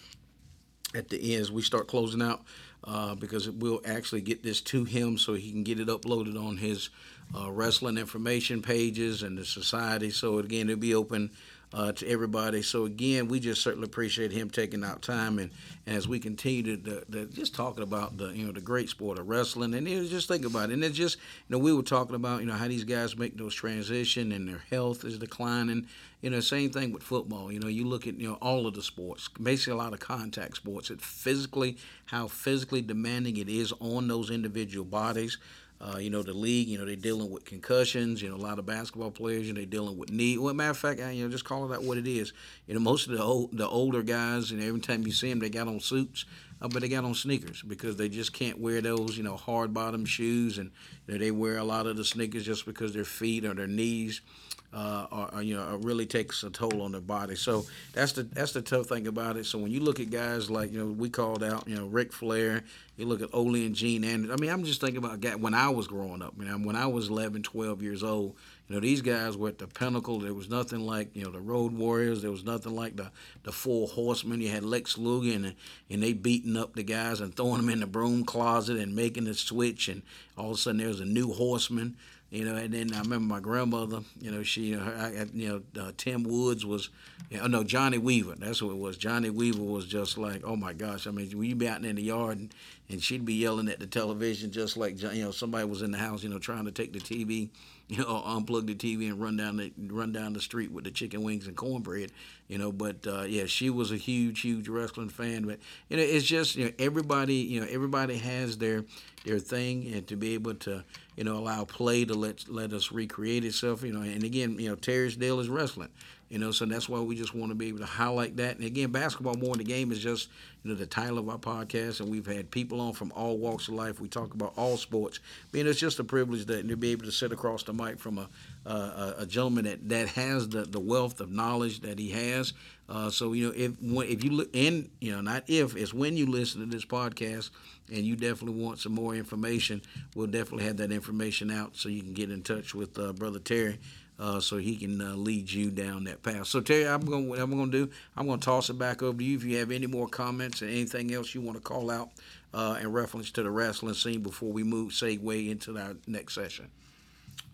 at 0.94 1.08
the 1.08 1.34
end 1.34 1.42
as 1.42 1.50
we 1.50 1.62
start 1.62 1.88
closing 1.88 2.22
out 2.22 2.42
uh, 2.86 3.14
because 3.14 3.50
we'll 3.50 3.80
actually 3.84 4.20
get 4.20 4.42
this 4.42 4.60
to 4.60 4.84
him 4.84 5.18
so 5.18 5.34
he 5.34 5.50
can 5.50 5.64
get 5.64 5.80
it 5.80 5.88
uploaded 5.88 6.40
on 6.40 6.56
his 6.56 6.88
uh, 7.34 7.50
wrestling 7.50 7.98
information 7.98 8.62
pages 8.62 9.22
and 9.22 9.36
the 9.36 9.44
society. 9.44 10.10
So 10.10 10.38
again, 10.38 10.68
it'll 10.68 10.80
be 10.80 10.94
open 10.94 11.30
uh, 11.72 11.92
to 11.92 12.08
everybody. 12.08 12.62
So 12.62 12.84
again, 12.84 13.28
we 13.28 13.40
just 13.40 13.62
certainly 13.62 13.86
appreciate 13.86 14.32
him 14.32 14.50
taking 14.50 14.84
out 14.84 15.02
time 15.02 15.38
and, 15.38 15.50
and 15.86 15.96
as 15.96 16.08
we 16.08 16.18
continue 16.18 16.62
to, 16.62 16.76
to, 16.76 17.04
to, 17.12 17.26
just 17.26 17.54
talking 17.54 17.82
about 17.82 18.16
the 18.16 18.28
you 18.28 18.46
know 18.46 18.52
the 18.52 18.60
great 18.60 18.88
sport 18.88 19.18
of 19.18 19.28
wrestling 19.28 19.74
and 19.74 19.88
you 19.88 20.02
know, 20.02 20.08
just 20.08 20.28
think 20.28 20.44
about 20.44 20.70
it. 20.70 20.74
And 20.74 20.84
it's 20.84 20.96
just 20.96 21.16
you 21.16 21.56
know 21.56 21.58
we 21.58 21.72
were 21.72 21.82
talking 21.82 22.14
about 22.14 22.40
you 22.40 22.46
know 22.46 22.54
how 22.54 22.68
these 22.68 22.84
guys 22.84 23.16
make 23.16 23.36
those 23.36 23.54
transition 23.54 24.32
and 24.32 24.48
their 24.48 24.62
health 24.70 25.04
is 25.04 25.18
declining. 25.18 25.86
You 26.22 26.30
know, 26.30 26.40
same 26.40 26.70
thing 26.70 26.92
with 26.92 27.02
football. 27.02 27.52
You 27.52 27.60
know, 27.60 27.68
you 27.68 27.84
look 27.84 28.06
at 28.06 28.18
you 28.18 28.28
know 28.28 28.38
all 28.40 28.66
of 28.66 28.74
the 28.74 28.82
sports, 28.82 29.28
basically 29.28 29.74
a 29.74 29.76
lot 29.76 29.92
of 29.92 30.00
contact 30.00 30.56
sports. 30.56 30.90
It 30.90 31.00
physically 31.00 31.76
how 32.06 32.28
physically 32.28 32.82
demanding 32.82 33.36
it 33.36 33.48
is 33.48 33.72
on 33.80 34.08
those 34.08 34.30
individual 34.30 34.84
bodies. 34.84 35.38
Uh, 35.80 35.98
you 35.98 36.08
know, 36.08 36.22
the 36.22 36.32
league, 36.32 36.68
you 36.68 36.78
know, 36.78 36.86
they're 36.86 36.96
dealing 36.96 37.30
with 37.30 37.44
concussions. 37.44 38.22
You 38.22 38.30
know, 38.30 38.36
a 38.36 38.38
lot 38.38 38.58
of 38.58 38.64
basketball 38.64 39.10
players, 39.10 39.46
you 39.46 39.52
know, 39.52 39.58
they're 39.60 39.66
dealing 39.66 39.98
with 39.98 40.10
knee. 40.10 40.38
Well, 40.38 40.54
matter 40.54 40.70
of 40.70 40.78
fact, 40.78 41.00
you 41.00 41.24
know, 41.24 41.30
just 41.30 41.44
call 41.44 41.70
it 41.70 41.74
out 41.74 41.82
what 41.82 41.98
it 41.98 42.06
is. 42.06 42.32
You 42.66 42.74
know, 42.74 42.80
most 42.80 43.06
of 43.06 43.12
the 43.12 43.22
old, 43.22 43.56
the 43.56 43.68
older 43.68 44.02
guys, 44.02 44.50
and 44.50 44.60
you 44.60 44.66
know, 44.66 44.68
every 44.68 44.80
time 44.80 45.06
you 45.06 45.12
see 45.12 45.28
them, 45.28 45.38
they 45.38 45.50
got 45.50 45.68
on 45.68 45.80
suits, 45.80 46.24
uh, 46.62 46.68
but 46.68 46.80
they 46.80 46.88
got 46.88 47.04
on 47.04 47.14
sneakers 47.14 47.62
because 47.62 47.96
they 47.96 48.08
just 48.08 48.32
can't 48.32 48.58
wear 48.58 48.80
those, 48.80 49.18
you 49.18 49.22
know, 49.22 49.36
hard 49.36 49.74
bottom 49.74 50.06
shoes, 50.06 50.56
and 50.56 50.70
you 51.06 51.14
know, 51.14 51.18
they 51.18 51.30
wear 51.30 51.58
a 51.58 51.64
lot 51.64 51.86
of 51.86 51.96
the 51.96 52.04
sneakers 52.04 52.46
just 52.46 52.64
because 52.64 52.94
their 52.94 53.04
feet 53.04 53.44
or 53.44 53.52
their 53.52 53.66
knees 53.66 54.22
uh, 54.72 55.28
or, 55.32 55.42
you 55.42 55.56
know, 55.56 55.78
really 55.82 56.06
takes 56.06 56.42
a 56.42 56.50
toll 56.50 56.82
on 56.82 56.92
their 56.92 57.00
body. 57.00 57.36
So 57.36 57.64
that's 57.92 58.12
the 58.12 58.24
that's 58.24 58.52
the 58.52 58.62
tough 58.62 58.86
thing 58.86 59.06
about 59.06 59.36
it. 59.36 59.46
So 59.46 59.58
when 59.58 59.70
you 59.70 59.80
look 59.80 60.00
at 60.00 60.10
guys 60.10 60.50
like 60.50 60.72
you 60.72 60.78
know 60.78 60.86
we 60.86 61.08
called 61.08 61.42
out, 61.42 61.66
you 61.68 61.76
know, 61.76 61.86
Ric 61.86 62.12
Flair, 62.12 62.62
you 62.96 63.06
look 63.06 63.22
at 63.22 63.30
Ole 63.32 63.54
and 63.56 63.74
Gene 63.74 64.04
Anderson. 64.04 64.32
I 64.32 64.40
mean, 64.40 64.50
I'm 64.50 64.64
just 64.64 64.80
thinking 64.80 64.98
about 64.98 65.40
when 65.40 65.54
I 65.54 65.68
was 65.68 65.86
growing 65.86 66.22
up. 66.22 66.34
You 66.38 66.46
know, 66.46 66.58
when 66.58 66.76
I 66.76 66.86
was 66.86 67.08
11, 67.08 67.42
12 67.42 67.82
years 67.82 68.02
old. 68.02 68.36
You 68.68 68.74
know, 68.74 68.80
these 68.80 69.00
guys 69.00 69.36
were 69.36 69.48
at 69.48 69.58
the 69.58 69.68
pinnacle. 69.68 70.18
There 70.18 70.34
was 70.34 70.50
nothing 70.50 70.80
like, 70.80 71.14
you 71.14 71.22
know, 71.22 71.30
the 71.30 71.40
Road 71.40 71.72
Warriors. 71.72 72.22
There 72.22 72.32
was 72.32 72.42
nothing 72.42 72.74
like 72.74 72.96
the, 72.96 73.12
the 73.44 73.52
Four 73.52 73.86
Horsemen. 73.86 74.40
You 74.40 74.48
had 74.48 74.64
Lex 74.64 74.98
Luger, 74.98 75.36
and, 75.36 75.54
and 75.88 76.02
they 76.02 76.12
beating 76.12 76.56
up 76.56 76.74
the 76.74 76.82
guys 76.82 77.20
and 77.20 77.32
throwing 77.32 77.58
them 77.58 77.68
in 77.68 77.78
the 77.78 77.86
broom 77.86 78.24
closet 78.24 78.76
and 78.78 78.96
making 78.96 79.24
the 79.24 79.34
switch. 79.34 79.88
And 79.88 80.02
all 80.36 80.50
of 80.50 80.56
a 80.56 80.58
sudden, 80.58 80.78
there 80.78 80.88
was 80.88 80.98
a 80.98 81.04
new 81.04 81.32
horseman 81.32 81.96
you 82.30 82.44
know. 82.44 82.56
And 82.56 82.72
then 82.72 82.92
I 82.94 83.00
remember 83.00 83.34
my 83.34 83.40
grandmother, 83.40 84.00
you 84.20 84.30
know, 84.30 84.42
she, 84.42 84.62
you 84.66 84.76
know, 84.76 84.84
her, 84.84 85.26
you 85.32 85.62
know, 85.74 85.82
uh, 85.82 85.92
Tim 85.96 86.24
Woods 86.24 86.64
was, 86.64 86.90
you 87.30 87.38
know, 87.38 87.46
no, 87.46 87.64
Johnny 87.64 87.98
Weaver. 87.98 88.34
That's 88.38 88.62
what 88.62 88.72
it 88.72 88.78
was. 88.78 88.96
Johnny 88.96 89.30
Weaver 89.30 89.62
was 89.62 89.86
just 89.86 90.18
like, 90.18 90.42
oh 90.44 90.56
my 90.56 90.72
gosh. 90.72 91.06
I 91.06 91.10
mean, 91.10 91.30
you 91.30 91.54
be 91.54 91.68
out 91.68 91.84
in 91.84 91.96
the 91.96 92.02
yard 92.02 92.38
and, 92.38 92.54
and 92.88 93.02
she'd 93.02 93.24
be 93.24 93.34
yelling 93.34 93.68
at 93.68 93.78
the 93.78 93.86
television 93.86 94.50
just 94.50 94.76
like, 94.76 95.00
you 95.02 95.24
know, 95.24 95.30
somebody 95.30 95.66
was 95.66 95.82
in 95.82 95.90
the 95.90 95.98
house, 95.98 96.22
you 96.22 96.28
know, 96.28 96.38
trying 96.38 96.64
to 96.64 96.72
take 96.72 96.92
the 96.92 97.00
TV, 97.00 97.48
you 97.88 97.98
know, 97.98 98.22
unplug 98.26 98.66
the 98.66 98.74
TV 98.74 99.08
and 99.08 99.20
run 99.20 99.36
down 99.36 99.56
the 99.58 99.72
run 99.88 100.12
down 100.12 100.32
the 100.32 100.40
street 100.40 100.72
with 100.72 100.84
the 100.84 100.90
chicken 100.90 101.22
wings 101.22 101.46
and 101.46 101.56
cornbread, 101.56 102.10
you 102.48 102.58
know. 102.58 102.72
But 102.72 103.06
uh, 103.06 103.22
yeah, 103.22 103.46
she 103.46 103.70
was 103.70 103.92
a 103.92 103.96
huge, 103.96 104.40
huge 104.40 104.68
wrestling 104.68 105.08
fan. 105.08 105.44
But 105.46 105.58
you 105.88 105.96
know, 105.96 106.02
it's 106.02 106.24
just 106.24 106.56
you 106.56 106.66
know, 106.66 106.72
everybody, 106.78 107.36
you 107.36 107.60
know, 107.60 107.66
everybody 107.70 108.18
has 108.18 108.58
their 108.58 108.84
their 109.24 109.38
thing, 109.38 109.92
and 109.92 110.06
to 110.08 110.16
be 110.16 110.34
able 110.34 110.54
to 110.54 110.84
you 111.16 111.24
know, 111.24 111.36
allow 111.38 111.64
play 111.64 112.04
to 112.04 112.14
let 112.14 112.48
let 112.48 112.72
us 112.72 112.92
recreate 112.92 113.44
itself. 113.44 113.82
You 113.82 113.92
know, 113.92 114.02
and 114.02 114.22
again, 114.22 114.58
you 114.58 114.68
know, 114.68 114.76
Terry's 114.76 115.16
deal 115.16 115.40
is 115.40 115.48
wrestling. 115.48 115.88
You 116.28 116.38
know, 116.38 116.50
so 116.50 116.64
that's 116.64 116.88
why 116.88 116.98
we 116.98 117.14
just 117.14 117.34
want 117.34 117.50
to 117.52 117.54
be 117.54 117.68
able 117.68 117.78
to 117.78 117.86
highlight 117.86 118.36
that. 118.38 118.56
And 118.56 118.64
again, 118.64 118.90
basketball 118.90 119.34
more 119.34 119.52
in 119.52 119.58
the 119.58 119.64
game 119.64 119.92
is 119.92 120.00
just 120.00 120.28
you 120.64 120.70
know 120.70 120.76
the 120.76 120.86
title 120.86 121.18
of 121.18 121.28
our 121.28 121.38
podcast, 121.38 122.00
and 122.00 122.10
we've 122.10 122.26
had 122.26 122.50
people 122.50 122.80
on 122.80 122.94
from 122.94 123.12
all 123.12 123.38
walks 123.38 123.68
of 123.68 123.74
life. 123.74 124.00
We 124.00 124.08
talk 124.08 124.34
about 124.34 124.52
all 124.56 124.76
sports. 124.76 125.20
I 125.44 125.56
mean, 125.56 125.68
it's 125.68 125.78
just 125.78 126.00
a 126.00 126.04
privilege 126.04 126.46
that 126.46 126.66
to 126.68 126.76
be 126.76 126.90
able 126.90 127.04
to 127.04 127.12
sit 127.12 127.30
across 127.30 127.62
the 127.62 127.72
mic 127.72 128.00
from 128.00 128.18
a 128.18 128.28
uh, 128.66 129.14
a 129.18 129.26
gentleman 129.26 129.64
that, 129.64 129.88
that 129.88 130.08
has 130.08 130.48
the, 130.48 130.62
the 130.62 130.80
wealth 130.80 131.20
of 131.20 131.30
knowledge 131.30 131.80
that 131.80 131.98
he 131.98 132.10
has. 132.10 132.52
Uh, 132.88 133.10
so 133.10 133.32
you 133.32 133.46
know, 133.46 133.52
if 133.56 133.72
if 134.10 134.24
you 134.24 134.30
look, 134.30 134.48
and 134.54 134.88
you 135.00 135.12
know, 135.12 135.20
not 135.20 135.44
if 135.46 135.76
it's 135.76 135.94
when 135.94 136.16
you 136.16 136.26
listen 136.26 136.60
to 136.60 136.66
this 136.66 136.84
podcast, 136.84 137.50
and 137.88 137.98
you 137.98 138.16
definitely 138.16 138.60
want 138.60 138.78
some 138.78 138.92
more 138.92 139.14
information, 139.14 139.82
we'll 140.14 140.26
definitely 140.26 140.64
have 140.64 140.76
that 140.76 140.92
information 140.92 141.50
out 141.50 141.76
so 141.76 141.88
you 141.88 142.02
can 142.02 142.12
get 142.12 142.30
in 142.30 142.42
touch 142.42 142.74
with 142.74 142.98
uh, 142.98 143.12
Brother 143.12 143.38
Terry. 143.38 143.78
Uh, 144.18 144.40
so 144.40 144.56
he 144.56 144.76
can 144.76 144.98
uh, 144.98 145.14
lead 145.14 145.50
you 145.50 145.70
down 145.70 146.04
that 146.04 146.22
path. 146.22 146.46
So 146.46 146.62
Terry, 146.62 146.88
I'm 146.88 147.04
going. 147.04 147.28
What 147.28 147.38
I'm 147.38 147.50
going 147.50 147.70
to 147.70 147.86
do, 147.86 147.92
I'm 148.16 148.26
going 148.26 148.40
to 148.40 148.44
toss 148.44 148.70
it 148.70 148.78
back 148.78 149.02
over 149.02 149.18
to 149.18 149.22
you. 149.24 149.36
If 149.36 149.44
you 149.44 149.58
have 149.58 149.70
any 149.70 149.86
more 149.86 150.08
comments 150.08 150.62
or 150.62 150.66
anything 150.66 151.12
else 151.12 151.34
you 151.34 151.42
want 151.42 151.58
to 151.58 151.62
call 151.62 151.90
out 151.90 152.08
uh, 152.54 152.78
in 152.80 152.90
reference 152.90 153.30
to 153.32 153.42
the 153.42 153.50
wrestling 153.50 153.94
scene 153.94 154.22
before 154.22 154.50
we 154.50 154.62
move 154.62 154.92
segue 154.92 155.50
into 155.50 155.78
our 155.78 155.96
next 156.06 156.34
session. 156.34 156.70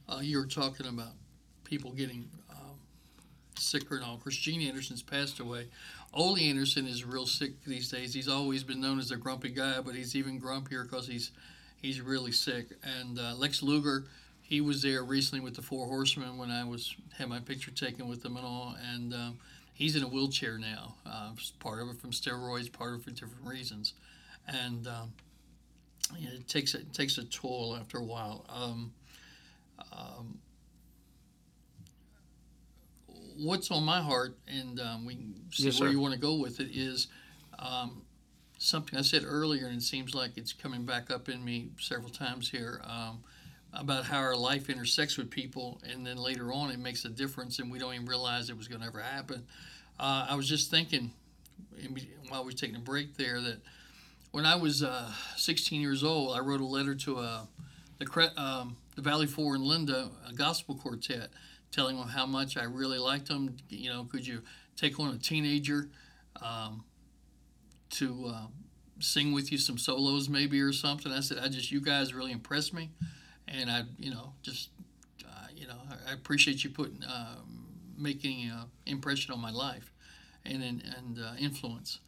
Uh, 0.08 0.20
you 0.20 0.38
were 0.38 0.46
talking 0.46 0.86
about 0.86 1.12
people 1.64 1.90
getting 1.90 2.28
um, 2.50 2.78
sicker 3.58 3.96
and 3.96 4.04
all. 4.04 4.20
Gene 4.28 4.68
Anderson's 4.68 5.02
passed 5.02 5.40
away. 5.40 5.66
Ole 6.14 6.38
Anderson 6.38 6.86
is 6.86 7.04
real 7.04 7.26
sick 7.26 7.64
these 7.64 7.88
days. 7.90 8.12
He's 8.12 8.28
always 8.28 8.62
been 8.62 8.80
known 8.80 8.98
as 8.98 9.10
a 9.10 9.16
grumpy 9.16 9.48
guy, 9.48 9.80
but 9.80 9.94
he's 9.94 10.14
even 10.14 10.40
grumpier 10.40 10.82
because 10.82 11.08
he's 11.08 11.32
he's 11.80 12.00
really 12.00 12.32
sick. 12.32 12.66
And 13.00 13.18
uh, 13.18 13.34
Lex 13.36 13.62
Luger 13.62 14.04
he 14.52 14.60
was 14.60 14.82
there 14.82 15.02
recently 15.02 15.42
with 15.42 15.56
the 15.56 15.62
Four 15.62 15.86
Horsemen 15.86 16.36
when 16.36 16.50
I 16.50 16.62
was 16.62 16.94
had 17.16 17.26
my 17.30 17.40
picture 17.40 17.70
taken 17.70 18.06
with 18.06 18.22
them 18.22 18.36
and 18.36 18.44
all, 18.44 18.76
and 18.92 19.14
um, 19.14 19.38
he's 19.72 19.96
in 19.96 20.02
a 20.02 20.06
wheelchair 20.06 20.58
now. 20.58 20.94
Uh, 21.06 21.30
part 21.58 21.80
of 21.80 21.88
it 21.88 21.98
from 21.98 22.10
steroids, 22.10 22.70
part 22.70 22.92
of 22.92 23.00
it 23.00 23.04
for 23.04 23.10
different 23.12 23.46
reasons, 23.46 23.94
and 24.46 24.86
um, 24.86 25.14
you 26.18 26.28
know, 26.28 26.34
it 26.34 26.46
takes 26.48 26.74
it 26.74 26.92
takes 26.92 27.16
a 27.16 27.24
toll 27.24 27.78
after 27.80 27.96
a 27.96 28.04
while. 28.04 28.44
Um, 28.50 28.92
um 29.90 30.38
what's 33.38 33.70
on 33.70 33.84
my 33.84 34.02
heart, 34.02 34.36
and 34.46 34.78
um, 34.80 35.06
we 35.06 35.14
can 35.14 35.34
see 35.50 35.64
yes, 35.64 35.80
where 35.80 35.88
you 35.88 35.98
want 35.98 36.12
to 36.12 36.20
go 36.20 36.34
with 36.34 36.60
it, 36.60 36.76
is 36.76 37.06
um, 37.58 38.02
something 38.58 38.98
I 38.98 39.02
said 39.02 39.22
earlier, 39.26 39.64
and 39.68 39.78
it 39.78 39.82
seems 39.82 40.14
like 40.14 40.36
it's 40.36 40.52
coming 40.52 40.84
back 40.84 41.10
up 41.10 41.30
in 41.30 41.42
me 41.42 41.70
several 41.78 42.10
times 42.10 42.50
here. 42.50 42.82
Um, 42.84 43.24
about 43.72 44.04
how 44.04 44.18
our 44.18 44.36
life 44.36 44.68
intersects 44.68 45.16
with 45.16 45.30
people, 45.30 45.80
and 45.90 46.06
then 46.06 46.16
later 46.16 46.52
on 46.52 46.70
it 46.70 46.78
makes 46.78 47.04
a 47.04 47.08
difference, 47.08 47.58
and 47.58 47.70
we 47.70 47.78
don't 47.78 47.94
even 47.94 48.06
realize 48.06 48.50
it 48.50 48.56
was 48.56 48.68
going 48.68 48.80
to 48.80 48.86
ever 48.86 49.00
happen. 49.00 49.46
Uh, 49.98 50.26
I 50.28 50.34
was 50.34 50.48
just 50.48 50.70
thinking 50.70 51.12
while 52.28 52.42
we 52.42 52.52
were 52.52 52.56
taking 52.56 52.76
a 52.76 52.80
break 52.80 53.16
there 53.16 53.40
that 53.40 53.60
when 54.30 54.46
I 54.46 54.56
was 54.56 54.82
uh, 54.82 55.10
16 55.36 55.80
years 55.80 56.02
old, 56.02 56.36
I 56.36 56.40
wrote 56.40 56.60
a 56.60 56.66
letter 56.66 56.94
to 56.94 57.18
uh, 57.18 57.40
the 57.98 58.32
um, 58.36 58.76
the 58.96 59.02
Valley 59.02 59.26
Four 59.26 59.54
and 59.54 59.64
Linda 59.64 60.10
a 60.28 60.32
gospel 60.32 60.74
quartet, 60.74 61.30
telling 61.70 61.96
them 61.96 62.08
how 62.08 62.26
much 62.26 62.56
I 62.56 62.64
really 62.64 62.98
liked 62.98 63.28
them. 63.28 63.56
You 63.68 63.90
know, 63.90 64.04
could 64.04 64.26
you 64.26 64.42
take 64.76 64.98
on 64.98 65.14
a 65.14 65.18
teenager 65.18 65.88
um, 66.40 66.84
to 67.90 68.32
uh, 68.34 68.46
sing 68.98 69.32
with 69.32 69.52
you 69.52 69.58
some 69.58 69.78
solos 69.78 70.28
maybe 70.28 70.60
or 70.60 70.72
something? 70.72 71.12
I 71.12 71.20
said, 71.20 71.38
I 71.38 71.48
just 71.48 71.70
you 71.70 71.80
guys 71.80 72.14
really 72.14 72.32
impressed 72.32 72.74
me 72.74 72.90
and 73.52 73.70
I, 73.70 73.82
you 73.98 74.10
know, 74.10 74.32
just, 74.42 74.70
uh, 75.24 75.46
you 75.54 75.66
know, 75.66 75.76
I 76.08 76.12
appreciate 76.12 76.64
you 76.64 76.70
putting, 76.70 77.04
uh, 77.04 77.36
making 77.96 78.50
an 78.50 78.64
impression 78.86 79.32
on 79.32 79.40
my 79.40 79.50
life, 79.50 79.92
and 80.44 80.62
and 80.62 81.18
uh, 81.22 81.32
influence. 81.38 82.00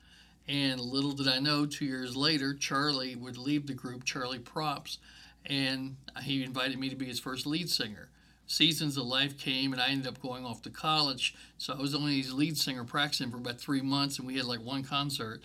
And 0.49 0.81
little 0.81 1.13
did 1.13 1.29
I 1.29 1.39
know, 1.39 1.65
two 1.67 1.87
years 1.87 2.17
later, 2.17 2.55
Charlie 2.55 3.17
would 3.17 3.39
leave 3.39 3.67
the 3.67 3.75
group, 3.75 4.05
Charlie 4.05 4.39
Props, 4.39 4.99
and 5.47 5.97
he 6.23 6.43
invited 6.43 6.79
me 6.79 6.91
to 6.91 6.97
be 6.97 7.07
his 7.07 7.19
first 7.21 7.47
lead 7.47 7.71
singer. 7.71 8.09
Seasons 8.47 8.99
of 8.99 9.07
Life 9.07 9.39
came, 9.39 9.73
and 9.73 9.81
I 9.81 9.89
ended 9.89 10.07
up 10.07 10.21
going 10.21 10.45
off 10.45 10.61
to 10.63 10.71
college. 10.71 11.35
So 11.57 11.73
I 11.73 11.81
was 11.81 11.95
only 11.95 12.21
his 12.21 12.35
lead 12.35 12.59
singer 12.59 12.85
practicing 12.85 13.31
for 13.31 13.39
about 13.39 13.59
three 13.59 13.81
months, 13.81 14.19
and 14.19 14.27
we 14.27 14.37
had 14.37 14.45
like 14.45 14.61
one 14.61 14.83
concert. 14.83 15.41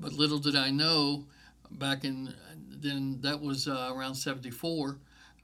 But 0.00 0.12
little 0.12 0.38
did 0.38 0.56
I 0.56 0.70
know, 0.70 1.26
back 1.70 2.04
in 2.04 2.34
then 2.70 3.18
that 3.22 3.40
was 3.40 3.68
uh, 3.68 3.92
around 3.94 4.14
'74 4.14 4.98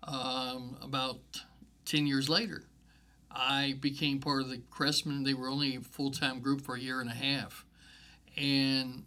um, 0.07 0.77
about 0.83 1.19
10 1.87 2.07
years 2.07 2.29
later, 2.29 2.65
I 3.31 3.77
became 3.81 4.21
part 4.21 4.43
of 4.43 4.49
the 4.49 4.59
Cressmen. 4.71 5.25
They 5.25 5.35
were 5.35 5.49
only 5.49 5.77
a 5.77 5.81
full 5.81 6.11
time 6.11 6.41
group 6.41 6.61
for 6.61 6.77
a 6.77 6.81
year 6.81 7.01
and 7.01 7.11
a 7.11 7.15
half. 7.15 7.65
And 8.37 9.05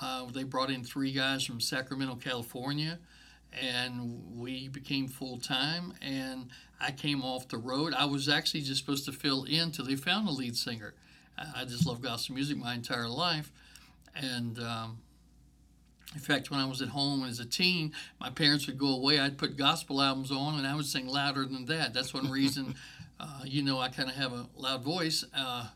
uh, 0.00 0.26
they 0.26 0.42
brought 0.42 0.70
in 0.70 0.84
three 0.84 1.12
guys 1.12 1.44
from 1.44 1.60
Sacramento, 1.60 2.16
California, 2.16 2.98
and 3.60 4.36
we 4.36 4.68
became 4.68 5.08
full 5.08 5.38
time. 5.38 5.94
And 6.02 6.48
I 6.80 6.90
came 6.90 7.22
off 7.22 7.48
the 7.48 7.58
road. 7.58 7.94
I 7.94 8.04
was 8.04 8.28
actually 8.28 8.62
just 8.62 8.80
supposed 8.80 9.04
to 9.06 9.12
fill 9.12 9.44
in 9.44 9.70
till 9.70 9.86
they 9.86 9.96
found 9.96 10.28
a 10.28 10.32
lead 10.32 10.56
singer. 10.56 10.94
I 11.56 11.64
just 11.64 11.86
love 11.86 12.00
gospel 12.00 12.34
music 12.34 12.56
my 12.56 12.74
entire 12.74 13.08
life. 13.08 13.50
And 14.14 14.58
um, 14.60 14.98
in 16.14 16.20
fact, 16.20 16.50
when 16.50 16.60
I 16.60 16.66
was 16.66 16.80
at 16.80 16.88
home 16.88 17.24
as 17.24 17.40
a 17.40 17.44
teen, 17.44 17.92
my 18.20 18.30
parents 18.30 18.66
would 18.66 18.78
go 18.78 18.88
away. 18.88 19.18
I'd 19.18 19.36
put 19.36 19.56
gospel 19.56 20.00
albums 20.00 20.30
on, 20.30 20.58
and 20.58 20.66
I 20.66 20.74
would 20.74 20.86
sing 20.86 21.08
louder 21.08 21.44
than 21.44 21.66
that. 21.66 21.92
That's 21.92 22.14
one 22.14 22.30
reason, 22.30 22.76
uh, 23.20 23.40
you 23.44 23.62
know, 23.62 23.78
I 23.78 23.88
kind 23.88 24.08
of 24.08 24.14
have 24.14 24.32
a 24.32 24.46
loud 24.56 24.82
voice 24.82 25.24
uh, 25.36 25.68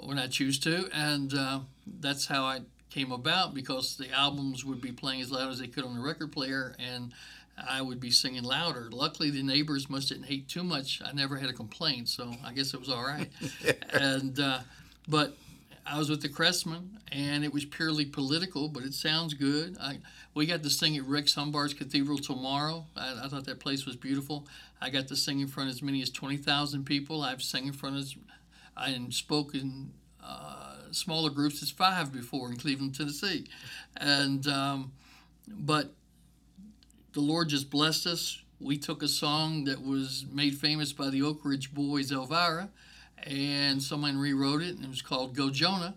when 0.00 0.18
I 0.18 0.28
choose 0.28 0.58
to, 0.60 0.88
and 0.94 1.34
uh, 1.34 1.60
that's 2.00 2.26
how 2.26 2.44
I 2.44 2.60
came 2.90 3.10
about 3.10 3.54
because 3.54 3.96
the 3.96 4.10
albums 4.10 4.64
would 4.64 4.80
be 4.80 4.92
playing 4.92 5.20
as 5.20 5.32
loud 5.32 5.50
as 5.50 5.58
they 5.58 5.66
could 5.66 5.84
on 5.84 5.94
the 5.94 6.02
record 6.02 6.30
player, 6.30 6.76
and 6.78 7.12
I 7.68 7.82
would 7.82 8.00
be 8.00 8.10
singing 8.10 8.44
louder. 8.44 8.88
Luckily, 8.90 9.30
the 9.30 9.42
neighbors 9.42 9.90
must 9.90 10.08
didn't 10.08 10.24
hate 10.24 10.48
too 10.48 10.62
much. 10.62 11.02
I 11.04 11.12
never 11.12 11.36
had 11.36 11.50
a 11.50 11.52
complaint, 11.52 12.08
so 12.08 12.32
I 12.44 12.52
guess 12.52 12.72
it 12.72 12.80
was 12.80 12.88
all 12.88 13.02
right. 13.02 13.30
and 13.92 14.38
uh, 14.38 14.60
but 15.08 15.36
I 15.84 15.98
was 15.98 16.08
with 16.08 16.22
the 16.22 16.28
Cressmen, 16.28 16.98
and 17.10 17.44
it 17.44 17.52
was 17.52 17.64
purely 17.64 18.04
political, 18.04 18.68
but 18.68 18.84
it 18.84 18.94
sounds 18.94 19.34
good. 19.34 19.76
I, 19.80 19.98
we 20.32 20.46
got 20.46 20.62
to 20.62 20.70
sing 20.70 20.96
at 20.96 21.04
Rex 21.04 21.34
Humbard's 21.34 21.74
Cathedral 21.74 22.18
tomorrow. 22.18 22.86
I, 22.96 23.22
I, 23.24 23.28
thought 23.28 23.44
that 23.46 23.58
place 23.58 23.84
was 23.84 23.96
beautiful. 23.96 24.46
I 24.80 24.90
got 24.90 25.08
to 25.08 25.16
sing 25.16 25.40
in 25.40 25.48
front 25.48 25.70
of 25.70 25.76
as 25.76 25.82
many 25.82 26.00
as 26.00 26.10
20,000 26.10 26.84
people. 26.84 27.22
I've 27.22 27.42
sang 27.42 27.66
in 27.66 27.72
front 27.72 27.96
of, 27.96 28.14
and 28.76 29.12
spoken 29.12 29.92
uh, 30.22 30.76
smaller 30.92 31.30
groups 31.30 31.62
as 31.62 31.70
five 31.70 32.12
before 32.12 32.48
in 32.48 32.56
Cleveland, 32.56 32.94
Tennessee. 32.94 33.48
And, 33.96 34.46
um, 34.46 34.92
but 35.48 35.92
the 37.12 37.20
Lord 37.20 37.48
just 37.48 37.70
blessed 37.70 38.06
us. 38.06 38.40
We 38.60 38.78
took 38.78 39.02
a 39.02 39.08
song 39.08 39.64
that 39.64 39.82
was 39.82 40.26
made 40.30 40.54
famous 40.54 40.92
by 40.92 41.10
the 41.10 41.22
Oak 41.22 41.40
Ridge 41.44 41.74
Boys, 41.74 42.12
Elvira 42.12 42.70
and 43.24 43.82
someone 43.82 44.18
rewrote 44.18 44.62
it, 44.62 44.74
and 44.74 44.84
it 44.84 44.88
was 44.88 45.02
called 45.02 45.34
Go 45.34 45.50
Jonah, 45.50 45.94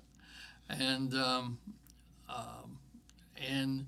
and 0.70 1.14
um, 1.14 1.58
um, 2.30 2.78
and 3.50 3.86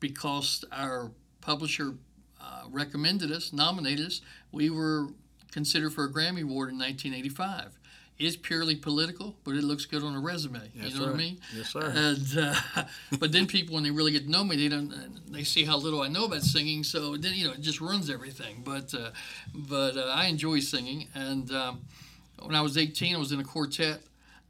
because 0.00 0.64
our 0.72 1.10
publisher 1.40 1.94
uh, 2.40 2.62
recommended 2.70 3.30
us, 3.32 3.52
nominated 3.52 4.06
us, 4.06 4.20
we 4.52 4.70
were 4.70 5.08
considered 5.52 5.92
for 5.92 6.04
a 6.04 6.12
Grammy 6.12 6.42
Award 6.42 6.70
in 6.70 6.78
1985. 6.78 7.78
It's 8.18 8.36
purely 8.36 8.76
political, 8.76 9.36
but 9.44 9.56
it 9.56 9.62
looks 9.62 9.84
good 9.84 10.02
on 10.02 10.14
a 10.14 10.20
resume. 10.20 10.70
Yes, 10.74 10.92
you 10.92 10.94
know 10.94 11.04
sir. 11.04 11.06
what 11.10 11.14
I 11.14 11.18
mean? 11.18 11.38
Yes, 11.54 11.70
sir. 11.70 11.92
And 11.94 12.38
uh, 12.38 12.84
but 13.18 13.30
then 13.30 13.46
people, 13.46 13.74
when 13.74 13.84
they 13.84 13.90
really 13.90 14.12
get 14.12 14.24
to 14.24 14.30
know 14.30 14.42
me, 14.42 14.56
they 14.56 14.68
don't. 14.68 14.90
They 15.30 15.44
see 15.44 15.64
how 15.64 15.76
little 15.76 16.00
I 16.00 16.08
know 16.08 16.24
about 16.24 16.42
singing, 16.42 16.82
so 16.82 17.16
then 17.18 17.34
you 17.34 17.46
know 17.46 17.52
it 17.52 17.60
just 17.60 17.80
ruins 17.80 18.08
everything. 18.08 18.62
But 18.64 18.94
uh, 18.94 19.10
but 19.54 19.98
uh, 19.98 20.06
I 20.14 20.26
enjoy 20.26 20.60
singing, 20.60 21.08
and 21.14 21.50
um, 21.52 21.82
when 22.42 22.54
I 22.54 22.60
was 22.60 22.76
18, 22.76 23.14
I 23.14 23.18
was 23.18 23.32
in 23.32 23.40
a 23.40 23.44
quartet 23.44 24.00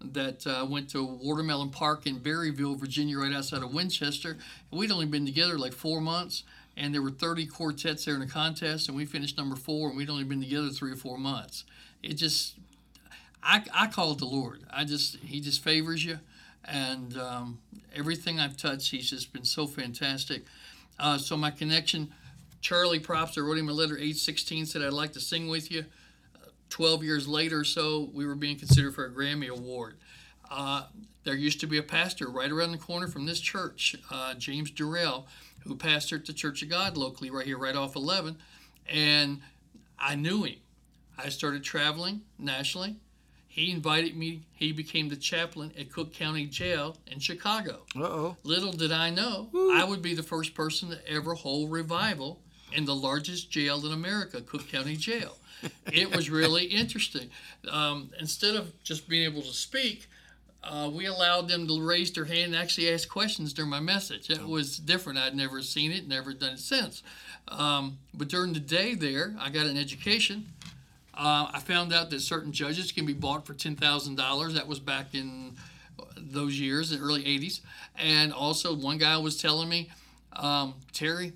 that 0.01 0.47
uh, 0.47 0.67
went 0.69 0.91
to 0.91 1.05
Watermelon 1.05 1.71
Park 1.71 2.07
in 2.07 2.19
Berryville, 2.19 2.77
Virginia, 2.77 3.19
right 3.19 3.33
outside 3.33 3.63
of 3.63 3.73
Winchester. 3.73 4.37
We'd 4.71 4.91
only 4.91 5.07
been 5.07 5.27
together 5.27 5.59
like 5.59 5.73
four 5.73 6.01
months, 6.01 6.43
and 6.77 6.93
there 6.93 7.03
were 7.03 7.11
30 7.11 7.47
quartets 7.47 8.05
there 8.05 8.15
in 8.15 8.21
the 8.21 8.27
contest, 8.27 8.89
and 8.89 8.97
we 8.97 9.05
finished 9.07 9.39
number 9.39 9.57
four, 9.57 9.89
and 9.89 9.97
we'd 9.97 10.11
only 10.11 10.25
been 10.25 10.43
together 10.43 10.69
three 10.69 10.93
or 10.93 10.97
four 10.97 11.19
months. 11.19 11.65
It 12.03 12.15
just, 12.15 12.57
I, 13.43 13.65
I 13.73 13.87
call 13.87 14.13
it 14.13 14.19
the 14.19 14.27
Lord. 14.27 14.61
I 14.71 14.85
just, 14.85 15.17
He 15.17 15.41
just 15.41 15.63
favors 15.63 16.05
you, 16.05 16.19
and 16.65 17.17
um, 17.17 17.59
everything 17.95 18.39
I've 18.39 18.57
touched, 18.57 18.91
He's 18.91 19.09
just 19.09 19.33
been 19.33 19.45
so 19.45 19.67
fantastic. 19.67 20.45
Uh, 20.99 21.19
so 21.19 21.37
my 21.37 21.51
connection, 21.51 22.13
Charlie 22.61 23.01
Props, 23.01 23.39
I 23.39 23.41
wrote 23.41 23.59
him 23.59 23.69
a 23.69 23.73
letter, 23.73 23.97
age 23.97 24.19
16, 24.19 24.67
said 24.67 24.83
I'd 24.83 24.93
like 24.93 25.13
to 25.13 25.21
sing 25.21 25.49
with 25.49 25.71
you. 25.71 25.85
12 26.71 27.05
years 27.05 27.29
later 27.29 27.61
or 27.61 27.65
so, 27.65 28.11
we 28.13 28.27
were 28.27 28.35
being 28.35 28.59
considered 28.59 28.95
for 28.95 29.05
a 29.05 29.11
Grammy 29.11 29.49
Award. 29.49 29.97
Uh, 30.51 30.85
there 31.25 31.35
used 31.35 31.61
to 31.61 31.67
be 31.67 31.79
a 31.79 31.83
pastor 31.83 32.29
right 32.29 32.51
around 32.51 32.73
the 32.73 32.79
corner 32.79 33.09
from 33.09 33.27
this 33.27 33.41
church, 33.41 33.97
uh, 34.11 34.35
James 34.35 34.71
Durrell, 34.71 35.27
who 35.65 35.77
pastored 35.77 36.25
the 36.25 36.33
Church 36.33 36.63
of 36.63 36.69
God 36.69 36.97
locally 36.97 37.31
right 37.31 37.47
here, 37.47 37.59
right 37.59 37.75
off 37.75 37.97
11. 37.97 38.37
And 38.89 39.41
I 39.99 40.15
knew 40.15 40.45
him. 40.45 40.57
I 41.19 41.31
started 41.31 41.65
traveling 41.65 42.23
nationally. 42.39 42.97
He 43.49 43.71
invited 43.71 44.15
me, 44.15 44.43
he 44.53 44.71
became 44.73 45.09
the 45.09 45.17
chaplain 45.17 45.73
at 45.79 45.91
Cook 45.91 46.13
County 46.13 46.45
Jail 46.45 46.99
in 47.07 47.19
Chicago. 47.21 47.85
Uh-oh. 47.97 48.37
Little 48.43 48.73
did 48.73 48.93
I 48.93 49.09
know, 49.09 49.49
I 49.73 49.83
would 49.83 50.03
be 50.03 50.15
the 50.15 50.23
first 50.23 50.55
person 50.55 50.91
to 50.91 51.11
ever 51.11 51.33
hold 51.33 51.73
revival 51.73 52.43
in 52.75 52.85
the 52.85 52.95
largest 52.95 53.51
jail 53.51 53.85
in 53.87 53.93
America, 53.93 54.43
Cook 54.43 54.69
County 54.69 54.95
Jail 54.95 55.39
it 55.93 56.15
was 56.15 56.31
really 56.31 56.65
interesting. 56.65 57.31
Um, 57.71 58.11
instead 58.21 58.57
of 58.57 58.73
just 58.83 59.09
being 59.09 59.25
able 59.25 59.43
to 59.43 59.53
speak, 59.53 60.09
uh, 60.63 60.91
we 60.93 61.07
allowed 61.07 61.49
them 61.49 61.67
to 61.69 61.81
raise 61.81 62.13
their 62.13 62.25
hand 62.25 62.55
and 62.55 62.57
actually 62.57 62.93
ask 62.93 63.09
questions 63.09 63.53
during 63.53 63.71
my 63.71 63.81
message. 63.81 64.31
It 64.31 64.47
was 64.47 64.79
different. 64.79 65.19
I'd 65.19 65.35
never 65.35 65.63
seen 65.63 65.93
it, 65.93 66.09
never 66.09 66.33
done 66.33 66.55
it 66.55 66.59
since. 66.59 67.03
Um, 67.49 67.99
but 68.13 68.29
during 68.29 68.53
the 68.53 68.61
day 68.61 68.95
there, 68.95 69.37
I 69.39 69.51
got 69.51 69.67
an 69.67 69.77
education. 69.77 70.49
Uh, 71.15 71.49
I 71.53 71.61
found 71.61 71.95
out 71.95 72.11
that 72.11 72.21
certain 72.21 72.53
judges 72.53 72.93
can 72.93 73.07
be 73.07 73.13
bought 73.13 73.47
for 73.47 73.55
$10,000. 73.55 74.55
That 74.55 74.67
was 74.67 74.81
back 74.81 75.15
in 75.15 75.57
those 76.17 76.59
years, 76.59 76.91
the 76.91 76.99
early 76.99 77.23
80s. 77.23 77.61
And 77.97 78.33
also, 78.33 78.75
one 78.75 78.99
guy 78.99 79.17
was 79.19 79.41
telling 79.41 79.69
me, 79.69 79.91
um, 80.33 80.75
Terry, 80.93 81.33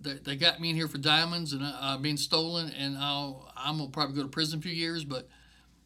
they, 0.00 0.14
they 0.14 0.36
got 0.36 0.60
me 0.60 0.70
in 0.70 0.76
here 0.76 0.88
for 0.88 0.98
diamonds 0.98 1.52
and 1.52 1.62
uh, 1.62 1.98
being 1.98 2.16
stolen, 2.16 2.70
and 2.78 2.96
I'll, 2.96 3.52
I'm 3.56 3.78
gonna 3.78 3.90
probably 3.90 4.16
go 4.16 4.22
to 4.22 4.28
prison 4.28 4.58
a 4.58 4.62
few 4.62 4.72
years, 4.72 5.04
but 5.04 5.28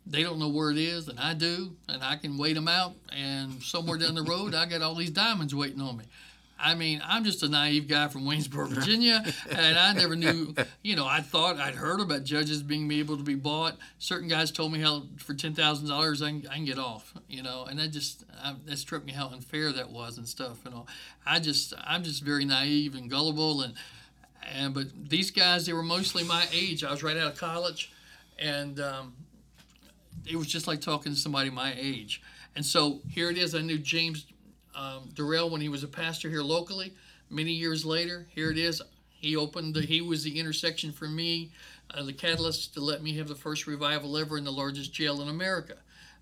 they 0.06 0.22
don't 0.22 0.38
know 0.38 0.48
where 0.48 0.70
it 0.70 0.78
is, 0.78 1.08
and 1.08 1.18
I 1.18 1.34
do, 1.34 1.72
and 1.88 2.02
I 2.02 2.16
can 2.16 2.38
wait 2.38 2.54
them 2.54 2.68
out. 2.68 2.94
And 3.12 3.62
somewhere 3.62 3.98
down 3.98 4.14
the 4.14 4.22
road, 4.22 4.54
I 4.54 4.66
got 4.66 4.82
all 4.82 4.94
these 4.94 5.10
diamonds 5.10 5.54
waiting 5.54 5.80
on 5.80 5.96
me. 5.96 6.04
I 6.58 6.74
mean, 6.74 7.02
I'm 7.04 7.22
just 7.24 7.42
a 7.42 7.48
naive 7.48 7.86
guy 7.86 8.08
from 8.08 8.24
Waynesboro, 8.24 8.68
Virginia, 8.68 9.22
and 9.50 9.78
I 9.78 9.92
never 9.92 10.16
knew. 10.16 10.54
You 10.82 10.96
know, 10.96 11.06
I 11.06 11.20
thought 11.20 11.58
I'd 11.58 11.74
heard 11.74 12.00
about 12.00 12.24
judges 12.24 12.62
being 12.62 12.90
able 12.92 13.18
to 13.18 13.22
be 13.22 13.34
bought. 13.34 13.76
Certain 13.98 14.26
guys 14.28 14.50
told 14.50 14.72
me 14.72 14.80
how 14.80 15.02
for 15.18 15.34
ten 15.34 15.54
thousand 15.54 15.88
dollars 15.88 16.22
I 16.22 16.40
can 16.40 16.64
get 16.64 16.78
off. 16.78 17.12
You 17.28 17.42
know, 17.42 17.66
and 17.68 17.78
that 17.78 17.88
just 17.88 18.24
I, 18.42 18.54
that 18.64 18.78
struck 18.78 19.04
me 19.04 19.12
how 19.12 19.28
unfair 19.28 19.70
that 19.72 19.90
was 19.90 20.16
and 20.16 20.26
stuff. 20.26 20.58
You 20.64 20.70
know, 20.70 20.86
I 21.26 21.40
just 21.40 21.74
I'm 21.84 22.02
just 22.02 22.22
very 22.22 22.46
naive 22.46 22.94
and 22.94 23.10
gullible, 23.10 23.60
and 23.60 23.74
and 24.54 24.74
but 24.74 24.86
these 25.08 25.30
guys 25.30 25.66
they 25.66 25.72
were 25.72 25.82
mostly 25.82 26.24
my 26.24 26.46
age. 26.52 26.84
I 26.84 26.90
was 26.90 27.02
right 27.02 27.16
out 27.16 27.32
of 27.32 27.38
college, 27.38 27.92
and 28.38 28.80
um, 28.80 29.14
it 30.28 30.36
was 30.36 30.46
just 30.46 30.66
like 30.66 30.80
talking 30.80 31.12
to 31.12 31.18
somebody 31.18 31.50
my 31.50 31.74
age. 31.78 32.22
And 32.54 32.64
so 32.64 33.00
here 33.08 33.30
it 33.30 33.36
is. 33.36 33.54
I 33.54 33.60
knew 33.60 33.78
James 33.78 34.26
um, 34.74 35.10
Durrell 35.14 35.50
when 35.50 35.60
he 35.60 35.68
was 35.68 35.82
a 35.82 35.88
pastor 35.88 36.28
here 36.28 36.42
locally. 36.42 36.94
Many 37.30 37.52
years 37.52 37.84
later, 37.84 38.26
here 38.30 38.50
it 38.50 38.58
is. 38.58 38.80
He 39.08 39.36
opened. 39.36 39.74
The, 39.74 39.82
he 39.82 40.00
was 40.00 40.22
the 40.22 40.38
intersection 40.38 40.92
for 40.92 41.08
me, 41.08 41.50
uh, 41.92 42.04
the 42.04 42.12
catalyst 42.12 42.74
to 42.74 42.80
let 42.80 43.02
me 43.02 43.16
have 43.16 43.28
the 43.28 43.34
first 43.34 43.66
revival 43.66 44.16
ever 44.16 44.38
in 44.38 44.44
the 44.44 44.52
largest 44.52 44.92
jail 44.92 45.22
in 45.22 45.28
America. 45.28 45.76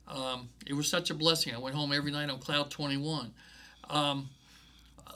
Um, 0.08 0.48
it 0.66 0.74
was 0.74 0.88
such 0.88 1.10
a 1.10 1.14
blessing. 1.14 1.54
I 1.54 1.58
went 1.58 1.74
home 1.74 1.92
every 1.92 2.10
night 2.10 2.30
on 2.30 2.38
cloud 2.38 2.70
21. 2.70 3.32
Um, 3.90 4.28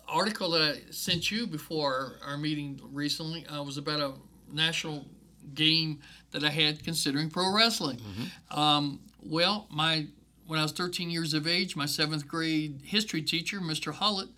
article 0.08 0.50
that 0.50 0.62
I 0.62 0.90
sent 0.90 1.30
you 1.30 1.46
before 1.46 2.18
our, 2.22 2.30
our 2.32 2.36
meeting 2.38 2.80
recently 2.92 3.46
uh, 3.46 3.62
was 3.62 3.76
about 3.76 4.00
a 4.00 4.14
national 4.52 5.06
game 5.54 6.00
that 6.30 6.44
I 6.44 6.50
had 6.50 6.84
considering 6.84 7.30
pro 7.30 7.54
wrestling. 7.54 7.98
Mm-hmm. 7.98 8.58
Um, 8.58 9.00
well, 9.22 9.66
my 9.70 10.06
when 10.46 10.58
I 10.58 10.62
was 10.62 10.72
13 10.72 11.10
years 11.10 11.34
of 11.34 11.46
age, 11.46 11.76
my 11.76 11.84
seventh 11.84 12.26
grade 12.26 12.80
history 12.82 13.20
teacher, 13.20 13.60
Mr. 13.60 13.92
Hullett, 13.92 14.30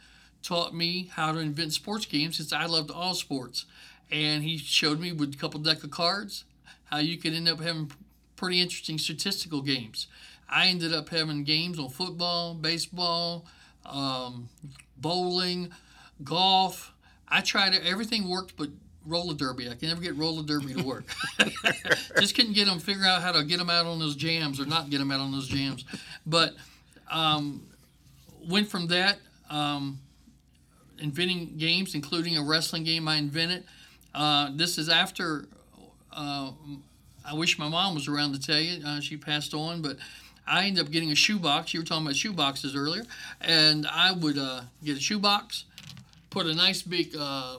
taught 0.42 0.74
me 0.74 1.10
how 1.14 1.32
to 1.32 1.38
invent 1.38 1.72
sports 1.72 2.04
games 2.04 2.38
since 2.38 2.52
I 2.52 2.66
loved 2.66 2.90
all 2.90 3.14
sports. 3.14 3.64
And 4.10 4.42
he 4.42 4.58
showed 4.58 4.98
me 4.98 5.12
with 5.12 5.34
a 5.34 5.38
couple 5.38 5.60
deck 5.60 5.84
of 5.84 5.92
cards 5.92 6.44
how 6.86 6.98
you 6.98 7.16
could 7.16 7.32
end 7.32 7.48
up 7.48 7.60
having 7.60 7.92
pretty 8.34 8.60
interesting 8.60 8.98
statistical 8.98 9.62
games. 9.62 10.08
I 10.48 10.66
ended 10.66 10.92
up 10.92 11.10
having 11.10 11.44
games 11.44 11.78
on 11.78 11.90
football, 11.90 12.54
baseball, 12.54 13.46
um, 13.86 14.48
bowling, 15.00 15.70
golf. 16.24 16.92
I 17.28 17.40
tried 17.40 17.74
it. 17.74 17.82
Everything 17.84 18.28
worked 18.28 18.56
but 18.56 18.68
roller 19.06 19.34
derby. 19.34 19.68
I 19.68 19.74
can 19.74 19.88
never 19.88 20.00
get 20.00 20.16
roller 20.16 20.42
derby 20.42 20.74
to 20.74 20.82
work. 20.82 21.04
Just 22.18 22.34
couldn't 22.34 22.54
get 22.54 22.66
them, 22.66 22.78
figure 22.78 23.04
out 23.04 23.22
how 23.22 23.32
to 23.32 23.44
get 23.44 23.58
them 23.58 23.70
out 23.70 23.86
on 23.86 23.98
those 23.98 24.16
jams 24.16 24.60
or 24.60 24.66
not 24.66 24.90
get 24.90 24.98
them 24.98 25.10
out 25.10 25.20
on 25.20 25.32
those 25.32 25.48
jams. 25.48 25.84
But 26.26 26.54
um, 27.10 27.66
went 28.48 28.68
from 28.68 28.88
that, 28.88 29.18
um, 29.48 29.98
inventing 31.00 31.56
games, 31.56 31.94
including 31.94 32.36
a 32.36 32.42
wrestling 32.42 32.84
game 32.84 33.08
I 33.08 33.16
invented. 33.16 33.64
Uh, 34.14 34.50
this 34.54 34.76
is 34.76 34.88
after 34.88 35.46
uh, 36.12 36.50
I 37.24 37.34
wish 37.34 37.58
my 37.58 37.68
mom 37.68 37.94
was 37.94 38.08
around 38.08 38.32
to 38.34 38.40
tell 38.40 38.58
you. 38.60 38.84
Uh, 38.84 39.00
she 39.00 39.16
passed 39.16 39.54
on, 39.54 39.82
but 39.82 39.96
I 40.50 40.66
ended 40.66 40.84
up 40.84 40.90
getting 40.90 41.12
a 41.12 41.14
shoebox. 41.14 41.72
You 41.72 41.80
were 41.80 41.86
talking 41.86 42.06
about 42.06 42.16
shoeboxes 42.16 42.76
earlier, 42.76 43.04
and 43.40 43.86
I 43.86 44.12
would 44.12 44.36
uh, 44.36 44.62
get 44.84 44.96
a 44.96 45.00
shoebox, 45.00 45.64
put 46.28 46.46
a 46.46 46.54
nice 46.54 46.82
big 46.82 47.14
uh, 47.16 47.58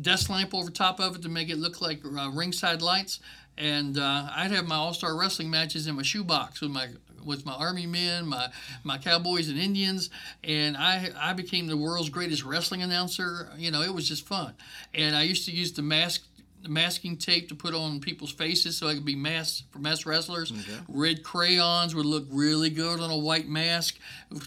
desk 0.00 0.28
lamp 0.28 0.52
over 0.54 0.70
top 0.70 0.98
of 0.98 1.16
it 1.16 1.22
to 1.22 1.28
make 1.28 1.48
it 1.48 1.58
look 1.58 1.80
like 1.80 2.00
uh, 2.04 2.30
ringside 2.30 2.82
lights, 2.82 3.20
and 3.56 3.98
uh, 3.98 4.28
I'd 4.34 4.50
have 4.50 4.66
my 4.66 4.76
All 4.76 4.94
Star 4.94 5.16
Wrestling 5.16 5.48
matches 5.50 5.86
in 5.86 5.94
my 5.94 6.02
shoebox 6.02 6.60
with 6.60 6.70
my 6.70 6.88
with 7.24 7.44
my 7.46 7.52
Army 7.52 7.86
men, 7.86 8.26
my 8.26 8.48
my 8.82 8.98
Cowboys 8.98 9.48
and 9.48 9.58
Indians, 9.58 10.10
and 10.42 10.76
I 10.76 11.10
I 11.20 11.34
became 11.34 11.68
the 11.68 11.76
world's 11.76 12.08
greatest 12.08 12.44
wrestling 12.44 12.82
announcer. 12.82 13.50
You 13.56 13.70
know, 13.70 13.82
it 13.82 13.94
was 13.94 14.08
just 14.08 14.26
fun, 14.26 14.54
and 14.92 15.14
I 15.14 15.22
used 15.22 15.44
to 15.46 15.52
use 15.52 15.72
the 15.72 15.82
mask 15.82 16.24
masking 16.66 17.16
tape 17.16 17.48
to 17.48 17.54
put 17.54 17.74
on 17.74 18.00
people's 18.00 18.32
faces 18.32 18.76
so 18.76 18.88
I 18.88 18.94
could 18.94 19.04
be 19.04 19.14
masked 19.14 19.70
for 19.70 19.78
masked 19.78 20.06
wrestlers. 20.06 20.50
Okay. 20.50 20.80
Red 20.88 21.22
crayons 21.22 21.94
would 21.94 22.06
look 22.06 22.26
really 22.30 22.70
good 22.70 23.00
on 23.00 23.10
a 23.10 23.16
white 23.16 23.48
mask 23.48 23.98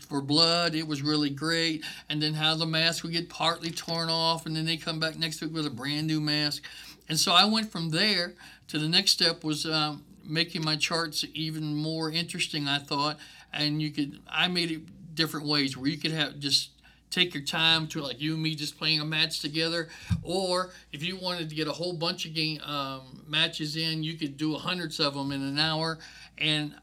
for 0.09 0.22
blood. 0.22 0.76
It 0.76 0.88
was 0.88 1.01
really 1.01 1.30
great. 1.30 1.84
And 2.09 2.22
then 2.22 2.34
how 2.34 2.55
the 2.55 2.66
mask 2.66 3.03
would 3.03 3.14
get 3.14 3.30
partly 3.30 3.72
torn 3.72 4.09
off, 4.09 4.45
and 4.45 4.55
then 4.55 4.66
they 4.66 4.78
come 4.78 4.99
back 4.99 5.18
next 5.18 5.41
week 5.41 5.53
with 5.53 5.66
a 5.66 5.72
brand 5.72 6.07
new 6.07 6.20
mask. 6.20 6.64
And 7.07 7.20
so 7.20 7.34
I 7.34 7.45
went 7.45 7.72
from 7.72 7.89
there 7.89 8.34
to 8.68 8.80
the 8.80 8.88
next 8.88 9.12
step 9.12 9.43
was 9.43 9.66
um, 9.66 10.03
making 10.24 10.64
my 10.64 10.76
charts 10.76 11.26
even 11.34 11.76
more 11.76 12.12
interesting. 12.12 12.68
I 12.68 12.80
thought, 12.80 13.18
and 13.53 13.82
you 13.82 13.91
could 13.91 14.20
I 14.30 14.47
made 14.47 14.72
it 14.72 15.16
different 15.16 15.45
ways 15.45 15.76
where 15.76 15.89
you 15.89 15.97
could 15.97 16.12
have 16.12 16.39
just 16.39 16.70
take 17.12 17.34
your 17.34 17.43
time 17.43 17.88
to 17.88 18.01
like 18.01 18.20
you 18.20 18.34
and 18.34 18.41
me 18.41 18.55
just 18.55 18.78
playing 18.78 18.99
a 18.99 19.05
match 19.05 19.41
together. 19.41 19.89
Or 20.24 20.72
if 20.91 21.03
you 21.03 21.18
wanted 21.18 21.49
to 21.49 21.55
get 21.55 21.68
a 21.68 21.74
whole 21.74 21.93
bunch 21.93 22.26
of 22.26 22.34
game 22.34 22.59
um, 22.62 23.24
matches 23.28 23.76
in 23.76 24.03
you 24.03 24.18
could 24.18 24.38
do 24.38 24.55
hundreds 24.55 24.99
of 24.99 25.14
them 25.14 25.32
in 25.32 25.41
an 25.41 25.59
hour. 25.59 25.99
And 26.38 26.74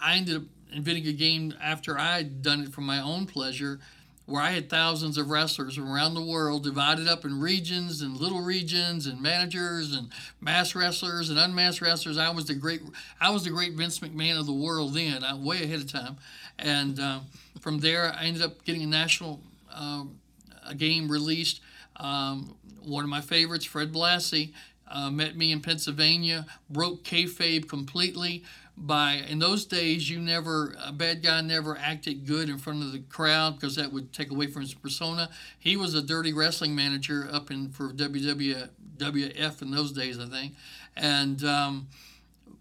i 0.00 0.16
ended 0.16 0.36
up 0.36 0.42
inventing 0.72 1.06
a 1.06 1.12
game 1.12 1.54
after 1.60 1.98
i 1.98 2.18
had 2.18 2.42
done 2.42 2.62
it 2.62 2.72
for 2.72 2.82
my 2.82 3.00
own 3.00 3.26
pleasure 3.26 3.80
where 4.26 4.42
i 4.42 4.50
had 4.50 4.68
thousands 4.68 5.16
of 5.16 5.30
wrestlers 5.30 5.74
from 5.74 5.90
around 5.90 6.14
the 6.14 6.22
world 6.22 6.62
divided 6.62 7.08
up 7.08 7.24
in 7.24 7.40
regions 7.40 8.02
and 8.02 8.16
little 8.16 8.42
regions 8.42 9.06
and 9.06 9.20
managers 9.20 9.94
and 9.94 10.10
mass 10.40 10.74
wrestlers 10.74 11.30
and 11.30 11.38
unmasked 11.38 11.80
wrestlers. 11.80 12.18
I 12.18 12.30
was 12.30 12.44
the 12.44 12.54
great 12.54 12.82
i 13.20 13.30
was 13.30 13.44
the 13.44 13.50
great 13.50 13.72
vince 13.72 13.98
mcmahon 14.00 14.38
of 14.38 14.46
the 14.46 14.52
world 14.52 14.94
then 14.94 15.24
I'm 15.24 15.44
way 15.44 15.62
ahead 15.64 15.80
of 15.80 15.90
time. 15.90 16.16
And 16.58 17.00
uh, 17.00 17.20
from 17.60 17.78
there 17.80 18.12
i 18.14 18.24
ended 18.24 18.42
up 18.42 18.64
getting 18.64 18.82
a 18.82 18.86
national 18.86 19.40
um, 19.78 20.18
a 20.66 20.74
game 20.74 21.10
released. 21.10 21.60
Um, 21.96 22.56
one 22.82 23.04
of 23.04 23.10
my 23.10 23.20
favorites, 23.20 23.64
Fred 23.64 23.92
Blassie, 23.92 24.52
uh, 24.90 25.10
met 25.10 25.36
me 25.36 25.52
in 25.52 25.60
Pennsylvania, 25.60 26.46
broke 26.70 27.04
kayfabe 27.04 27.68
completely. 27.68 28.44
By 28.76 29.14
in 29.28 29.40
those 29.40 29.66
days, 29.66 30.08
you 30.08 30.20
never 30.20 30.74
a 30.82 30.92
bad 30.92 31.22
guy 31.22 31.40
never 31.40 31.76
acted 31.76 32.26
good 32.26 32.48
in 32.48 32.58
front 32.58 32.84
of 32.84 32.92
the 32.92 33.00
crowd 33.00 33.56
because 33.56 33.74
that 33.74 33.92
would 33.92 34.12
take 34.12 34.30
away 34.30 34.46
from 34.46 34.62
his 34.62 34.72
persona. 34.72 35.30
He 35.58 35.76
was 35.76 35.94
a 35.94 36.02
dirty 36.02 36.32
wrestling 36.32 36.76
manager 36.76 37.28
up 37.30 37.50
in 37.50 37.70
for 37.70 37.92
WWF 37.92 39.62
in 39.62 39.70
those 39.72 39.92
days, 39.92 40.20
I 40.20 40.26
think, 40.26 40.54
and 40.96 41.42
um, 41.44 41.88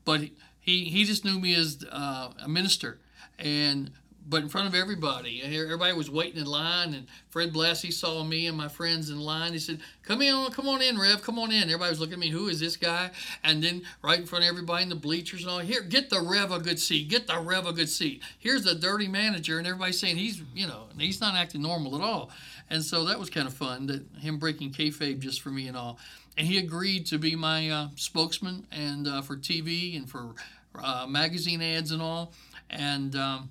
but 0.05 0.21
he 0.59 0.85
he 0.85 1.03
just 1.03 1.23
knew 1.23 1.39
me 1.39 1.53
as 1.53 1.85
uh, 1.91 2.29
a 2.43 2.49
minister 2.49 2.97
and 3.37 3.91
but 4.29 4.43
in 4.43 4.49
front 4.49 4.67
of 4.67 4.75
everybody. 4.75 5.41
Everybody 5.43 5.93
was 5.93 6.09
waiting 6.09 6.39
in 6.41 6.45
line, 6.45 6.93
and 6.93 7.07
Fred 7.29 7.53
Blassie 7.53 7.93
saw 7.93 8.23
me 8.23 8.47
and 8.47 8.57
my 8.57 8.67
friends 8.67 9.09
in 9.09 9.19
line. 9.19 9.53
He 9.53 9.59
said, 9.59 9.79
"Come 10.03 10.21
in, 10.21 10.51
come 10.51 10.67
on 10.67 10.81
in, 10.81 10.97
Rev, 10.97 11.21
come 11.21 11.39
on 11.39 11.51
in." 11.51 11.63
Everybody 11.63 11.89
was 11.89 11.99
looking 11.99 12.13
at 12.13 12.19
me, 12.19 12.29
"Who 12.29 12.47
is 12.47 12.59
this 12.59 12.75
guy?" 12.75 13.11
And 13.43 13.63
then 13.63 13.83
right 14.01 14.19
in 14.19 14.25
front 14.25 14.43
of 14.43 14.49
everybody 14.49 14.83
in 14.83 14.89
the 14.89 14.95
bleachers 14.95 15.41
and 15.41 15.49
all, 15.49 15.59
here, 15.59 15.81
get 15.81 16.09
the 16.09 16.21
Rev 16.21 16.51
a 16.51 16.59
good 16.59 16.79
seat, 16.79 17.07
get 17.07 17.27
the 17.27 17.39
Rev 17.39 17.65
a 17.67 17.73
good 17.73 17.89
seat. 17.89 18.21
Here's 18.37 18.63
the 18.63 18.75
dirty 18.75 19.07
manager, 19.07 19.57
and 19.57 19.67
everybody's 19.67 19.99
saying 19.99 20.17
he's, 20.17 20.41
you 20.53 20.67
know, 20.67 20.87
he's 20.97 21.21
not 21.21 21.35
acting 21.35 21.61
normal 21.61 21.95
at 21.95 22.01
all. 22.01 22.31
And 22.69 22.83
so 22.83 23.05
that 23.05 23.17
was 23.17 23.29
kind 23.29 23.47
of 23.47 23.53
fun 23.53 23.87
that 23.87 24.05
him 24.19 24.39
breaking 24.39 24.71
kayfabe 24.71 25.19
just 25.19 25.41
for 25.41 25.49
me 25.49 25.67
and 25.67 25.77
all. 25.77 25.99
And 26.37 26.45
he 26.45 26.57
agreed 26.57 27.05
to 27.07 27.17
be 27.17 27.35
my 27.35 27.69
uh, 27.69 27.87
spokesman 27.95 28.67
and 28.71 29.07
uh, 29.07 29.21
for 29.21 29.37
TV 29.37 29.95
and 29.95 30.09
for 30.09 30.35
uh, 30.77 31.05
magazine 31.07 31.61
ads 31.61 31.91
and 31.91 32.01
all. 32.01 32.33
And 32.69 33.15
um, 33.15 33.49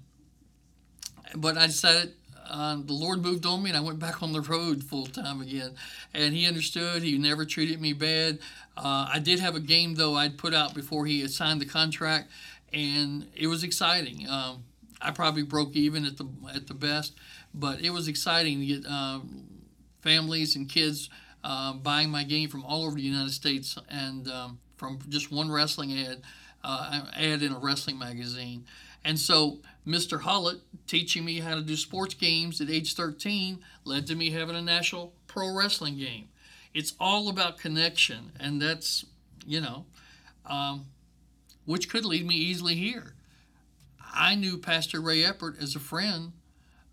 but 1.40 1.56
I 1.56 1.66
decided 1.66 2.12
uh, 2.48 2.76
the 2.84 2.92
Lord 2.92 3.22
moved 3.22 3.46
on 3.46 3.62
me, 3.62 3.70
and 3.70 3.76
I 3.76 3.80
went 3.80 3.98
back 3.98 4.22
on 4.22 4.32
the 4.32 4.40
road 4.40 4.84
full 4.84 5.06
time 5.06 5.40
again. 5.40 5.72
And 6.14 6.34
He 6.34 6.46
understood. 6.46 7.02
He 7.02 7.18
never 7.18 7.44
treated 7.44 7.80
me 7.80 7.92
bad. 7.92 8.38
Uh, 8.76 9.08
I 9.12 9.18
did 9.18 9.40
have 9.40 9.54
a 9.54 9.60
game 9.60 9.94
though 9.94 10.14
I'd 10.14 10.38
put 10.38 10.54
out 10.54 10.74
before 10.74 11.06
He 11.06 11.20
had 11.20 11.30
signed 11.30 11.60
the 11.60 11.66
contract, 11.66 12.30
and 12.72 13.26
it 13.34 13.46
was 13.46 13.64
exciting. 13.64 14.28
Um, 14.28 14.64
I 15.00 15.10
probably 15.10 15.42
broke 15.42 15.74
even 15.76 16.04
at 16.04 16.16
the 16.16 16.26
at 16.54 16.66
the 16.66 16.74
best, 16.74 17.14
but 17.54 17.80
it 17.80 17.90
was 17.90 18.08
exciting 18.08 18.60
to 18.60 18.66
get 18.66 18.86
um, 18.86 19.46
families 20.02 20.56
and 20.56 20.68
kids 20.68 21.10
uh, 21.44 21.72
buying 21.74 22.10
my 22.10 22.24
game 22.24 22.48
from 22.48 22.64
all 22.64 22.84
over 22.84 22.96
the 22.96 23.02
United 23.02 23.32
States 23.32 23.78
and 23.88 24.28
um, 24.28 24.58
from 24.76 24.98
just 25.08 25.30
one 25.30 25.50
wrestling 25.50 25.96
ad, 25.98 26.22
uh, 26.64 27.02
ad 27.16 27.42
in 27.42 27.52
a 27.52 27.58
wrestling 27.58 27.98
magazine. 27.98 28.64
And 29.06 29.20
so 29.20 29.58
Mr. 29.86 30.22
Hollett 30.22 30.58
teaching 30.88 31.24
me 31.24 31.38
how 31.38 31.54
to 31.54 31.62
do 31.62 31.76
sports 31.76 32.12
games 32.12 32.60
at 32.60 32.68
age 32.68 32.94
13 32.94 33.60
led 33.84 34.04
to 34.08 34.16
me 34.16 34.30
having 34.30 34.56
a 34.56 34.60
national 34.60 35.12
pro 35.28 35.54
wrestling 35.54 35.96
game. 35.96 36.28
It's 36.74 36.92
all 36.98 37.28
about 37.28 37.56
connection, 37.56 38.32
and 38.40 38.60
that's, 38.60 39.06
you 39.46 39.60
know, 39.60 39.86
um, 40.44 40.86
which 41.66 41.88
could 41.88 42.04
lead 42.04 42.26
me 42.26 42.34
easily 42.34 42.74
here. 42.74 43.14
I 44.12 44.34
knew 44.34 44.58
Pastor 44.58 45.00
Ray 45.00 45.22
Eppert 45.22 45.62
as 45.62 45.76
a 45.76 45.80
friend. 45.80 46.32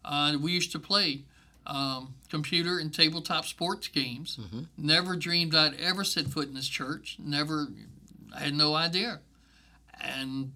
Uh, 0.05 0.37
we 0.39 0.51
used 0.51 0.71
to 0.73 0.79
play 0.79 1.23
um, 1.65 2.13
computer 2.29 2.77
and 2.77 2.93
tabletop 2.93 3.45
sports 3.45 3.87
games. 3.87 4.37
Mm-hmm. 4.39 4.61
Never 4.77 5.15
dreamed 5.15 5.55
I'd 5.55 5.79
ever 5.79 6.03
set 6.03 6.27
foot 6.27 6.47
in 6.47 6.53
this 6.53 6.67
church. 6.67 7.17
Never, 7.19 7.69
I 8.35 8.41
had 8.41 8.53
no 8.53 8.75
idea. 8.75 9.19
And 9.99 10.51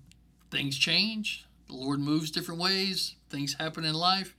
things 0.51 0.77
change. 0.77 1.46
The 1.67 1.75
Lord 1.75 1.99
moves 1.99 2.31
different 2.31 2.61
ways. 2.61 3.15
Things 3.29 3.55
happen 3.55 3.83
in 3.83 3.93
life, 3.93 4.35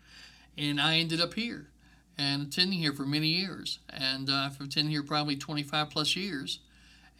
and 0.56 0.80
I 0.80 0.96
ended 0.96 1.20
up 1.20 1.34
here 1.34 1.68
and 2.16 2.48
attending 2.48 2.78
here 2.78 2.92
for 2.92 3.04
many 3.04 3.28
years. 3.28 3.78
And 3.90 4.28
uh, 4.28 4.50
I've 4.50 4.60
attended 4.60 4.90
here 4.90 5.02
probably 5.02 5.36
25 5.36 5.90
plus 5.90 6.16
years. 6.16 6.58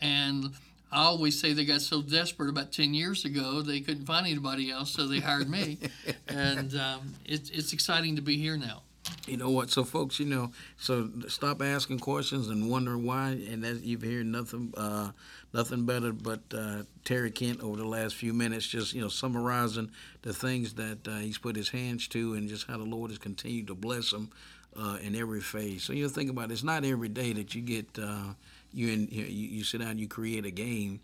And 0.01 0.51
I 0.91 1.05
always 1.05 1.39
say 1.39 1.53
they 1.53 1.65
got 1.65 1.83
so 1.83 2.03
desperate 2.03 2.49
about 2.49 2.73
10 2.73 2.95
years 2.95 3.25
ago 3.25 3.63
they 3.63 3.81
couldn't 3.81 4.07
find 4.07 4.27
anybody 4.27 4.71
else, 4.71 4.91
so 4.91 5.07
they 5.07 5.21
hired 5.21 5.49
me. 5.49 5.79
and 6.29 6.75
um, 6.75 7.15
it, 7.25 7.51
it's 7.53 7.73
exciting 7.73 8.17
to 8.17 8.23
be 8.23 8.39
here 8.39 8.57
now. 8.57 8.83
You 9.27 9.37
know 9.37 9.51
what? 9.51 9.71
So, 9.71 9.85
folks, 9.85 10.19
you 10.19 10.27
know, 10.27 10.53
so 10.79 11.11
stop 11.29 11.61
asking 11.61 11.99
questions 11.99 12.49
and 12.49 12.71
wondering 12.71 13.05
why, 13.05 13.39
and 13.51 13.63
that 13.63 13.83
you've 13.83 14.03
heard 14.03 14.25
nothing, 14.25 14.73
uh, 14.75 15.11
nothing 15.53 15.85
better 15.85 16.13
but 16.13 16.41
uh, 16.57 16.85
Terry 17.05 17.31
Kent 17.31 17.61
over 17.61 17.77
the 17.77 17.85
last 17.85 18.15
few 18.15 18.33
minutes, 18.33 18.67
just 18.67 18.95
you 18.95 19.03
know, 19.03 19.09
summarizing 19.09 19.91
the 20.23 20.33
things 20.33 20.75
that 20.75 21.07
uh, 21.07 21.19
he's 21.19 21.37
put 21.37 21.57
his 21.57 21.69
hands 21.69 22.09
to, 22.09 22.35
and 22.35 22.49
just 22.49 22.67
how 22.67 22.79
the 22.79 22.85
Lord 22.85 23.11
has 23.11 23.19
continued 23.19 23.67
to 23.67 23.75
bless 23.75 24.13
him 24.13 24.31
uh, 24.77 24.97
in 25.03 25.15
every 25.15 25.41
phase. 25.41 25.85
So, 25.85 25.93
you 25.93 26.05
know, 26.05 26.09
think 26.09 26.31
about 26.31 26.51
it. 26.51 26.53
It's 26.53 26.65
not 26.65 26.85
every 26.85 27.09
day 27.09 27.35
that 27.35 27.55
you 27.55 27.61
get 27.61 27.87
uh, 27.99 28.33
you 28.73 28.89
in 28.89 29.09
you, 29.11 29.25
you 29.25 29.65
sit 29.65 29.81
down, 29.83 29.99
you 29.99 30.09
create 30.09 30.47
a 30.47 30.51
game. 30.51 31.01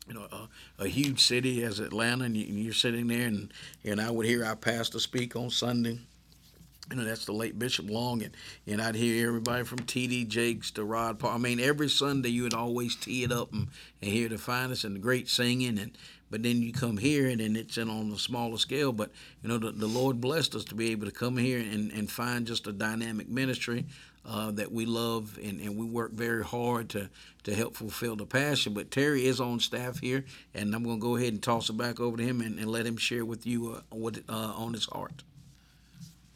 you 0.09 0.15
know, 0.15 0.27
a, 0.31 0.85
a 0.85 0.89
huge 0.89 1.21
city 1.21 1.65
as 1.65 1.81
Atlanta, 1.81 2.25
and, 2.25 2.37
you, 2.37 2.71
are 2.71 2.75
sitting 2.75 3.09
there, 3.09 3.27
and 3.27 3.53
and 3.85 4.01
I 4.01 4.11
would 4.11 4.27
hear 4.27 4.45
our 4.45 4.57
pastor 4.57 5.01
speak 5.01 5.37
on 5.37 5.51
Sunday. 5.51 5.99
You 6.91 6.97
know, 6.97 7.05
that's 7.05 7.25
the 7.25 7.33
late 7.33 7.59
Bishop 7.59 7.91
Long, 7.91 8.23
and, 8.23 8.37
and 8.69 8.81
I'd 8.81 8.95
hear 8.95 9.27
everybody 9.27 9.65
from 9.65 9.79
T.D. 9.79 10.27
Jakes 10.27 10.71
to 10.73 10.85
Rod 10.85 11.19
Paul. 11.19 11.33
I 11.33 11.39
mean, 11.39 11.59
every 11.59 11.89
Sunday 11.89 12.29
you 12.29 12.45
would 12.45 12.55
always 12.55 12.95
tee 12.95 13.25
it 13.25 13.33
up 13.33 13.53
and, 13.53 13.67
and 14.01 14.11
hear 14.13 14.29
the 14.29 14.39
finest 14.39 14.85
and 14.85 14.95
the 14.95 15.01
great 15.01 15.29
singing, 15.29 15.81
and 15.81 15.99
but 16.31 16.43
then 16.45 16.63
you 16.63 16.73
come 16.73 16.97
here 16.97 17.29
and 17.29 17.41
then 17.41 17.55
it's 17.57 17.77
in 17.77 17.89
on 17.89 18.11
a 18.13 18.19
smaller 18.19 18.59
scale. 18.59 18.93
But 18.93 19.11
you 19.43 19.49
know, 19.49 19.59
the, 19.59 19.73
the 19.73 19.89
Lord 19.89 20.21
blessed 20.21 20.55
us 20.55 20.65
to 20.67 20.77
be 20.77 20.93
able 20.93 21.07
to 21.07 21.13
come 21.13 21.37
here 21.37 21.59
and, 21.59 21.91
and 21.91 22.11
find 22.11 22.47
just 22.47 22.69
a 22.69 22.73
dynamic 22.73 23.29
ministry 23.29 23.87
uh, 24.27 24.51
that 24.51 24.73
we 24.73 24.85
love 24.87 25.39
and, 25.43 25.61
and 25.61 25.77
we 25.77 25.87
work 25.87 26.13
very 26.13 26.45
hard 26.45 26.89
to, 26.91 27.09
to 27.45 27.55
help 27.55 27.77
fulfill 27.77 28.17
the 28.17 28.27
passion. 28.27 28.75
But 28.75 28.91
Terry 28.91 29.27
is 29.27 29.41
on 29.41 29.61
staff 29.61 30.01
here, 30.01 30.25
and 30.53 30.75
I'm 30.75 30.83
going 30.83 30.97
to 30.97 31.03
go 31.03 31.17
ahead 31.17 31.33
and 31.33 31.43
toss 31.43 31.71
it 31.71 31.77
back 31.77 32.01
over 32.01 32.17
to 32.17 32.23
him 32.23 32.41
and, 32.41 32.59
and 32.59 32.69
let 32.69 32.87
him 32.87 32.97
share 32.97 33.25
with 33.25 33.47
you 33.47 33.73
uh, 33.73 33.81
what 33.95 34.19
uh, 34.29 34.33
on 34.33 34.73
his 34.73 34.87
heart. 34.87 35.23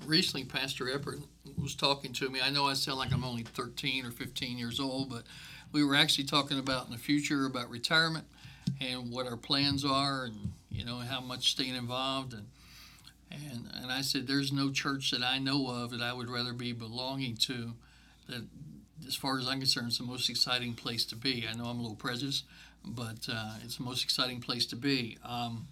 Recently, 0.06 0.44
Pastor 0.44 0.88
Eppert 0.88 1.20
was 1.60 1.74
talking 1.74 2.12
to 2.14 2.30
me. 2.30 2.40
I 2.42 2.50
know 2.50 2.66
I 2.66 2.74
sound 2.74 2.98
like 2.98 3.12
I'm 3.12 3.24
only 3.24 3.42
13 3.42 4.06
or 4.06 4.10
15 4.10 4.56
years 4.56 4.80
old, 4.80 5.10
but 5.10 5.24
we 5.72 5.84
were 5.84 5.94
actually 5.94 6.24
talking 6.24 6.58
about 6.58 6.86
in 6.86 6.92
the 6.92 6.98
future 6.98 7.46
about 7.46 7.68
retirement 7.70 8.24
and 8.80 9.10
what 9.10 9.26
our 9.26 9.36
plans 9.36 9.84
are, 9.84 10.24
and 10.24 10.52
you 10.70 10.84
know 10.84 10.96
how 10.96 11.20
much 11.20 11.50
staying 11.50 11.74
involved 11.74 12.32
and 12.32 12.46
and, 13.30 13.68
and 13.74 13.92
I 13.92 14.00
said, 14.02 14.26
There's 14.26 14.52
no 14.52 14.70
church 14.70 15.10
that 15.10 15.22
I 15.22 15.38
know 15.38 15.68
of 15.68 15.90
that 15.90 16.02
I 16.02 16.12
would 16.12 16.28
rather 16.28 16.52
be 16.52 16.72
belonging 16.72 17.36
to. 17.38 17.72
That, 18.28 18.46
as 19.06 19.16
far 19.16 19.38
as 19.38 19.48
I'm 19.48 19.58
concerned, 19.58 19.88
it's 19.88 19.98
the 19.98 20.04
most 20.04 20.28
exciting 20.28 20.74
place 20.74 21.04
to 21.06 21.16
be. 21.16 21.46
I 21.50 21.56
know 21.56 21.64
I'm 21.64 21.78
a 21.78 21.82
little 21.82 21.96
prejudiced, 21.96 22.44
but 22.84 23.28
uh, 23.32 23.54
it's 23.64 23.76
the 23.76 23.82
most 23.82 24.04
exciting 24.04 24.40
place 24.40 24.66
to 24.66 24.76
be. 24.76 25.18
Um, 25.24 25.66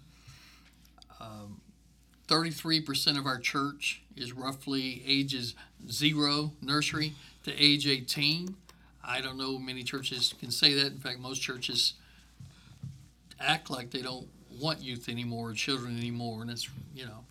um, 1.19 1.61
33% 2.27 3.17
of 3.17 3.25
our 3.25 3.39
church 3.39 4.03
is 4.15 4.33
roughly 4.33 5.03
ages 5.05 5.55
zero, 5.89 6.51
nursery, 6.61 7.13
to 7.43 7.53
age 7.53 7.87
18. 7.87 8.55
I 9.03 9.21
don't 9.21 9.37
know 9.37 9.57
many 9.57 9.83
churches 9.83 10.33
can 10.39 10.51
say 10.51 10.73
that. 10.73 10.87
In 10.87 10.99
fact, 10.99 11.19
most 11.19 11.41
churches 11.41 11.93
act 13.39 13.69
like 13.69 13.91
they 13.91 14.01
don't 14.01 14.27
want 14.59 14.81
youth 14.81 15.09
anymore, 15.09 15.49
or 15.49 15.53
children 15.53 15.97
anymore, 15.97 16.41
and 16.41 16.51
it's, 16.51 16.69
you 16.93 17.05
know, 17.05 17.23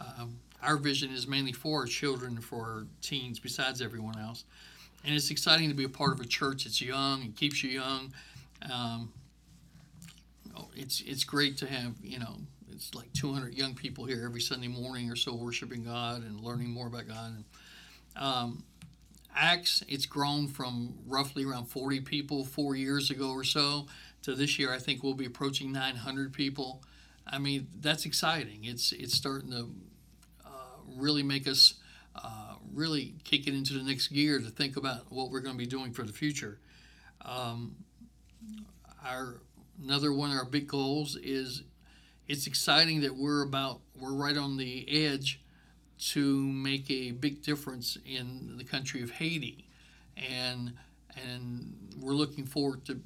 um, 0.00 0.38
our 0.62 0.76
vision 0.76 1.10
is 1.12 1.26
mainly 1.26 1.52
for 1.52 1.80
our 1.80 1.86
children, 1.86 2.38
for 2.40 2.60
our 2.62 2.86
teens, 3.02 3.38
besides 3.38 3.82
everyone 3.82 4.18
else. 4.18 4.44
And 5.04 5.14
it's 5.14 5.30
exciting 5.30 5.68
to 5.68 5.74
be 5.74 5.84
a 5.84 5.88
part 5.88 6.12
of 6.12 6.20
a 6.20 6.24
church 6.26 6.64
that's 6.64 6.80
young 6.80 7.22
and 7.22 7.36
keeps 7.36 7.62
you 7.62 7.70
young. 7.70 8.12
Um, 8.72 9.12
it's 10.76 11.02
it's 11.02 11.24
great 11.24 11.56
to 11.58 11.66
have 11.66 11.94
you 12.02 12.18
know 12.18 12.36
it's 12.72 12.94
like 12.94 13.12
200 13.12 13.54
young 13.54 13.74
people 13.74 14.04
here 14.04 14.24
every 14.24 14.40
Sunday 14.40 14.68
morning 14.68 15.10
or 15.10 15.16
so 15.16 15.34
worshiping 15.34 15.84
God 15.84 16.24
and 16.24 16.40
learning 16.40 16.70
more 16.70 16.88
about 16.88 17.06
God. 17.06 17.32
And, 17.36 17.44
um, 18.16 18.64
Acts, 19.36 19.82
it's 19.88 20.06
grown 20.06 20.46
from 20.48 20.94
roughly 21.06 21.44
around 21.44 21.66
40 21.66 22.00
people 22.00 22.44
four 22.44 22.76
years 22.76 23.10
ago 23.10 23.30
or 23.30 23.44
so 23.44 23.86
to 24.22 24.34
this 24.34 24.58
year. 24.58 24.72
I 24.72 24.78
think 24.78 25.02
we'll 25.02 25.14
be 25.14 25.24
approaching 25.24 25.72
900 25.72 26.32
people. 26.32 26.82
I 27.26 27.38
mean, 27.38 27.66
that's 27.80 28.06
exciting. 28.06 28.60
It's 28.64 28.92
it's 28.92 29.14
starting 29.14 29.50
to 29.50 29.70
really 30.96 31.22
make 31.22 31.46
us 31.48 31.74
uh, 32.14 32.54
really 32.72 33.14
kick 33.24 33.46
it 33.46 33.54
into 33.54 33.74
the 33.74 33.82
next 33.82 34.08
gear 34.08 34.38
to 34.38 34.50
think 34.50 34.76
about 34.76 35.10
what 35.10 35.30
we're 35.30 35.40
going 35.40 35.54
to 35.54 35.58
be 35.58 35.66
doing 35.66 35.92
for 35.92 36.02
the 36.02 36.12
future. 36.12 36.58
Um, 37.22 37.76
our 39.04 39.40
another 39.82 40.12
one 40.12 40.30
of 40.30 40.36
our 40.36 40.44
big 40.44 40.68
goals 40.68 41.16
is 41.16 41.62
it's 42.28 42.46
exciting 42.46 43.00
that 43.00 43.16
we're 43.16 43.42
about 43.42 43.80
we're 43.98 44.14
right 44.14 44.36
on 44.36 44.56
the 44.56 44.86
edge 45.06 45.40
to 45.98 46.40
make 46.42 46.90
a 46.90 47.12
big 47.12 47.42
difference 47.42 47.96
in 48.04 48.54
the 48.56 48.64
country 48.64 49.02
of 49.02 49.12
Haiti, 49.12 49.66
and 50.16 50.74
and 51.16 51.94
we're 52.00 52.12
looking 52.12 52.44
forward 52.44 52.84
to 52.86 53.00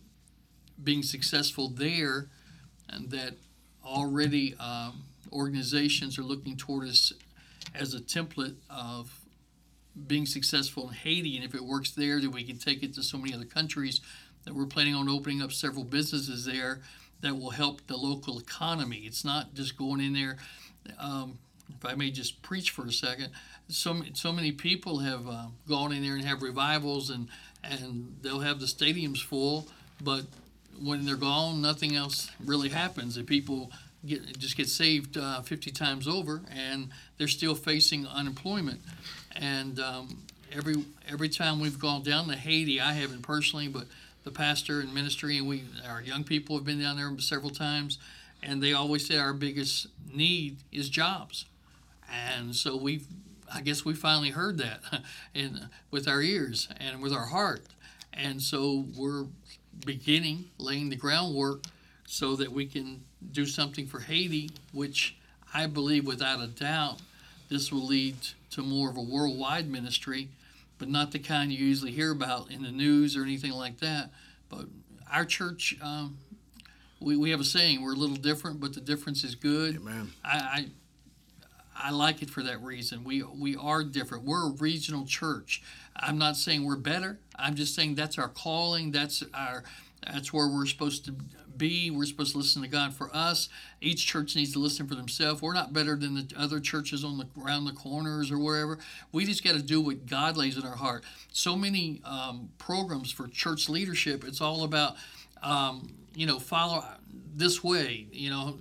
being 0.82 1.03
successful 1.03 1.68
there, 1.68 2.28
and 2.89 3.11
that 3.11 3.34
already 3.84 4.55
um, 4.59 5.05
organizations 5.32 6.18
are 6.18 6.22
looking 6.22 6.57
toward 6.57 6.89
us 6.89 7.12
as 7.74 7.94
a 7.94 8.00
template 8.00 8.56
of 8.70 9.20
being 10.06 10.26
successful 10.26 10.88
in 10.88 10.94
Haiti. 10.94 11.36
And 11.36 11.44
if 11.44 11.54
it 11.54 11.64
works 11.64 11.90
there, 11.90 12.20
then 12.20 12.30
we 12.30 12.44
can 12.44 12.59
take 12.59 12.82
it 12.82 12.94
to 12.94 13.02
so 13.02 13.18
many 13.18 13.34
other 13.34 13.44
countries 13.44 14.00
that 14.44 14.54
we're 14.54 14.66
planning 14.66 14.94
on 14.94 15.09
opening 15.09 15.42
up 15.42 15.52
several 15.52 15.84
businesses 15.84 16.44
there 16.44 16.80
that 17.20 17.34
will 17.36 17.50
help 17.50 17.86
the 17.86 17.96
local 17.96 18.38
economy. 18.38 18.98
It's 19.04 19.24
not 19.24 19.54
just 19.54 19.76
going 19.76 20.00
in 20.00 20.12
there. 20.12 20.36
Um, 20.98 21.38
if 21.76 21.84
I 21.84 21.94
may 21.94 22.11
just 22.11 22.40
preach 22.42 22.70
for 22.70 22.86
a 22.86 22.92
second, 22.92 23.30
so 23.68 24.02
so 24.14 24.32
many 24.32 24.52
people 24.52 25.00
have 25.00 25.28
uh, 25.28 25.46
gone 25.68 25.92
in 25.92 26.02
there 26.02 26.14
and 26.14 26.24
have 26.24 26.42
revivals, 26.42 27.11
and 27.11 27.28
and 27.62 28.16
they'll 28.22 28.40
have 28.40 28.61
the 28.61 28.66
stadiums 28.66 29.22
full, 29.22 29.66
but 30.00 30.22
when 30.80 31.04
they're 31.04 31.16
gone, 31.16 31.61
nothing 31.61 31.94
else 31.94 32.30
really 32.42 32.70
happens. 32.70 33.16
The 33.16 33.24
people 33.24 33.70
get 34.09 34.38
just 34.38 34.56
get 34.56 34.68
saved 34.68 35.16
uh, 35.16 35.42
50 35.42 35.70
times 35.70 36.09
over, 36.09 36.42
and 36.50 36.90
they're 37.16 37.28
still 37.28 37.54
facing 37.54 38.06
unemployment. 38.06 38.80
And 39.36 39.78
um, 39.78 40.22
every 40.52 40.84
every 41.09 41.28
time 41.28 41.61
we've 41.61 41.78
gone 41.78 42.02
down 42.02 42.28
to 42.28 42.36
Haiti, 42.36 42.80
I 42.80 42.92
haven't 42.92 43.22
personally, 43.22 43.68
but 43.68 43.84
the 44.24 44.30
pastor 44.30 44.80
and 44.80 44.92
ministry, 44.92 45.38
and 45.38 45.46
we 45.46 45.64
our 45.88 46.02
young 46.02 46.24
people 46.24 46.56
have 46.56 46.64
been 46.64 46.80
down 46.80 46.96
there 46.96 47.11
several 47.18 47.50
times, 47.50 47.98
and 48.42 48.62
they 48.62 48.72
always 48.72 49.06
say 49.06 49.18
our 49.18 49.32
biggest 49.32 49.88
need 50.12 50.59
is 50.72 50.88
jobs. 50.88 51.44
And 52.11 52.54
so 52.54 52.76
we've 52.76 53.06
I 53.52 53.61
guess 53.62 53.84
we 53.84 53.94
finally 53.94 54.30
heard 54.30 54.59
that 54.59 54.80
in 55.34 55.68
with 55.90 56.09
our 56.09 56.20
ears 56.20 56.68
and 56.78 57.02
with 57.02 57.12
our 57.12 57.26
heart. 57.26 57.62
And 58.12 58.42
so 58.42 58.86
we're 58.96 59.26
beginning, 59.84 60.46
laying 60.59 60.90
the 60.90 60.96
groundwork 60.96 61.64
so 62.06 62.36
that 62.36 62.52
we 62.52 62.66
can 62.66 63.04
do 63.33 63.47
something 63.47 63.87
for 63.87 64.01
Haiti, 64.01 64.51
which 64.73 65.16
I 65.53 65.66
believe 65.66 66.07
without 66.07 66.41
a 66.41 66.47
doubt 66.47 67.01
this 67.49 67.73
will 67.73 67.87
lead 67.87 68.16
to 68.51 68.62
more 68.62 68.91
of 68.91 68.97
a 68.97 69.03
worldwide 69.03 69.69
ministry, 69.69 70.29
but 70.79 70.89
not 70.89 71.12
the 71.12 71.19
kind 71.19 71.53
you 71.53 71.64
usually 71.64 71.93
hear 71.93 72.11
about 72.11 72.51
in 72.51 72.62
the 72.62 72.71
news 72.71 73.16
or 73.16 73.23
anything 73.23 73.53
like 73.53 73.79
that. 73.81 74.11
But 74.49 74.66
our 75.11 75.25
church, 75.25 75.77
um, 75.83 76.19
we, 77.01 77.16
we 77.16 77.31
have 77.31 77.41
a 77.41 77.45
saying, 77.45 77.83
we're 77.83 77.95
a 77.95 77.97
little 77.97 78.16
different, 78.16 78.61
but 78.61 78.75
the 78.75 78.81
difference 78.81 79.25
is 79.25 79.35
good. 79.35 79.77
Amen. 79.77 80.12
I, 80.25 80.37
I 80.37 80.66
I 81.81 81.91
like 81.91 82.23
it 82.23 82.31
for 82.31 82.43
that 82.43 82.61
reason. 82.62 83.05
We 83.05 83.23
we 83.23 83.55
are 83.57 83.85
different. 83.85 84.25
We're 84.25 84.49
a 84.49 84.53
regional 84.53 85.07
church. 85.07 85.62
I'm 85.95 86.19
not 86.19 86.37
saying 86.37 86.64
we're 86.64 86.77
better. 86.77 87.19
I'm 87.37 87.55
just 87.55 87.75
saying 87.75 87.95
that's 87.95 88.19
our 88.19 88.29
calling. 88.29 88.91
That's 88.91 89.23
our 89.33 89.62
that's 90.05 90.33
where 90.33 90.49
we're 90.49 90.66
supposed 90.66 91.05
to 91.05 91.14
be. 91.59 91.90
We're 91.90 92.06
supposed 92.06 92.32
to 92.32 92.38
listen 92.38 92.62
to 92.62 92.68
God 92.68 92.94
for 92.94 93.11
us. 93.12 93.48
Each 93.80 94.06
church 94.06 94.36
needs 94.36 94.52
to 94.52 94.59
listen 94.59 94.86
for 94.86 94.94
themselves. 94.94 95.42
We're 95.42 95.54
not 95.54 95.72
better 95.72 95.96
than 95.96 96.14
the 96.14 96.32
other 96.36 96.61
churches 96.61 97.04
on 97.04 97.18
the 97.18 97.26
around 97.42 97.64
the 97.64 97.72
corners 97.72 98.30
or 98.30 98.38
wherever. 98.38 98.78
We 99.12 99.24
just 99.24 99.44
got 99.44 99.54
to 99.54 99.62
do 99.62 99.80
what 99.80 100.06
God 100.06 100.36
lays 100.36 100.56
in 100.56 100.64
our 100.64 100.76
heart. 100.76 101.04
So 101.32 101.56
many 101.56 102.00
um, 102.04 102.50
programs 102.59 103.11
for 103.11 103.26
church 103.28 103.68
leadership. 103.68 104.24
It's 104.24 104.40
all 104.40 104.64
about 104.64 104.94
um, 105.42 105.92
you 106.14 106.26
know 106.26 106.38
follow 106.38 106.84
this 107.34 107.62
way. 107.62 108.06
You 108.12 108.30
know. 108.30 108.59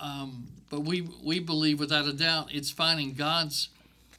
Um, 0.00 0.48
but 0.70 0.80
we 0.80 1.08
we 1.22 1.38
believe 1.38 1.78
without 1.78 2.06
a 2.06 2.12
doubt 2.12 2.48
it's 2.50 2.70
finding 2.70 3.12
God's 3.12 3.68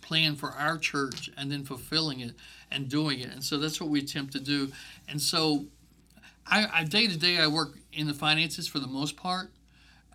plan 0.01 0.35
for 0.35 0.51
our 0.51 0.77
church 0.77 1.29
and 1.37 1.51
then 1.51 1.63
fulfilling 1.63 2.19
it 2.19 2.35
and 2.71 2.89
doing 2.89 3.19
it. 3.19 3.29
And 3.31 3.43
so 3.43 3.57
that's 3.57 3.79
what 3.79 3.89
we 3.89 3.99
attempt 3.99 4.33
to 4.33 4.39
do. 4.39 4.71
And 5.07 5.21
so 5.21 5.65
I, 6.45 6.83
day 6.83 7.07
to 7.07 7.17
day 7.17 7.39
I 7.39 7.47
work 7.47 7.77
in 7.91 8.07
the 8.07 8.13
finances 8.13 8.67
for 8.67 8.79
the 8.79 8.87
most 8.87 9.15
part, 9.15 9.51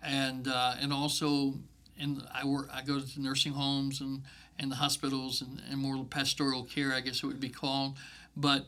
and 0.01 0.47
uh, 0.47 0.75
and 0.79 0.93
also 0.93 1.55
in 1.97 2.21
I 2.33 2.45
work 2.45 2.69
I 2.71 2.81
go 2.81 2.99
to 2.99 3.05
the 3.05 3.21
nursing 3.21 3.53
homes 3.53 4.01
and 4.01 4.23
and 4.57 4.71
the 4.71 4.75
hospitals 4.75 5.41
and, 5.41 5.61
and 5.69 5.79
more 5.79 6.03
pastoral 6.05 6.63
care 6.63 6.93
I 6.93 6.99
guess 7.01 7.23
it 7.23 7.25
would 7.25 7.39
be 7.39 7.49
called, 7.49 7.97
but 8.35 8.65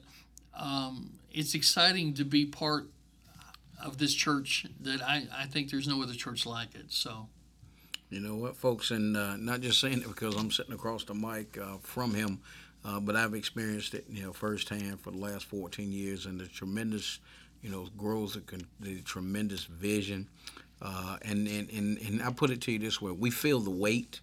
um, 0.57 1.13
it's 1.31 1.53
exciting 1.53 2.13
to 2.15 2.25
be 2.25 2.45
part 2.45 2.87
of 3.83 3.97
this 3.97 4.13
church 4.13 4.65
that 4.81 5.01
I, 5.01 5.27
I 5.35 5.45
think 5.45 5.71
there's 5.71 5.87
no 5.87 6.01
other 6.01 6.13
church 6.13 6.45
like 6.45 6.75
it. 6.75 6.91
So. 6.91 7.27
You 8.09 8.19
know 8.19 8.35
what, 8.35 8.57
folks, 8.57 8.91
and 8.91 9.15
uh, 9.15 9.37
not 9.37 9.61
just 9.61 9.79
saying 9.79 10.01
it 10.01 10.07
because 10.07 10.35
I'm 10.35 10.51
sitting 10.51 10.73
across 10.73 11.05
the 11.05 11.13
mic 11.13 11.57
uh, 11.57 11.77
from 11.81 12.13
him, 12.13 12.41
uh, 12.83 12.99
but 12.99 13.15
I've 13.15 13.33
experienced 13.33 13.93
it, 13.93 14.05
you 14.09 14.21
know, 14.23 14.33
firsthand 14.33 14.99
for 14.99 15.11
the 15.11 15.17
last 15.17 15.45
14 15.45 15.93
years, 15.93 16.25
and 16.25 16.37
the 16.37 16.47
tremendous, 16.47 17.19
you 17.61 17.69
know, 17.69 17.87
growth, 17.97 18.37
a 18.37 19.01
tremendous 19.01 19.63
vision, 19.65 20.27
uh, 20.81 21.17
and, 21.23 21.47
and 21.47 21.69
and 21.69 21.97
and 21.99 22.23
I 22.23 22.31
put 22.31 22.49
it 22.49 22.61
to 22.61 22.71
you 22.71 22.79
this 22.79 23.01
way: 23.01 23.11
we 23.11 23.29
feel 23.29 23.59
the 23.59 23.69
weight 23.69 24.19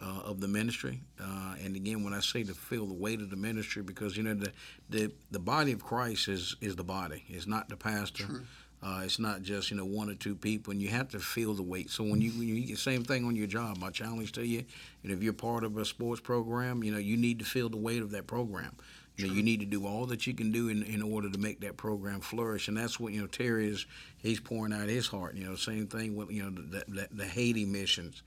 uh, 0.00 0.20
of 0.24 0.40
the 0.40 0.48
ministry, 0.48 1.00
uh, 1.20 1.54
and 1.62 1.76
again, 1.76 2.02
when 2.02 2.14
I 2.14 2.20
say 2.20 2.42
to 2.44 2.54
feel 2.54 2.86
the 2.86 2.94
weight 2.94 3.20
of 3.20 3.30
the 3.30 3.36
ministry, 3.36 3.82
because 3.82 4.16
you 4.16 4.22
know 4.22 4.34
the 4.34 4.52
the, 4.88 5.12
the 5.30 5.38
body 5.38 5.72
of 5.72 5.84
Christ 5.84 6.28
is 6.28 6.56
is 6.60 6.76
the 6.76 6.84
body, 6.84 7.24
it's 7.28 7.46
not 7.46 7.68
the 7.68 7.76
pastor. 7.76 8.44
Uh, 8.82 9.02
it's 9.04 9.18
not 9.18 9.42
just 9.42 9.70
you 9.70 9.76
know 9.76 9.84
one 9.84 10.08
or 10.08 10.14
two 10.14 10.34
people, 10.34 10.70
and 10.70 10.80
you 10.80 10.88
have 10.88 11.08
to 11.10 11.18
feel 11.18 11.52
the 11.52 11.62
weight. 11.62 11.90
So 11.90 12.02
when 12.02 12.22
you 12.22 12.30
when 12.32 12.48
you 12.48 12.76
same 12.76 13.04
thing 13.04 13.26
on 13.26 13.36
your 13.36 13.46
job, 13.46 13.76
my 13.76 13.90
challenge 13.90 14.32
to 14.32 14.46
you, 14.46 14.64
you 15.02 15.10
know, 15.10 15.14
if 15.14 15.22
you're 15.22 15.34
part 15.34 15.64
of 15.64 15.76
a 15.76 15.84
sports 15.84 16.22
program, 16.22 16.82
you 16.82 16.90
know, 16.90 16.98
you 16.98 17.18
need 17.18 17.40
to 17.40 17.44
feel 17.44 17.68
the 17.68 17.76
weight 17.76 18.00
of 18.00 18.10
that 18.12 18.26
program. 18.26 18.74
You 19.20 19.28
know, 19.28 19.34
you 19.34 19.42
need 19.42 19.60
to 19.60 19.66
do 19.66 19.86
all 19.86 20.06
that 20.06 20.26
you 20.26 20.34
can 20.34 20.52
do 20.52 20.68
in, 20.68 20.82
in 20.82 21.02
order 21.02 21.30
to 21.30 21.38
make 21.38 21.60
that 21.60 21.76
program 21.76 22.20
flourish, 22.20 22.68
and 22.68 22.76
that's 22.76 22.98
what 22.98 23.12
you 23.12 23.20
know. 23.20 23.26
Terry 23.26 23.68
is 23.68 23.86
he's 24.18 24.40
pouring 24.40 24.72
out 24.72 24.88
his 24.88 25.06
heart. 25.06 25.34
You 25.34 25.44
know, 25.44 25.56
same 25.56 25.86
thing 25.86 26.16
with 26.16 26.30
you 26.30 26.42
know 26.42 26.50
the, 26.50 26.84
the, 26.88 27.08
the 27.12 27.26
Haiti 27.26 27.64
missions. 27.64 28.22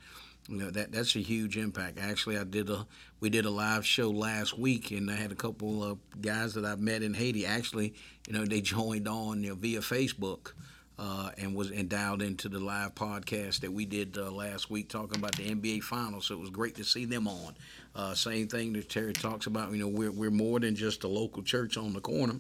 You 0.48 0.58
know 0.58 0.72
that 0.72 0.92
that's 0.92 1.16
a 1.16 1.20
huge 1.20 1.58
impact. 1.58 2.00
Actually, 2.00 2.38
I 2.38 2.44
did 2.44 2.70
a 2.70 2.86
we 3.20 3.30
did 3.30 3.46
a 3.46 3.50
live 3.50 3.86
show 3.86 4.10
last 4.10 4.58
week, 4.58 4.92
and 4.92 5.10
I 5.10 5.16
had 5.16 5.32
a 5.32 5.36
couple 5.36 5.84
of 5.84 5.98
guys 6.22 6.54
that 6.56 6.66
I've 6.66 6.80
met 6.80 7.02
in 7.02 7.14
Haiti. 7.14 7.46
Actually, 7.46 7.94
you 8.28 8.34
know, 8.34 8.46
they 8.46 8.62
joined 8.62 9.08
on 9.08 9.44
you 9.44 9.50
know, 9.50 9.56
via 9.56 9.80
Facebook. 9.80 10.54
Uh, 11.00 11.32
and 11.40 11.56
was 11.56 11.72
and 11.72 11.90
dialed 11.90 12.22
into 12.22 12.48
the 12.48 12.60
live 12.60 12.94
podcast 12.94 13.62
that 13.62 13.74
we 13.74 13.84
did 13.84 14.16
uh, 14.16 14.30
last 14.30 14.70
week 14.70 14.88
talking 14.88 15.18
about 15.18 15.36
the 15.36 15.50
NBA 15.50 15.82
Finals. 15.82 16.28
So 16.28 16.36
it 16.36 16.40
was 16.40 16.52
great 16.52 16.76
to 16.76 16.84
see 16.84 17.06
them 17.06 17.28
on. 17.28 17.56
Uh, 17.96 18.14
same 18.14 18.48
thing 18.48 18.74
that 18.74 18.90
Terry 18.90 19.14
talks 19.14 19.46
about. 19.46 19.72
You 19.72 19.78
know, 19.80 19.88
we're 19.88 20.12
we're 20.12 20.32
more 20.32 20.60
than 20.60 20.76
just 20.76 21.04
a 21.04 21.08
local 21.08 21.44
church 21.44 21.78
on 21.78 21.94
the 21.94 22.02
corner 22.02 22.36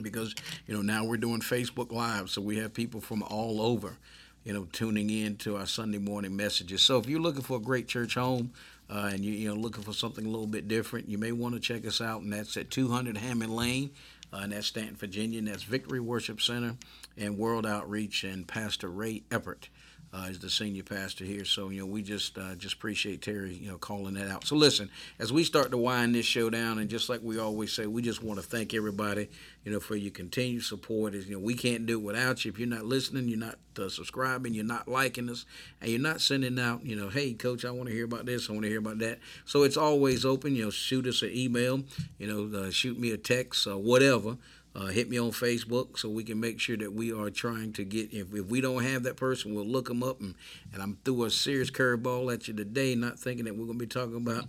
because 0.00 0.34
you 0.66 0.74
know 0.74 0.82
now 0.82 1.04
we're 1.04 1.18
doing 1.18 1.40
Facebook 1.40 1.92
Live, 1.92 2.30
so 2.30 2.40
we 2.40 2.58
have 2.58 2.72
people 2.72 3.00
from 3.00 3.22
all 3.22 3.60
over 3.60 3.98
you 4.44 4.52
know, 4.52 4.66
tuning 4.72 5.10
in 5.10 5.36
to 5.36 5.56
our 5.56 5.66
Sunday 5.66 5.98
morning 5.98 6.34
messages. 6.34 6.82
So 6.82 6.98
if 6.98 7.06
you're 7.06 7.20
looking 7.20 7.42
for 7.42 7.58
a 7.58 7.60
great 7.60 7.86
church 7.86 8.14
home 8.14 8.52
uh, 8.90 9.10
and 9.12 9.24
you, 9.24 9.32
you 9.32 9.48
know 9.48 9.54
looking 9.54 9.82
for 9.82 9.92
something 9.92 10.24
a 10.24 10.28
little 10.28 10.46
bit 10.46 10.68
different, 10.68 11.08
you 11.08 11.18
may 11.18 11.32
want 11.32 11.54
to 11.54 11.60
check 11.60 11.86
us 11.86 12.00
out, 12.00 12.22
and 12.22 12.32
that's 12.32 12.56
at 12.56 12.70
200 12.70 13.16
Hammond 13.16 13.54
Lane, 13.54 13.90
uh, 14.32 14.38
and 14.38 14.52
that's 14.52 14.66
Staunton, 14.66 14.96
Virginia, 14.96 15.38
and 15.38 15.48
that's 15.48 15.62
Victory 15.62 16.00
Worship 16.00 16.40
Center 16.40 16.76
and 17.16 17.38
World 17.38 17.66
Outreach 17.66 18.24
and 18.24 18.46
Pastor 18.46 18.88
Ray 18.88 19.22
Eppert 19.30 19.68
uh, 20.12 20.26
is 20.28 20.38
the 20.38 20.50
senior 20.50 20.82
pastor 20.82 21.24
here. 21.24 21.44
So 21.44 21.70
you 21.70 21.80
know, 21.80 21.86
we 21.86 22.02
just 22.02 22.36
uh, 22.36 22.54
just 22.54 22.74
appreciate 22.74 23.22
Terry, 23.22 23.54
you 23.54 23.70
know, 23.70 23.78
calling 23.78 24.14
that 24.14 24.28
out. 24.28 24.46
So 24.46 24.56
listen, 24.56 24.90
as 25.18 25.32
we 25.32 25.42
start 25.42 25.70
to 25.70 25.78
wind 25.78 26.14
this 26.14 26.26
show 26.26 26.50
down, 26.50 26.78
and 26.78 26.90
just 26.90 27.08
like 27.08 27.20
we 27.22 27.38
always 27.38 27.72
say, 27.72 27.86
we 27.86 28.02
just 28.02 28.22
want 28.22 28.38
to 28.38 28.46
thank 28.46 28.74
everybody, 28.74 29.28
you 29.64 29.72
know, 29.72 29.80
for 29.80 29.96
your 29.96 30.10
continued 30.10 30.64
support. 30.64 31.14
Is 31.14 31.26
you 31.28 31.34
know, 31.36 31.40
we 31.40 31.54
can't 31.54 31.86
do 31.86 31.98
it 31.98 32.02
without 32.02 32.44
you. 32.44 32.50
If 32.52 32.58
you're 32.58 32.68
not 32.68 32.84
listening, 32.84 33.28
you're 33.28 33.38
not 33.38 33.58
uh, 33.78 33.88
subscribing, 33.88 34.52
you're 34.52 34.64
not 34.64 34.86
liking 34.86 35.30
us, 35.30 35.46
and 35.80 35.90
you're 35.90 36.00
not 36.00 36.20
sending 36.20 36.58
out, 36.58 36.84
you 36.84 36.94
know, 36.94 37.08
hey, 37.08 37.32
coach, 37.32 37.64
I 37.64 37.70
want 37.70 37.88
to 37.88 37.94
hear 37.94 38.04
about 38.04 38.26
this, 38.26 38.50
I 38.50 38.52
want 38.52 38.64
to 38.64 38.68
hear 38.68 38.80
about 38.80 38.98
that. 38.98 39.18
So 39.46 39.62
it's 39.62 39.78
always 39.78 40.24
open. 40.26 40.54
You 40.56 40.64
know, 40.64 40.70
shoot 40.70 41.06
us 41.06 41.22
an 41.22 41.30
email, 41.34 41.82
you 42.18 42.26
know, 42.26 42.58
uh, 42.58 42.70
shoot 42.70 42.98
me 42.98 43.12
a 43.12 43.16
text, 43.16 43.66
whatever. 43.66 44.36
Uh, 44.74 44.86
hit 44.86 45.10
me 45.10 45.18
on 45.18 45.30
Facebook 45.30 45.98
so 45.98 46.08
we 46.08 46.24
can 46.24 46.40
make 46.40 46.58
sure 46.58 46.78
that 46.78 46.94
we 46.94 47.12
are 47.12 47.28
trying 47.28 47.72
to 47.74 47.84
get. 47.84 48.12
If, 48.12 48.34
if 48.34 48.46
we 48.46 48.62
don't 48.62 48.82
have 48.82 49.02
that 49.02 49.16
person, 49.16 49.54
we'll 49.54 49.66
look 49.66 49.88
them 49.88 50.02
up. 50.02 50.20
And, 50.20 50.34
and 50.72 50.82
I'm 50.82 50.98
threw 51.04 51.24
a 51.24 51.30
serious 51.30 51.70
curveball 51.70 52.32
at 52.32 52.48
you 52.48 52.54
today, 52.54 52.94
not 52.94 53.18
thinking 53.18 53.44
that 53.44 53.54
we're 53.54 53.66
going 53.66 53.78
to 53.78 53.84
be 53.84 53.86
talking 53.86 54.16
about 54.16 54.46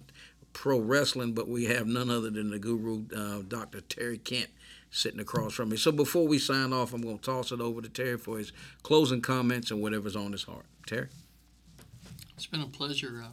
pro 0.53 0.79
wrestling, 0.79 1.33
but 1.33 1.49
we 1.49 1.65
have 1.65 1.87
none 1.87 2.09
other 2.09 2.29
than 2.29 2.51
the 2.51 2.59
guru, 2.59 3.03
uh, 3.15 3.41
Dr. 3.47 3.81
Terry 3.81 4.17
Kent, 4.17 4.47
sitting 4.91 5.19
across 5.19 5.53
from 5.53 5.69
me. 5.69 5.77
So 5.77 5.91
before 5.91 6.25
we 6.25 6.39
sign 6.39 6.71
off, 6.71 6.93
I'm 6.93 7.01
going 7.01 7.17
to 7.17 7.23
toss 7.23 7.51
it 7.51 7.59
over 7.59 7.81
to 7.81 7.89
Terry 7.89 8.17
for 8.17 8.37
his 8.37 8.53
closing 8.81 9.21
comments 9.21 9.71
and 9.71 9.81
whatever's 9.81 10.15
on 10.15 10.31
his 10.31 10.43
heart. 10.43 10.65
Terry? 10.85 11.09
It's 12.35 12.45
been 12.45 12.61
a 12.61 12.67
pleasure, 12.67 13.23
uh, 13.25 13.31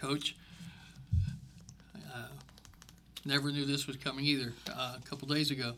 Coach 0.00 0.36
never 3.24 3.50
knew 3.50 3.64
this 3.64 3.86
was 3.86 3.96
coming 3.96 4.24
either 4.24 4.52
uh, 4.70 4.96
a 4.98 5.08
couple 5.08 5.28
days 5.28 5.50
ago, 5.50 5.74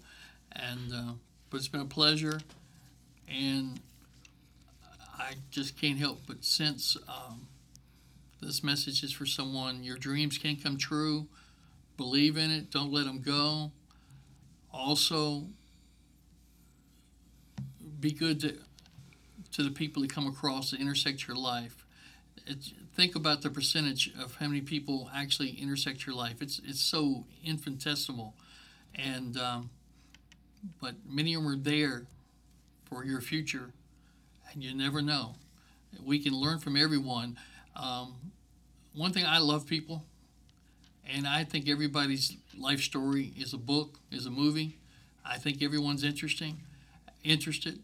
and 0.53 0.93
uh, 0.93 1.13
but 1.51 1.59
it's 1.59 1.69
been 1.69 1.81
a 1.81 1.87
pleasure, 1.87 2.41
and 3.29 3.81
I 5.19 5.35
just 5.51 5.81
can't 5.81 5.99
help 5.99 6.21
but 6.27 6.45
sense 6.45 6.97
um, 7.09 7.47
this 8.41 8.63
message 8.63 9.03
is 9.03 9.13
for 9.13 9.27
someone. 9.27 9.83
Your 9.83 9.97
dreams 9.97 10.39
can 10.39 10.57
come 10.57 10.77
true. 10.77 11.27
Believe 11.97 12.37
in 12.37 12.51
it. 12.51 12.71
Don't 12.71 12.93
let 12.93 13.07
them 13.07 13.23
go. 13.23 13.71
Also, 14.73 15.45
be 18.01 18.13
good 18.13 18.41
to 18.41 18.59
to 19.53 19.63
the 19.63 19.71
people 19.71 20.03
that 20.03 20.11
come 20.11 20.27
across 20.27 20.73
that 20.73 20.81
intersect 20.81 21.29
your 21.29 21.37
life. 21.37 21.87
It's, 22.47 22.73
think 22.95 23.17
about 23.17 23.43
the 23.43 23.51
percentage 23.51 24.13
of 24.21 24.37
how 24.37 24.47
many 24.47 24.61
people 24.61 25.11
actually 25.15 25.51
intersect 25.51 26.07
your 26.07 26.15
life. 26.15 26.41
It's 26.41 26.61
it's 26.65 26.81
so 26.81 27.25
infinitesimal, 27.45 28.35
and 28.95 29.37
um, 29.37 29.71
but 30.81 30.95
many 31.09 31.35
of 31.35 31.43
them 31.43 31.53
are 31.53 31.57
there 31.57 32.07
for 32.85 33.05
your 33.05 33.21
future, 33.21 33.73
and 34.53 34.63
you 34.63 34.75
never 34.75 35.03
know. 35.03 35.35
We 36.05 36.19
can 36.21 36.33
learn 36.33 36.59
from 36.59 36.77
everyone. 36.77 37.37
Um, 37.77 38.15
one 38.95 39.13
thing 39.13 39.25
I 39.27 39.39
love 39.39 39.67
people, 39.67 40.05
and 41.09 41.27
I 41.27 41.43
think 41.45 41.69
everybody's 41.69 42.37
life 42.57 42.81
story 42.81 43.33
is 43.37 43.53
a 43.53 43.59
book, 43.59 43.99
is 44.13 44.27
a 44.27 44.31
movie. 44.31 44.79
I 45.25 45.39
think 45.39 45.63
everyone's 45.63 46.05
interesting, 46.05 46.61
interested, 47.25 47.81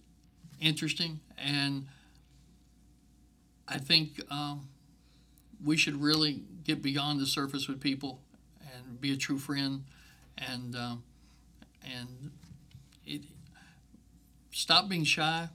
interesting, 0.60 1.18
and 1.36 1.88
I 3.66 3.78
think. 3.78 4.20
Um, 4.30 4.68
we 5.64 5.76
should 5.76 6.00
really 6.00 6.42
get 6.64 6.82
beyond 6.82 7.20
the 7.20 7.26
surface 7.26 7.68
with 7.68 7.80
people 7.80 8.20
and 8.74 9.00
be 9.00 9.12
a 9.12 9.16
true 9.16 9.38
friend 9.38 9.84
and 10.38 10.74
um, 10.76 11.02
and 11.84 12.30
it, 13.06 13.22
stop 14.50 14.88
being 14.88 15.04
shy. 15.04 15.48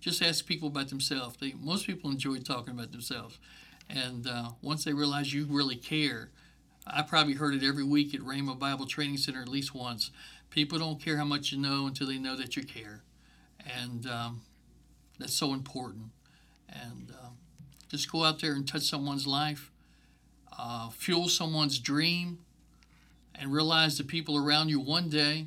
Just 0.00 0.22
ask 0.22 0.46
people 0.46 0.68
about 0.68 0.88
themselves. 0.88 1.36
They, 1.40 1.54
most 1.58 1.86
people 1.86 2.10
enjoy 2.10 2.38
talking 2.38 2.74
about 2.74 2.92
themselves. 2.92 3.38
And 3.90 4.26
uh, 4.28 4.50
once 4.62 4.84
they 4.84 4.92
realize 4.92 5.32
you 5.32 5.46
really 5.46 5.76
care 5.76 6.30
i 6.86 7.02
probably 7.02 7.34
heard 7.34 7.54
it 7.54 7.64
every 7.64 7.82
week 7.82 8.14
at 8.14 8.20
Rhema 8.20 8.58
bible 8.58 8.86
training 8.86 9.16
center 9.16 9.42
at 9.42 9.48
least 9.48 9.74
once. 9.74 10.10
People 10.50 10.78
don't 10.78 11.02
care 11.02 11.16
how 11.16 11.24
much 11.24 11.52
you 11.52 11.58
know 11.58 11.86
until 11.86 12.06
they 12.06 12.18
know 12.18 12.36
that 12.36 12.56
you 12.56 12.62
care. 12.62 13.02
And 13.78 14.06
um, 14.06 14.42
that's 15.18 15.34
so 15.34 15.52
important. 15.52 16.06
And 16.68 17.12
um, 17.22 17.36
just 17.88 18.10
go 18.10 18.24
out 18.24 18.40
there 18.40 18.52
and 18.52 18.66
touch 18.66 18.82
someone's 18.82 19.26
life, 19.26 19.70
uh, 20.58 20.90
fuel 20.90 21.28
someone's 21.28 21.78
dream, 21.78 22.38
and 23.34 23.52
realize 23.52 23.98
the 23.98 24.04
people 24.04 24.36
around 24.36 24.68
you 24.68 24.80
one 24.80 25.08
day, 25.08 25.46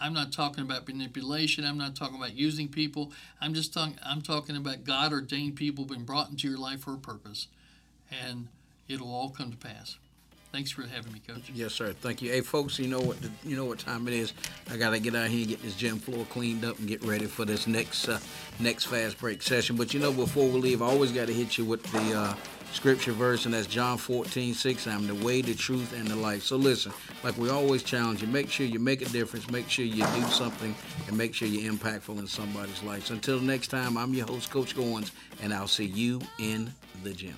I'm 0.00 0.12
not 0.12 0.32
talking 0.32 0.64
about 0.64 0.88
manipulation. 0.88 1.64
I'm 1.64 1.78
not 1.78 1.94
talking 1.94 2.16
about 2.16 2.34
using 2.34 2.68
people. 2.68 3.12
I'm 3.40 3.54
just 3.54 3.72
talking. 3.72 3.98
I'm 4.04 4.22
talking 4.22 4.56
about 4.56 4.84
God 4.84 5.12
ordained 5.12 5.56
people 5.56 5.84
being 5.84 6.04
brought 6.04 6.30
into 6.30 6.48
your 6.48 6.58
life 6.58 6.80
for 6.80 6.94
a 6.94 6.98
purpose, 6.98 7.48
and 8.10 8.48
it'll 8.88 9.14
all 9.14 9.30
come 9.30 9.50
to 9.50 9.56
pass. 9.56 9.96
Thanks 10.54 10.70
for 10.70 10.82
having 10.82 11.12
me, 11.12 11.20
Coach. 11.26 11.50
Yes, 11.52 11.72
sir. 11.72 11.92
Thank 11.92 12.22
you. 12.22 12.30
Hey, 12.30 12.40
folks, 12.40 12.78
you 12.78 12.86
know 12.86 13.00
what 13.00 13.20
the, 13.20 13.28
you 13.44 13.56
know 13.56 13.64
what 13.64 13.80
time 13.80 14.06
it 14.06 14.14
is. 14.14 14.32
I 14.70 14.76
gotta 14.76 15.00
get 15.00 15.16
out 15.16 15.26
here 15.26 15.40
and 15.40 15.48
get 15.48 15.60
this 15.60 15.74
gym 15.74 15.98
floor 15.98 16.24
cleaned 16.26 16.64
up 16.64 16.78
and 16.78 16.86
get 16.86 17.02
ready 17.02 17.26
for 17.26 17.44
this 17.44 17.66
next 17.66 18.08
uh, 18.08 18.20
next 18.60 18.84
fast 18.84 19.18
break 19.18 19.42
session. 19.42 19.74
But 19.74 19.92
you 19.92 19.98
know, 19.98 20.12
before 20.12 20.48
we 20.48 20.60
leave, 20.60 20.80
I 20.80 20.86
always 20.86 21.10
got 21.10 21.26
to 21.26 21.34
hit 21.34 21.58
you 21.58 21.64
with 21.64 21.82
the 21.90 22.16
uh, 22.16 22.34
scripture 22.70 23.10
verse, 23.10 23.46
and 23.46 23.54
that's 23.54 23.66
John 23.66 23.98
14, 23.98 24.54
6. 24.54 24.86
I'm 24.86 25.08
the 25.08 25.16
way, 25.26 25.42
the 25.42 25.56
truth, 25.56 25.92
and 25.92 26.06
the 26.06 26.14
life. 26.14 26.44
So 26.44 26.54
listen, 26.54 26.92
like 27.24 27.36
we 27.36 27.50
always 27.50 27.82
challenge 27.82 28.22
you, 28.22 28.28
make 28.28 28.48
sure 28.48 28.64
you 28.64 28.78
make 28.78 29.02
a 29.02 29.06
difference, 29.06 29.50
make 29.50 29.68
sure 29.68 29.84
you 29.84 30.06
do 30.06 30.22
something, 30.28 30.72
and 31.08 31.18
make 31.18 31.34
sure 31.34 31.48
you're 31.48 31.72
impactful 31.72 32.16
in 32.16 32.28
somebody's 32.28 32.80
life. 32.84 33.06
So 33.06 33.14
until 33.14 33.40
next 33.40 33.72
time, 33.72 33.98
I'm 33.98 34.14
your 34.14 34.28
host, 34.28 34.50
Coach 34.52 34.76
Goins, 34.76 35.10
and 35.42 35.52
I'll 35.52 35.66
see 35.66 35.86
you 35.86 36.20
in 36.38 36.72
the 37.02 37.12
gym. 37.12 37.34